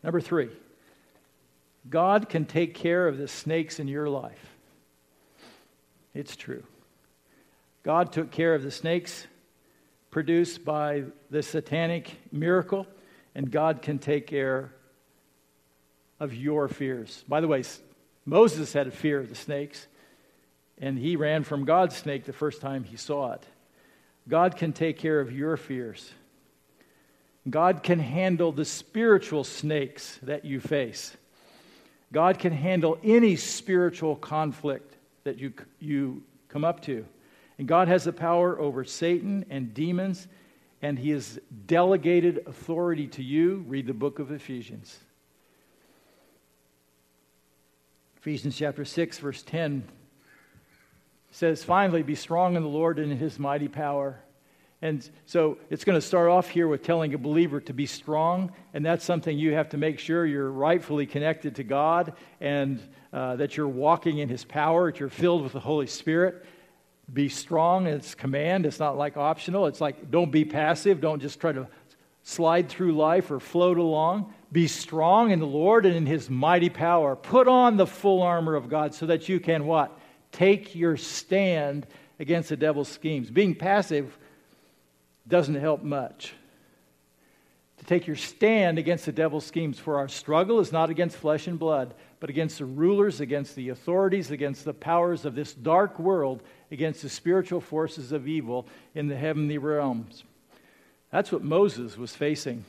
Number 0.04 0.20
three, 0.20 0.50
God 1.90 2.30
can 2.30 2.46
take 2.46 2.74
care 2.74 3.08
of 3.08 3.18
the 3.18 3.28
snakes 3.28 3.80
in 3.80 3.88
your 3.88 4.10
life. 4.10 4.56
It's 6.14 6.36
true. 6.36 6.64
God 7.84 8.12
took 8.12 8.32
care 8.32 8.56
of 8.56 8.64
the 8.64 8.72
snakes 8.72 9.28
produced 10.12 10.64
by 10.64 11.04
the 11.30 11.42
satanic 11.42 12.18
miracle, 12.32 12.86
and 13.34 13.50
God 13.50 13.82
can 13.82 13.98
take 13.98 14.28
care 14.28 14.72
of 16.20 16.34
your 16.34 16.68
fears. 16.68 17.26
By 17.28 17.42
the 17.42 17.48
way, 17.48 17.64
Moses 18.26 18.74
had 18.74 18.88
a 18.88 18.92
fear 18.92 19.20
of 19.20 19.30
the 19.30 19.36
snakes, 19.36 19.88
and 20.78 20.98
he 20.98 21.16
ran 21.16 21.44
from 21.44 21.66
God's 21.66 21.96
snake 21.96 22.26
the 22.26 22.34
first 22.34 22.62
time 22.62 22.84
he 22.84 22.98
saw 22.98 23.34
it. 23.34 23.46
God 24.28 24.56
can 24.56 24.72
take 24.72 24.98
care 24.98 25.20
of 25.20 25.32
your 25.32 25.58
fears. 25.58 26.12
God 27.50 27.84
can 27.84 28.00
handle 28.00 28.52
the 28.52 28.66
spiritual 28.66 29.44
snakes 29.44 30.18
that 30.24 30.46
you 30.46 30.62
face. 30.62 31.16
God 32.14 32.40
can 32.40 32.54
handle 32.54 32.98
any 33.04 33.36
spiritual 33.36 34.16
conflict 34.16 34.96
that 35.24 35.40
you, 35.40 35.54
you 35.80 36.24
come 36.48 36.64
up 36.64 36.82
to. 36.84 37.06
And 37.58 37.68
God 37.68 37.88
has 37.88 38.06
the 38.06 38.14
power 38.14 38.60
over 38.60 38.84
Satan 38.84 39.46
and 39.50 39.74
demons, 39.74 40.28
and 40.82 40.98
He 40.98 41.10
has 41.10 41.40
delegated 41.66 42.44
authority 42.48 43.08
to 43.08 43.24
you. 43.24 43.66
Read 43.68 43.88
the 43.88 43.94
book 43.94 44.20
of 44.20 44.32
Ephesians. 44.32 45.00
Ephesians 48.24 48.56
chapter 48.56 48.86
6, 48.86 49.20
verse 49.20 49.44
10 49.44 49.84
says, 51.32 51.62
Finally, 51.62 52.04
be 52.04 52.16
strong 52.16 52.56
in 52.56 52.64
the 52.64 52.70
Lord 52.70 52.98
and 52.98 53.12
in 53.12 53.18
His 53.18 53.38
mighty 53.38 53.68
power. 53.68 54.18
And 54.82 55.10
so 55.26 55.58
it's 55.70 55.84
going 55.84 55.98
to 55.98 56.02
start 56.02 56.30
off 56.30 56.48
here 56.48 56.70
with 56.70 56.84
telling 56.84 57.14
a 57.14 57.18
believer 57.18 57.60
to 57.60 57.74
be 57.74 57.86
strong, 57.86 58.54
and 58.74 58.86
that's 58.86 59.04
something 59.04 59.38
you 59.38 59.56
have 59.56 59.68
to 59.72 59.78
make 59.78 60.00
sure 60.00 60.26
you're 60.26 60.50
rightfully 60.50 61.06
connected 61.06 61.58
to 61.58 61.66
God 61.66 62.14
and 62.40 62.80
uh, 63.12 63.36
that 63.36 63.58
you're 63.58 63.68
walking 63.68 64.20
in 64.20 64.30
His 64.30 64.46
power, 64.46 64.90
that 64.90 65.02
you're 65.02 65.10
filled 65.10 65.44
with 65.44 65.52
the 65.52 65.60
Holy 65.60 65.88
Spirit. 65.88 66.46
Be 67.12 67.28
strong, 67.28 67.88
it's 67.88 68.16
command, 68.16 68.66
it's 68.66 68.80
not 68.80 68.96
like 68.96 69.18
optional. 69.18 69.68
It's 69.68 69.82
like 69.82 70.10
don't 70.10 70.32
be 70.32 70.46
passive, 70.46 71.02
don't 71.02 71.20
just 71.20 71.42
try 71.42 71.52
to 71.52 71.68
slide 72.24 72.70
through 72.70 72.94
life 72.94 73.32
or 73.32 73.42
float 73.42 73.78
along. 73.78 74.34
Be 74.54 74.68
strong 74.68 75.32
in 75.32 75.40
the 75.40 75.48
Lord 75.48 75.88
and 75.88 75.96
in 75.96 76.06
His 76.06 76.30
mighty 76.30 76.70
power. 76.70 77.16
Put 77.16 77.48
on 77.48 77.76
the 77.76 77.88
full 77.88 78.22
armor 78.22 78.54
of 78.54 78.70
God 78.70 78.94
so 78.94 79.08
that 79.08 79.28
you 79.28 79.40
can 79.40 79.66
what? 79.66 80.00
Take 80.32 80.76
your 80.76 80.96
stand 80.96 81.88
against 82.20 82.50
the 82.50 82.56
devil's 82.56 82.88
schemes. 82.88 83.32
Being 83.32 83.56
passive 83.56 84.16
doesn't 85.28 85.56
help 85.56 85.82
much. 85.82 86.36
To 87.80 87.86
take 87.86 88.06
your 88.06 88.16
stand 88.16 88.78
against 88.78 89.08
the 89.08 89.12
devil's 89.12 89.46
schemes, 89.46 89.80
for 89.80 89.98
our 89.98 90.08
struggle 90.08 90.60
is 90.60 90.72
not 90.72 90.92
against 90.92 91.18
flesh 91.18 91.48
and 91.48 91.58
blood, 91.58 91.96
but 92.20 92.30
against 92.30 92.60
the 92.60 92.66
rulers, 92.66 93.22
against 93.22 93.56
the 93.56 93.70
authorities, 93.70 94.30
against 94.30 94.66
the 94.66 94.74
powers 94.74 95.26
of 95.26 95.34
this 95.34 95.54
dark 95.56 95.98
world, 95.98 96.44
against 96.70 97.02
the 97.02 97.10
spiritual 97.10 97.60
forces 97.60 98.12
of 98.12 98.28
evil 98.28 98.68
in 98.94 99.08
the 99.08 99.18
heavenly 99.18 99.58
realms. 99.58 100.24
That's 101.12 101.32
what 101.32 101.44
Moses 101.44 101.98
was 101.98 102.16
facing 102.16 102.66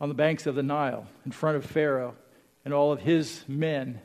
on 0.00 0.08
the 0.08 0.14
banks 0.14 0.46
of 0.46 0.54
the 0.54 0.62
Nile 0.62 1.06
in 1.24 1.32
front 1.32 1.56
of 1.56 1.64
Pharaoh 1.64 2.14
and 2.64 2.74
all 2.74 2.92
of 2.92 3.00
his 3.00 3.44
men 3.48 4.00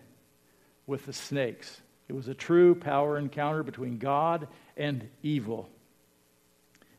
with 0.86 1.06
the 1.06 1.14
snakes. 1.14 1.82
It 2.08 2.14
was 2.14 2.28
a 2.28 2.34
true 2.34 2.76
power 2.76 3.18
encounter 3.18 3.64
between 3.64 3.98
God 3.98 4.48
and 4.76 5.08
evil 5.22 5.70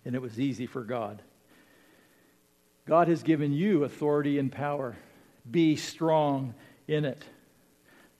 and 0.04 0.14
it 0.14 0.22
was 0.22 0.40
easy 0.40 0.66
for 0.66 0.82
God. 0.82 1.22
God 2.86 3.08
has 3.08 3.22
given 3.22 3.52
you 3.52 3.84
authority 3.84 4.38
and 4.38 4.50
power. 4.50 4.96
Be 5.48 5.76
strong 5.76 6.54
in 6.88 7.04
it. 7.04 7.22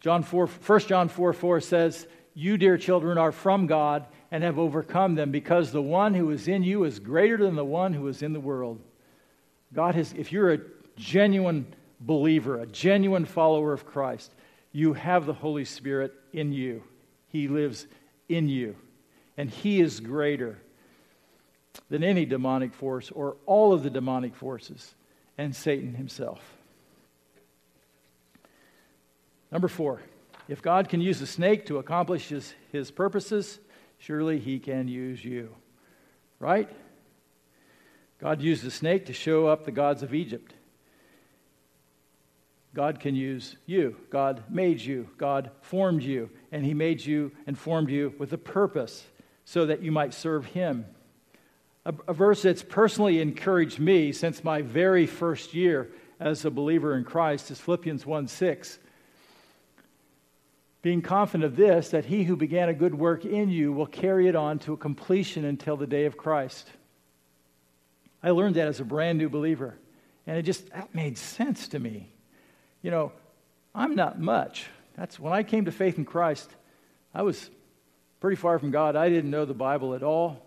John 0.01 0.23
4, 0.23 0.47
1 0.47 0.81
John 0.81 1.09
4 1.09 1.33
4 1.33 1.61
says, 1.61 2.07
You, 2.35 2.57
dear 2.57 2.79
children, 2.79 3.19
are 3.19 3.33
from 3.33 3.67
God 3.67 4.07
and 4.31 4.45
have 4.45 4.59
overcome 4.59 5.15
them 5.15 5.31
because 5.31 5.73
the 5.73 5.83
one 5.83 6.15
who 6.15 6.31
is 6.31 6.47
in 6.47 6.63
you 6.63 6.85
is 6.85 6.99
greater 6.99 7.39
than 7.39 7.57
the 7.57 7.65
one 7.65 7.93
who 7.93 8.07
is 8.09 8.23
in 8.23 8.33
the 8.33 8.41
world. 8.41 8.81
God 9.73 9.95
has, 9.95 10.13
if 10.13 10.33
you're 10.33 10.53
a 10.53 10.61
genuine 10.97 11.67
believer, 12.01 12.61
a 12.61 12.67
genuine 12.67 13.25
follower 13.25 13.73
of 13.73 13.87
Christ, 13.87 14.33
you 14.73 14.95
have 14.95 15.27
the 15.27 15.33
Holy 15.33 15.65
Spirit 15.65 16.13
in 16.33 16.53
you. 16.53 16.83
He 17.29 17.49
lives 17.49 17.87
in 18.29 18.49
you. 18.49 18.77
And 19.37 19.51
He 19.51 19.81
is 19.81 20.01
greater 20.01 20.59
than 21.89 22.03
any 22.03 22.25
demonic 22.25 22.75
force 22.75 23.11
or 23.11 23.37
all 23.47 23.73
of 23.73 23.83
the 23.83 23.91
demonic 23.91 24.35
forces 24.35 24.95
and 25.39 25.55
Satan 25.55 25.95
himself. 25.95 26.41
Number 29.51 29.69
four, 29.69 30.03
if 30.49 30.63
God 30.63 30.89
can 30.89 31.01
use 31.01 31.21
a 31.21 31.27
snake 31.27 31.67
to 31.67 31.79
accomplish 31.79 32.29
his, 32.29 32.55
his 32.73 32.91
purposes, 32.91 33.59
surely 33.99 34.39
he 34.39 34.59
can 34.59 34.87
use 34.89 35.25
you. 35.25 35.55
Right? 36.39 36.69
God 38.21 38.43
used 38.43 38.67
a 38.67 38.71
snake 38.71 39.07
to 39.07 39.13
show 39.13 39.47
up 39.47 39.65
the 39.65 39.71
gods 39.71 40.03
of 40.03 40.15
Egypt. 40.15 40.55
God 42.75 43.01
can 43.01 43.17
use 43.17 43.57
you. 43.67 43.97
God 44.11 44.45
made 44.49 44.81
you. 44.81 45.09
God 45.17 45.51
formed 45.63 46.03
you. 46.03 46.31
And 46.53 46.65
He 46.65 46.75
made 46.75 47.05
you 47.05 47.33
and 47.47 47.59
formed 47.59 47.91
you 47.91 48.15
with 48.19 48.33
a 48.33 48.39
purpose 48.39 49.05
so 49.45 49.67
that 49.67 49.83
you 49.83 49.91
might 49.91 50.15
serve 50.15 50.47
Him. 50.47 50.87
A, 51.85 51.95
a, 52.09 52.13
verse 52.13 52.43
that's 52.43 52.63
personally 52.63 53.21
encouraged 53.21 53.81
me 53.81 54.13
since 54.13 54.45
my 54.45 54.61
very 54.61 55.07
first 55.07 55.55
year 55.55 55.91
as 56.21 56.45
a 56.45 56.51
believer 56.51 56.95
in 56.97 57.05
Christ 57.05 57.51
is 57.51 57.59
Philippians 57.59 58.05
1 58.05 58.29
6. 58.29 58.79
Being 60.83 61.03
confident 61.03 61.45
of 61.45 61.57
this, 61.57 61.91
that 61.91 62.07
he 62.07 62.25
who 62.25 62.37
began 62.37 62.69
a 62.69 62.75
good 62.75 62.95
work 62.95 63.25
in 63.25 63.51
you 63.51 63.73
will 63.73 63.87
carry 63.87 64.29
it 64.29 64.37
on 64.37 64.59
to 64.61 64.75
a 64.75 64.77
completion 64.77 65.45
until 65.45 65.77
the 65.77 65.87
day 65.87 66.05
of 66.05 66.17
Christ. 66.17 66.71
I 68.23 68.31
learned 68.31 68.57
that 68.57 68.69
as 68.69 68.81
a 68.81 68.85
brand 68.85 69.19
new 69.19 69.29
believer, 69.29 69.79
and 70.27 70.37
it 70.37 70.43
just 70.43 70.71
that 70.71 70.95
made 70.95 71.17
sense 71.17 71.69
to 71.69 71.79
me. 71.79 72.13
You 72.83 72.91
know, 72.91 73.13
I'm 73.75 73.95
not 73.95 74.21
much. 74.21 74.67
That's 74.97 75.19
when 75.19 75.33
I 75.33 75.43
came 75.43 75.65
to 75.65 75.73
faith 75.73 75.99
in 75.99 76.05
Christ, 76.05 76.51
I 77.15 77.23
was 77.23 77.51
pretty 78.21 78.37
far 78.37 78.59
from 78.59 78.71
God. 78.71 78.97
I 78.97 79.09
didn't 79.09 79.31
know 79.31 79.45
the 79.45 79.55
Bible 79.55 79.95
at 79.95 80.03
all. 80.03 80.45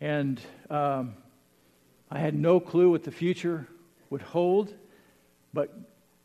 And 0.00 0.40
um, 0.70 1.14
I 2.10 2.18
had 2.18 2.34
no 2.34 2.58
clue 2.58 2.90
what 2.90 3.04
the 3.04 3.10
future 3.10 3.66
would 4.08 4.22
hold. 4.22 4.74
But 5.52 5.72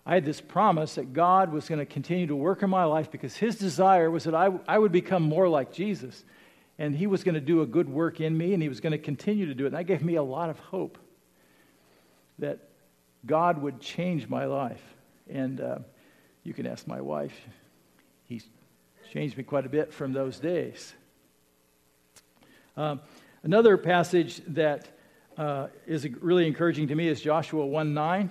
I 0.06 0.14
had 0.14 0.26
this 0.26 0.40
promise 0.40 0.96
that 0.96 1.14
God 1.14 1.52
was 1.52 1.68
going 1.68 1.80
to 1.80 1.86
continue 1.86 2.28
to 2.28 2.36
work 2.36 2.64
in 2.64 2.70
my 2.70 2.86
life 2.86 3.12
because 3.12 3.36
His 3.36 3.58
desire 3.58 4.10
was 4.10 4.24
that 4.24 4.36
I, 4.36 4.52
I 4.68 4.78
would 4.80 4.92
become 4.92 5.24
more 5.24 5.50
like 5.50 5.74
Jesus. 5.74 6.24
And 6.78 6.96
He 6.96 7.08
was 7.08 7.24
going 7.24 7.36
to 7.36 7.42
do 7.42 7.62
a 7.62 7.66
good 7.66 7.90
work 7.90 8.20
in 8.20 8.38
me, 8.38 8.54
and 8.54 8.62
He 8.62 8.70
was 8.70 8.80
going 8.80 8.92
to 8.92 8.98
continue 8.98 9.46
to 9.48 9.54
do 9.54 9.66
it. 9.66 9.68
And 9.68 9.76
that 9.76 9.86
gave 9.86 10.04
me 10.04 10.16
a 10.16 10.24
lot 10.24 10.50
of 10.50 10.60
hope 10.60 10.98
that 12.40 12.60
God 13.26 13.62
would 13.62 13.80
change 13.80 14.28
my 14.28 14.46
life. 14.46 14.82
And 15.30 15.62
uh, 15.62 15.80
you 16.44 16.54
can 16.54 16.68
ask 16.68 16.86
my 16.86 17.02
wife. 17.02 17.34
He's 18.26 18.46
changed 19.12 19.38
me 19.38 19.44
quite 19.44 19.66
a 19.66 19.70
bit 19.70 19.94
from 19.94 20.14
those 20.14 20.40
days. 20.40 20.94
Um, 22.78 23.00
another 23.44 23.78
passage 23.78 24.42
that 24.48 24.90
uh, 25.38 25.68
is 25.88 26.08
really 26.22 26.48
encouraging 26.48 26.88
to 26.90 26.96
me 26.96 27.08
is 27.08 27.22
Joshua 27.22 27.66
1 27.66 27.94
9. 27.94 28.30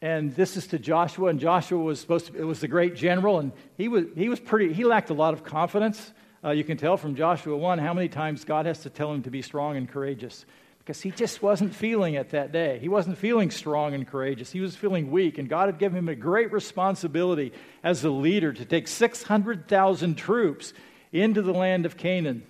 And 0.00 0.34
this 0.36 0.56
is 0.56 0.68
to 0.68 0.78
Joshua, 0.78 1.28
and 1.28 1.40
Joshua 1.40 1.78
was 1.78 1.98
supposed 1.98 2.26
to, 2.26 2.38
it 2.38 2.44
was 2.44 2.60
the 2.60 2.68
great 2.68 2.94
general, 2.94 3.40
and 3.40 3.50
he 3.76 3.88
was, 3.88 4.04
he 4.14 4.28
was 4.28 4.38
pretty, 4.38 4.72
he 4.72 4.84
lacked 4.84 5.10
a 5.10 5.14
lot 5.14 5.34
of 5.34 5.42
confidence. 5.42 6.12
Uh, 6.44 6.50
you 6.50 6.62
can 6.62 6.76
tell 6.76 6.96
from 6.96 7.16
Joshua 7.16 7.56
1 7.56 7.78
how 7.78 7.92
many 7.92 8.08
times 8.08 8.44
God 8.44 8.66
has 8.66 8.80
to 8.80 8.90
tell 8.90 9.12
him 9.12 9.22
to 9.24 9.30
be 9.30 9.42
strong 9.42 9.76
and 9.76 9.88
courageous 9.88 10.46
because 10.78 11.02
he 11.02 11.10
just 11.10 11.42
wasn't 11.42 11.74
feeling 11.74 12.14
it 12.14 12.30
that 12.30 12.50
day. 12.50 12.78
He 12.78 12.88
wasn't 12.88 13.18
feeling 13.18 13.50
strong 13.50 13.92
and 13.92 14.06
courageous. 14.06 14.50
He 14.50 14.60
was 14.60 14.74
feeling 14.74 15.10
weak, 15.10 15.36
and 15.36 15.46
God 15.46 15.66
had 15.66 15.78
given 15.78 15.98
him 15.98 16.08
a 16.08 16.14
great 16.14 16.50
responsibility 16.50 17.52
as 17.82 18.04
a 18.04 18.10
leader 18.10 18.54
to 18.54 18.64
take 18.64 18.88
600,000 18.88 20.14
troops 20.14 20.72
into 21.12 21.42
the 21.42 21.52
land 21.52 21.84
of 21.84 21.96
Canaan 21.98 22.42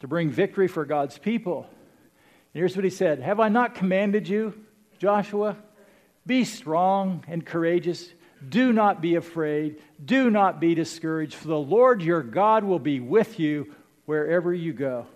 to 0.00 0.08
bring 0.08 0.28
victory 0.28 0.68
for 0.68 0.84
God's 0.84 1.16
people. 1.16 1.62
And 2.52 2.60
here's 2.60 2.76
what 2.76 2.84
he 2.84 2.90
said 2.90 3.20
Have 3.20 3.40
I 3.40 3.48
not 3.48 3.74
commanded 3.74 4.28
you, 4.28 4.52
Joshua? 4.98 5.56
Be 6.26 6.44
strong 6.44 7.24
and 7.26 7.46
courageous. 7.46 8.12
Do 8.48 8.72
not 8.72 9.00
be 9.00 9.14
afraid. 9.14 9.80
Do 10.04 10.30
not 10.30 10.60
be 10.60 10.74
discouraged, 10.74 11.34
for 11.34 11.48
the 11.48 11.58
Lord 11.58 12.02
your 12.02 12.22
God 12.22 12.64
will 12.64 12.78
be 12.78 13.00
with 13.00 13.38
you 13.38 13.74
wherever 14.06 14.52
you 14.52 14.72
go. 14.72 15.06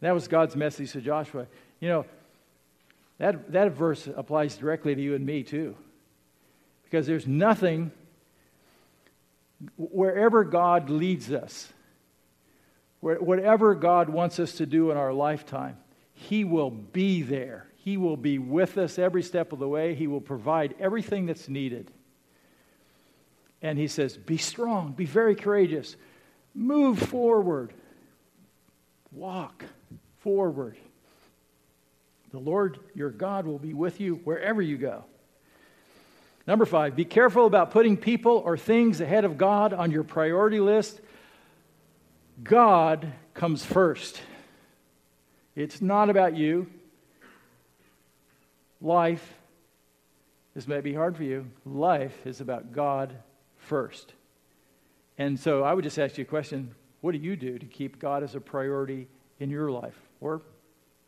That 0.00 0.12
was 0.12 0.28
God's 0.28 0.56
message 0.56 0.92
to 0.92 1.00
Joshua. 1.00 1.46
You 1.80 1.88
know, 1.88 2.06
that, 3.18 3.52
that 3.52 3.72
verse 3.72 4.08
applies 4.14 4.56
directly 4.56 4.94
to 4.94 5.00
you 5.00 5.14
and 5.14 5.24
me, 5.24 5.42
too. 5.42 5.76
Because 6.84 7.06
there's 7.06 7.26
nothing, 7.26 7.90
wherever 9.76 10.44
God 10.44 10.90
leads 10.90 11.32
us, 11.32 11.72
whatever 13.00 13.74
God 13.74 14.08
wants 14.08 14.38
us 14.38 14.52
to 14.54 14.66
do 14.66 14.90
in 14.90 14.96
our 14.96 15.12
lifetime, 15.12 15.76
He 16.12 16.44
will 16.44 16.70
be 16.70 17.22
there. 17.22 17.68
He 17.76 17.96
will 17.96 18.16
be 18.16 18.38
with 18.38 18.78
us 18.78 18.98
every 18.98 19.22
step 19.22 19.52
of 19.52 19.58
the 19.58 19.68
way. 19.68 19.94
He 19.94 20.06
will 20.06 20.20
provide 20.20 20.74
everything 20.80 21.26
that's 21.26 21.48
needed. 21.48 21.90
And 23.62 23.78
He 23.78 23.88
says, 23.88 24.16
Be 24.16 24.36
strong, 24.36 24.92
be 24.92 25.04
very 25.04 25.34
courageous, 25.34 25.96
move 26.54 26.98
forward, 26.98 27.72
walk 29.12 29.64
forward. 30.18 30.76
The 32.32 32.38
Lord 32.38 32.78
your 32.94 33.10
God 33.10 33.46
will 33.46 33.58
be 33.58 33.72
with 33.72 34.00
you 34.00 34.16
wherever 34.24 34.60
you 34.60 34.76
go. 34.76 35.04
Number 36.46 36.64
five, 36.64 36.94
be 36.94 37.04
careful 37.04 37.46
about 37.46 37.72
putting 37.72 37.96
people 37.96 38.42
or 38.44 38.56
things 38.56 39.00
ahead 39.00 39.24
of 39.24 39.36
God 39.36 39.72
on 39.72 39.90
your 39.90 40.04
priority 40.04 40.60
list. 40.60 41.00
God 42.42 43.12
comes 43.34 43.64
first. 43.64 44.20
It's 45.56 45.80
not 45.80 46.10
about 46.10 46.36
you. 46.36 46.68
Life, 48.80 49.34
this 50.54 50.68
may 50.68 50.80
be 50.80 50.92
hard 50.94 51.16
for 51.16 51.24
you, 51.24 51.46
life 51.64 52.26
is 52.26 52.40
about 52.40 52.72
God 52.72 53.16
first. 53.66 54.12
And 55.18 55.38
so 55.38 55.62
I 55.62 55.74
would 55.74 55.84
just 55.84 55.98
ask 55.98 56.18
you 56.18 56.22
a 56.22 56.26
question 56.26 56.74
what 57.00 57.12
do 57.12 57.18
you 57.18 57.36
do 57.36 57.58
to 57.58 57.66
keep 57.66 57.98
God 57.98 58.22
as 58.22 58.34
a 58.34 58.40
priority 58.40 59.06
in 59.38 59.50
your 59.50 59.70
life? 59.70 59.96
Or 60.20 60.42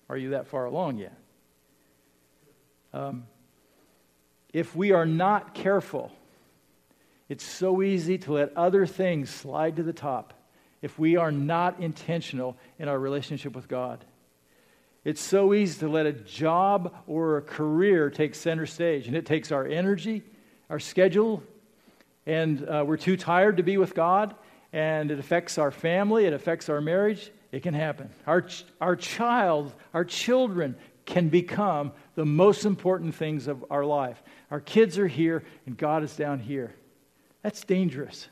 are 0.09 0.17
you 0.17 0.31
that 0.31 0.47
far 0.47 0.67
along 0.67 0.99
yet? 0.99 1.17
Um, 2.93 3.27
if 4.53 4.77
we 4.77 4.93
are 4.93 5.07
not 5.07 5.55
careful, 5.55 6.13
it's 7.29 7.45
so 7.45 7.83
easy 7.83 8.17
to 8.19 8.33
let 8.35 8.57
other 8.57 8.87
things 8.87 9.29
slide 9.29 9.77
to 9.77 9.83
the 9.83 9.93
top 9.93 10.35
if 10.81 10.99
we 10.99 11.17
are 11.17 11.33
not 11.33 11.81
intentional 11.81 12.57
in 12.79 12.89
our 12.89 12.99
relationship 12.99 13.55
with 13.55 13.69
God. 13.69 14.05
It's 15.05 15.21
so 15.21 15.55
easy 15.55 15.81
to 15.81 15.89
let 15.89 16.07
a 16.07 16.13
job 16.13 16.95
or 17.07 17.39
a 17.39 17.43
career 17.43 18.11
take 18.11 18.35
center 18.35 18.67
stage, 18.67 19.07
and 19.07 19.17
it 19.17 19.27
takes 19.27 19.51
our 19.53 19.67
energy, 19.67 20.23
our 20.71 20.79
schedule, 20.79 21.43
and 22.29 22.69
uh, 22.69 22.85
we're 22.87 22.99
too 22.99 23.17
tired 23.17 23.57
to 23.57 23.63
be 23.63 23.79
with 23.79 23.95
God, 23.95 24.35
and 24.71 25.11
it 25.11 25.19
affects 25.19 25.57
our 25.57 25.71
family, 25.71 26.27
it 26.27 26.35
affects 26.35 26.69
our 26.69 26.81
marriage, 26.83 27.33
it 27.53 27.63
can 27.63 27.73
happen. 27.73 28.11
Our, 28.27 28.47
our 28.83 28.97
child, 28.97 29.73
our 29.95 30.05
children 30.05 30.77
can 31.07 31.31
become 31.31 31.93
the 32.17 32.27
most 32.27 32.67
important 32.67 33.15
things 33.15 33.47
of 33.47 33.65
our 33.71 33.83
life. 33.83 34.23
Our 34.51 34.61
kids 34.61 34.99
are 34.99 35.07
here 35.07 35.43
and 35.65 35.75
God 35.75 36.05
is 36.05 36.15
down 36.15 36.39
here. 36.39 36.75
That's 37.43 37.65
dangerous. 37.65 38.29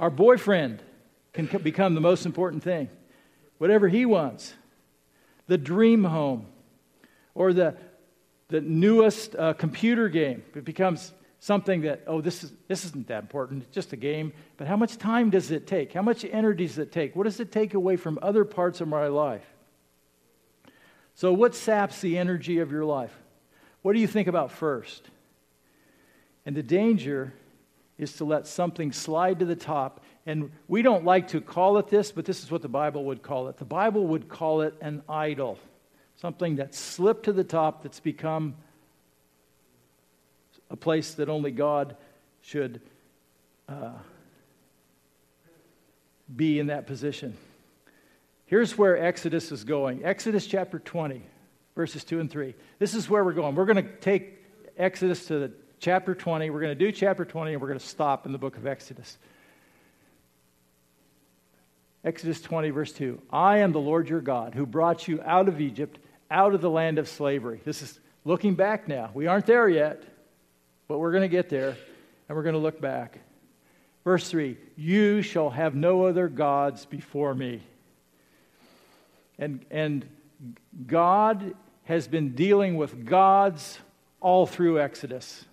Our 0.00 0.08
boyfriend 0.08 0.82
can 1.34 1.46
become 1.62 1.94
the 1.94 2.00
most 2.00 2.24
important 2.24 2.62
thing. 2.62 2.88
Whatever 3.58 3.88
he 3.88 4.06
wants. 4.06 4.54
The 5.48 5.58
dream 5.58 6.02
home 6.04 6.46
or 7.34 7.52
the, 7.52 7.76
the 8.48 8.62
newest 8.62 9.36
uh, 9.36 9.52
computer 9.52 10.08
game. 10.08 10.42
It 10.54 10.64
becomes 10.64 11.12
something 11.40 11.82
that, 11.82 12.02
oh, 12.06 12.20
this, 12.20 12.44
is, 12.44 12.52
this 12.68 12.84
isn't 12.84 13.08
that 13.08 13.22
important, 13.22 13.62
it's 13.62 13.74
just 13.74 13.92
a 13.92 13.96
game. 13.96 14.32
But 14.56 14.66
how 14.66 14.76
much 14.76 14.96
time 14.96 15.30
does 15.30 15.50
it 15.50 15.66
take? 15.66 15.92
How 15.92 16.02
much 16.02 16.24
energy 16.24 16.66
does 16.66 16.78
it 16.78 16.92
take? 16.92 17.14
What 17.14 17.24
does 17.24 17.40
it 17.40 17.52
take 17.52 17.74
away 17.74 17.96
from 17.96 18.18
other 18.22 18.44
parts 18.44 18.80
of 18.80 18.88
my 18.88 19.08
life? 19.08 19.44
So, 21.14 21.32
what 21.32 21.54
saps 21.54 22.00
the 22.00 22.18
energy 22.18 22.58
of 22.58 22.70
your 22.70 22.84
life? 22.84 23.16
What 23.82 23.94
do 23.94 24.00
you 24.00 24.06
think 24.06 24.28
about 24.28 24.52
first? 24.52 25.08
And 26.44 26.54
the 26.54 26.62
danger 26.62 27.32
is 27.98 28.14
to 28.14 28.24
let 28.24 28.46
something 28.46 28.92
slide 28.92 29.38
to 29.38 29.44
the 29.44 29.56
top. 29.56 30.04
And 30.26 30.50
we 30.68 30.82
don't 30.82 31.04
like 31.04 31.28
to 31.28 31.40
call 31.40 31.78
it 31.78 31.88
this, 31.88 32.12
but 32.12 32.24
this 32.24 32.42
is 32.42 32.50
what 32.50 32.62
the 32.62 32.68
Bible 32.68 33.04
would 33.06 33.22
call 33.22 33.48
it. 33.48 33.56
The 33.56 33.64
Bible 33.64 34.06
would 34.08 34.28
call 34.28 34.60
it 34.60 34.74
an 34.80 35.02
idol, 35.08 35.58
something 36.16 36.56
that 36.56 36.74
slipped 36.74 37.24
to 37.24 37.32
the 37.32 37.44
top 37.44 37.82
that's 37.82 38.00
become 38.00 38.56
a 40.70 40.76
place 40.76 41.14
that 41.14 41.28
only 41.28 41.50
God 41.50 41.96
should 42.42 42.80
uh, 43.68 43.92
be 46.34 46.58
in 46.58 46.68
that 46.68 46.86
position. 46.86 47.36
Here's 48.46 48.78
where 48.78 48.96
Exodus 48.96 49.50
is 49.52 49.64
going 49.64 50.04
Exodus 50.04 50.46
chapter 50.46 50.78
20, 50.78 51.22
verses 51.74 52.04
2 52.04 52.20
and 52.20 52.30
3. 52.30 52.54
This 52.78 52.94
is 52.94 53.08
where 53.08 53.24
we're 53.24 53.32
going. 53.32 53.54
We're 53.54 53.66
going 53.66 53.84
to 53.84 53.96
take 53.96 54.44
Exodus 54.76 55.26
to 55.26 55.38
the 55.38 55.52
chapter 55.80 56.14
20. 56.14 56.50
We're 56.50 56.60
going 56.60 56.76
to 56.76 56.84
do 56.84 56.92
chapter 56.92 57.24
20, 57.24 57.52
and 57.52 57.60
we're 57.60 57.68
going 57.68 57.80
to 57.80 57.86
stop 57.86 58.26
in 58.26 58.32
the 58.32 58.38
book 58.38 58.56
of 58.56 58.66
Exodus. 58.66 59.18
Exodus 62.04 62.40
20, 62.40 62.70
verse 62.70 62.92
2. 62.92 63.20
I 63.30 63.58
am 63.58 63.72
the 63.72 63.80
Lord 63.80 64.08
your 64.08 64.20
God 64.20 64.54
who 64.54 64.64
brought 64.64 65.08
you 65.08 65.20
out 65.24 65.48
of 65.48 65.60
Egypt, 65.60 65.98
out 66.30 66.54
of 66.54 66.60
the 66.60 66.70
land 66.70 66.98
of 66.98 67.08
slavery. 67.08 67.60
This 67.64 67.82
is 67.82 67.98
looking 68.24 68.54
back 68.54 68.86
now. 68.86 69.10
We 69.12 69.26
aren't 69.26 69.46
there 69.46 69.68
yet, 69.68 70.04
but 70.88 70.98
we're 70.98 71.12
going 71.12 71.22
to 71.22 71.28
get 71.28 71.48
there, 71.48 71.76
and 72.28 72.36
we're 72.36 72.42
going 72.42 72.54
to 72.54 72.60
look 72.60 72.80
back. 72.80 73.18
Verse 74.04 74.28
3 74.28 74.56
You 74.76 75.22
shall 75.22 75.50
have 75.50 75.74
no 75.74 76.06
other 76.06 76.28
gods 76.28 76.86
before 76.86 77.34
me. 77.34 77.62
And, 79.38 79.66
and 79.70 80.08
God 80.86 81.54
has 81.84 82.08
been 82.08 82.34
dealing 82.34 82.76
with 82.76 83.04
gods 83.04 83.78
all 84.20 84.46
through 84.46 84.80
Exodus. 84.80 85.44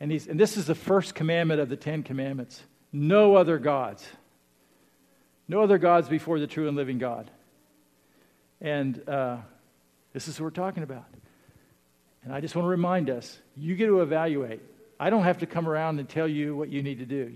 And, 0.00 0.10
he's, 0.10 0.26
and 0.26 0.40
this 0.40 0.56
is 0.56 0.66
the 0.66 0.74
first 0.74 1.14
commandment 1.14 1.60
of 1.60 1.68
the 1.68 1.76
Ten 1.76 2.02
Commandments 2.02 2.62
no 2.92 3.36
other 3.36 3.58
gods. 3.58 4.06
No 5.48 5.62
other 5.62 5.78
gods 5.78 6.08
before 6.08 6.38
the 6.38 6.46
true 6.46 6.68
and 6.68 6.76
living 6.76 6.98
God. 6.98 7.30
And 8.60 9.06
uh, 9.08 9.38
this 10.12 10.28
is 10.28 10.38
what 10.38 10.44
we're 10.44 10.50
talking 10.50 10.82
about. 10.82 11.06
And 12.22 12.32
I 12.32 12.40
just 12.40 12.54
want 12.54 12.66
to 12.66 12.70
remind 12.70 13.10
us 13.10 13.38
you 13.56 13.76
get 13.76 13.86
to 13.86 14.00
evaluate. 14.02 14.60
I 14.98 15.10
don't 15.10 15.24
have 15.24 15.38
to 15.38 15.46
come 15.46 15.68
around 15.68 15.98
and 15.98 16.08
tell 16.08 16.28
you 16.28 16.56
what 16.56 16.68
you 16.68 16.82
need 16.82 16.98
to 16.98 17.06
do. 17.06 17.32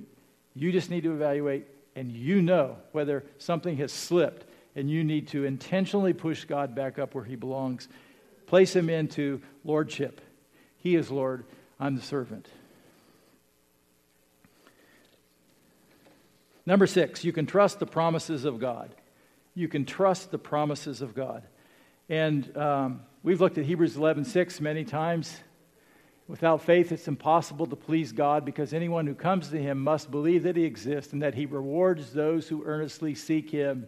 You 0.55 0.73
just 0.73 0.91
need 0.91 1.03
to 1.03 1.13
evaluate, 1.13 1.67
and 1.95 2.13
you 2.13 2.41
know 2.41 2.77
whether 2.93 3.25
something 3.39 3.77
has 3.79 3.93
slipped, 3.93 4.47
and 4.75 4.91
you 4.91 5.05
need 5.05 5.29
to 5.29 5.45
intentionally 5.45 6.13
push 6.13 6.45
God 6.45 6.75
back 6.75 6.99
up 6.99 7.15
where 7.15 7.25
he 7.25 7.37
belongs. 7.37 7.89
Place 8.47 8.75
him 8.75 8.89
into 8.89 9.41
lordship. 9.65 10.21
He 10.79 10.95
is 10.95 11.11
Lord, 11.11 11.45
I'm 11.81 11.97
the 11.97 12.03
servant. 12.03 12.49
Number 16.65 16.87
six, 16.87 17.25
you 17.25 17.33
can 17.33 17.47
trust 17.47 17.79
the 17.79 17.87
promises 17.87 18.45
of 18.45 18.59
God. 18.59 18.95
You 19.55 19.69
can 19.69 19.85
trust 19.85 20.31
the 20.31 20.39
promises 20.39 21.01
of 21.01 21.15
God. 21.15 21.45
And 22.09 22.57
um, 22.57 23.03
we've 23.23 23.41
looked 23.41 23.59
at 23.59 23.65
Hebrews 23.65 23.97
11:6 23.97 24.61
many 24.61 24.85
times. 24.85 25.37
Without 26.29 26.63
faith, 26.63 26.91
it's 26.91 27.07
impossible 27.07 27.67
to 27.67 27.77
please 27.77 28.11
God 28.11 28.45
because 28.45 28.73
anyone 28.73 29.07
who 29.07 29.15
comes 29.15 29.49
to 29.49 29.59
Him 29.59 29.79
must 29.79 30.11
believe 30.11 30.43
that 30.43 30.57
He 30.57 30.65
exists 30.65 31.13
and 31.13 31.23
that 31.23 31.35
He 31.35 31.47
rewards 31.47 32.13
those 32.13 32.49
who 32.49 32.65
earnestly 32.65 33.15
seek 33.15 33.51
Him. 33.51 33.87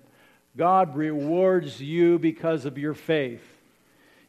God 0.56 0.96
rewards 0.96 1.80
you 1.80 2.18
because 2.18 2.64
of 2.64 2.78
your 2.78 2.94
faith. 2.94 3.42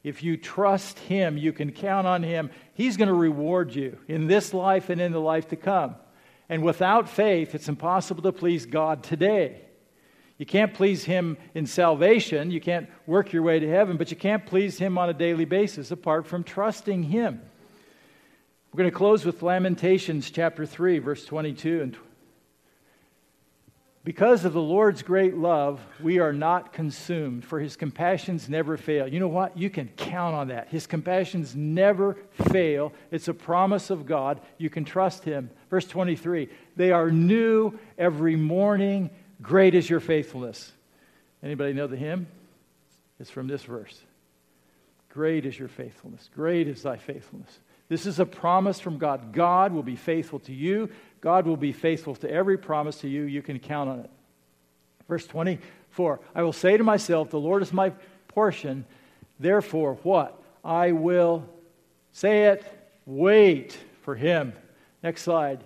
If 0.04 0.24
you 0.24 0.38
trust 0.38 0.98
Him, 0.98 1.38
you 1.38 1.54
can 1.54 1.72
count 1.72 2.08
on 2.08 2.24
Him. 2.24 2.50
He's 2.74 2.98
going 2.98 3.10
to 3.10 3.14
reward 3.14 3.76
you 3.76 3.98
in 4.08 4.28
this 4.28 4.54
life 4.56 4.90
and 4.90 5.00
in 5.00 5.12
the 5.12 5.22
life 5.22 5.50
to 5.50 5.56
come. 5.56 5.96
And 6.48 6.64
without 6.64 7.10
faith, 7.10 7.54
it's 7.54 7.70
impossible 7.70 8.24
to 8.24 8.32
please 8.32 8.66
God 8.66 9.04
today. 9.04 9.62
You 10.40 10.48
can't 10.48 10.74
please 10.74 11.04
Him 11.04 11.38
in 11.54 11.68
salvation. 11.68 12.50
You 12.50 12.62
can't 12.62 12.90
work 13.06 13.34
your 13.34 13.44
way 13.44 13.60
to 13.60 13.70
heaven, 13.70 13.98
but 13.98 14.10
you 14.10 14.18
can't 14.18 14.48
please 14.48 14.80
Him 14.80 14.98
on 14.98 15.10
a 15.10 15.14
daily 15.14 15.46
basis 15.46 15.92
apart 15.92 16.26
from 16.26 16.44
trusting 16.44 17.04
Him. 17.04 17.42
We're 18.72 18.78
going 18.78 18.92
to 18.92 18.98
close 18.98 19.26
with 19.26 19.42
Lamentations 19.42 20.30
chapter 20.30 20.66
3, 20.66 21.00
verse 21.00 21.26
22 21.26 21.82
and 21.82 21.98
because 24.06 24.46
of 24.46 24.54
the 24.54 24.62
Lord's 24.62 25.04
great 25.04 25.36
love, 25.36 25.82
we 26.02 26.20
are 26.20 26.32
not 26.32 26.72
consumed, 26.72 27.44
for 27.46 27.60
his 27.60 27.76
compassions 27.76 28.48
never 28.48 28.78
fail. 28.78 29.08
You 29.08 29.20
know 29.20 29.28
what? 29.28 29.58
You 29.58 29.70
can 29.70 29.90
count 29.98 30.36
on 30.36 30.48
that. 30.48 30.70
His 30.70 30.88
compassions 30.88 31.56
never 31.56 32.18
fail. 32.50 32.94
It's 33.12 33.28
a 33.28 33.34
promise 33.34 33.90
of 33.90 34.06
God. 34.06 34.40
You 34.58 34.70
can 34.70 34.86
trust 34.86 35.26
him. 35.26 35.52
Verse 35.70 35.86
23 35.86 36.50
They 36.76 36.92
are 36.92 37.12
new 37.12 37.78
every 37.98 38.36
morning. 38.36 39.10
Great 39.42 39.76
is 39.76 39.90
your 39.90 40.00
faithfulness. 40.00 40.72
Anybody 41.44 41.74
know 41.74 41.88
the 41.88 41.98
hymn? 41.98 42.26
It's 43.20 43.30
from 43.30 43.48
this 43.48 43.64
verse. 43.64 44.02
Great 45.10 45.46
is 45.46 45.60
your 45.60 45.68
faithfulness. 45.68 46.30
Great 46.34 46.68
is 46.68 46.82
thy 46.82 46.96
faithfulness. 46.98 47.60
This 47.90 48.06
is 48.06 48.20
a 48.20 48.26
promise 48.26 48.80
from 48.80 49.00
God. 49.00 49.34
God 49.34 49.74
will 49.74 49.84
be 49.84 49.96
faithful 49.96 50.40
to 50.42 50.54
you. 50.54 50.90
God 51.22 51.46
will 51.46 51.58
be 51.58 51.74
faithful 51.74 52.16
to 52.16 52.32
every 52.32 52.58
promise 52.58 53.00
to 53.02 53.10
you. 53.10 53.24
You 53.24 53.42
can 53.42 53.60
count 53.60 53.90
on 53.90 54.00
it. 54.00 54.10
Verse 55.08 55.26
24 55.26 56.20
I 56.36 56.44
will 56.44 56.54
say 56.54 56.78
to 56.78 56.84
myself, 56.84 57.32
The 57.32 57.40
Lord 57.40 57.64
is 57.64 57.74
my 57.74 57.92
portion. 58.28 58.86
Therefore, 59.40 59.96
what? 60.04 60.42
I 60.64 60.92
will 60.92 61.46
say 62.12 62.46
it, 62.46 62.64
wait 63.06 63.78
for 64.02 64.16
him. 64.16 64.54
Next 65.02 65.24
slide. 65.24 65.64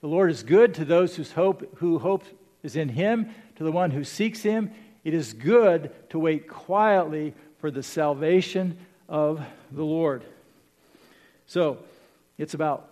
The 0.00 0.06
Lord 0.06 0.30
is 0.30 0.42
good 0.42 0.74
to 0.74 0.84
those 0.84 1.16
whose 1.16 1.32
hope, 1.32 1.78
who 1.78 1.98
hope 1.98 2.22
is 2.62 2.76
in 2.76 2.88
him, 2.88 3.34
to 3.56 3.64
the 3.64 3.72
one 3.72 3.90
who 3.90 4.04
seeks 4.04 4.42
him. 4.42 4.70
It 5.02 5.14
is 5.14 5.32
good 5.32 5.90
to 6.10 6.18
wait 6.18 6.46
quietly 6.46 7.34
for 7.58 7.70
the 7.70 7.82
salvation 7.82 8.78
of 9.08 9.40
the 9.72 9.84
Lord. 9.84 10.22
So, 11.48 11.78
it's 12.36 12.52
about 12.52 12.90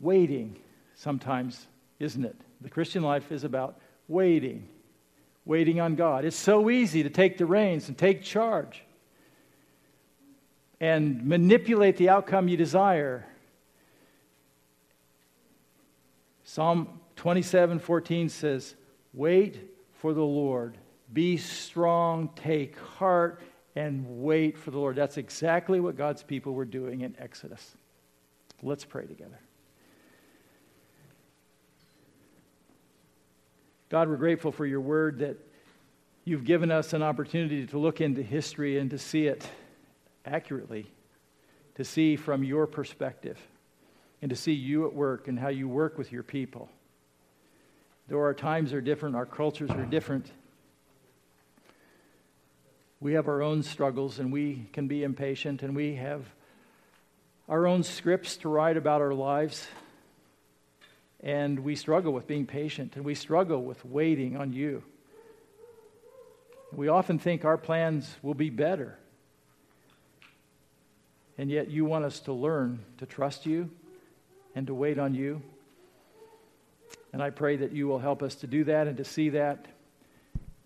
waiting 0.00 0.56
sometimes, 0.94 1.66
isn't 2.00 2.24
it? 2.24 2.36
The 2.62 2.70
Christian 2.70 3.02
life 3.02 3.30
is 3.30 3.44
about 3.44 3.78
waiting, 4.08 4.66
waiting 5.44 5.78
on 5.78 5.94
God. 5.94 6.24
It's 6.24 6.34
so 6.36 6.70
easy 6.70 7.02
to 7.02 7.10
take 7.10 7.36
the 7.36 7.44
reins 7.44 7.88
and 7.88 7.98
take 7.98 8.22
charge 8.22 8.82
and 10.80 11.22
manipulate 11.26 11.98
the 11.98 12.08
outcome 12.08 12.48
you 12.48 12.56
desire. 12.56 13.26
Psalm 16.44 16.88
27 17.16 17.78
14 17.78 18.30
says, 18.30 18.74
Wait 19.12 19.60
for 19.92 20.14
the 20.14 20.24
Lord. 20.24 20.78
Be 21.12 21.36
strong, 21.36 22.30
take 22.36 22.78
heart, 22.78 23.42
and 23.76 24.22
wait 24.22 24.56
for 24.56 24.70
the 24.70 24.78
Lord. 24.78 24.96
That's 24.96 25.18
exactly 25.18 25.78
what 25.78 25.94
God's 25.94 26.22
people 26.22 26.54
were 26.54 26.64
doing 26.64 27.02
in 27.02 27.14
Exodus. 27.18 27.76
Let's 28.62 28.84
pray 28.84 29.06
together. 29.06 29.38
God, 33.88 34.08
we're 34.08 34.16
grateful 34.16 34.52
for 34.52 34.66
your 34.66 34.80
word 34.80 35.20
that 35.20 35.36
you've 36.24 36.44
given 36.44 36.70
us 36.70 36.92
an 36.92 37.02
opportunity 37.02 37.66
to 37.66 37.78
look 37.78 38.00
into 38.00 38.22
history 38.22 38.78
and 38.78 38.90
to 38.90 38.98
see 38.98 39.26
it 39.26 39.48
accurately, 40.26 40.90
to 41.76 41.84
see 41.84 42.16
from 42.16 42.44
your 42.44 42.66
perspective, 42.66 43.38
and 44.20 44.28
to 44.30 44.36
see 44.36 44.52
you 44.52 44.86
at 44.86 44.92
work 44.92 45.28
and 45.28 45.38
how 45.38 45.48
you 45.48 45.68
work 45.68 45.96
with 45.96 46.12
your 46.12 46.22
people. 46.22 46.68
Though 48.08 48.18
our 48.18 48.34
times 48.34 48.72
are 48.72 48.80
different, 48.80 49.16
our 49.16 49.26
cultures 49.26 49.70
are 49.70 49.86
different, 49.86 50.30
we 53.00 53.12
have 53.12 53.28
our 53.28 53.42
own 53.42 53.62
struggles 53.62 54.18
and 54.18 54.32
we 54.32 54.68
can 54.72 54.88
be 54.88 55.04
impatient 55.04 55.62
and 55.62 55.76
we 55.76 55.94
have 55.94 56.24
our 57.48 57.66
own 57.66 57.82
scripts 57.82 58.36
to 58.38 58.48
write 58.48 58.76
about 58.76 59.00
our 59.00 59.14
lives. 59.14 59.66
And 61.20 61.60
we 61.60 61.74
struggle 61.74 62.12
with 62.12 62.26
being 62.26 62.46
patient 62.46 62.94
and 62.96 63.04
we 63.04 63.14
struggle 63.14 63.62
with 63.64 63.84
waiting 63.84 64.36
on 64.36 64.52
you. 64.52 64.82
We 66.72 66.88
often 66.88 67.18
think 67.18 67.44
our 67.44 67.56
plans 67.56 68.16
will 68.22 68.34
be 68.34 68.50
better. 68.50 68.98
And 71.38 71.50
yet, 71.50 71.70
you 71.70 71.84
want 71.84 72.04
us 72.04 72.20
to 72.20 72.32
learn 72.32 72.84
to 72.98 73.06
trust 73.06 73.46
you 73.46 73.70
and 74.54 74.66
to 74.66 74.74
wait 74.74 74.98
on 74.98 75.14
you. 75.14 75.40
And 77.12 77.22
I 77.22 77.30
pray 77.30 77.56
that 77.56 77.72
you 77.72 77.86
will 77.86 78.00
help 78.00 78.22
us 78.22 78.34
to 78.36 78.46
do 78.46 78.64
that 78.64 78.86
and 78.86 78.96
to 78.98 79.04
see 79.04 79.30
that. 79.30 79.66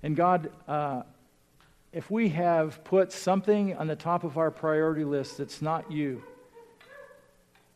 And 0.02 0.16
God, 0.16 0.50
uh, 0.66 1.02
if 1.92 2.10
we 2.10 2.30
have 2.30 2.82
put 2.84 3.12
something 3.12 3.76
on 3.76 3.86
the 3.86 3.94
top 3.94 4.24
of 4.24 4.38
our 4.38 4.50
priority 4.50 5.04
list 5.04 5.38
that's 5.38 5.60
not 5.62 5.92
you, 5.92 6.22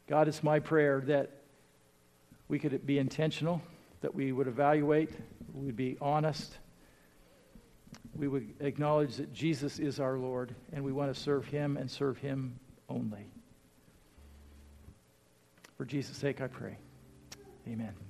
God, 0.07 0.29
it's 0.29 0.43
my 0.43 0.61
prayer 0.61 1.03
that 1.07 1.31
we 2.49 2.59
could 2.59 2.87
be 2.87 2.99
intentional, 2.99 3.61
that 4.03 4.15
we 4.15 4.33
would 4.33 4.47
evaluate, 4.47 5.11
we 5.53 5.67
would 5.67 5.77
be 5.77 5.97
honest, 6.01 6.59
we 8.15 8.29
would 8.29 8.55
acknowledge 8.61 9.17
that 9.17 9.33
Jesus 9.33 9.79
is 9.79 10.01
our 10.01 10.17
Lord, 10.17 10.55
and 10.73 10.85
we 10.85 10.93
want 10.93 11.13
to 11.13 11.21
serve 11.21 11.47
him 11.47 11.77
and 11.77 11.91
serve 11.91 12.19
him 12.19 12.59
only. 12.89 13.27
For 15.77 15.85
Jesus' 15.85 16.17
sake, 16.17 16.41
I 16.41 16.47
pray. 16.47 16.79
Amen. 17.69 18.06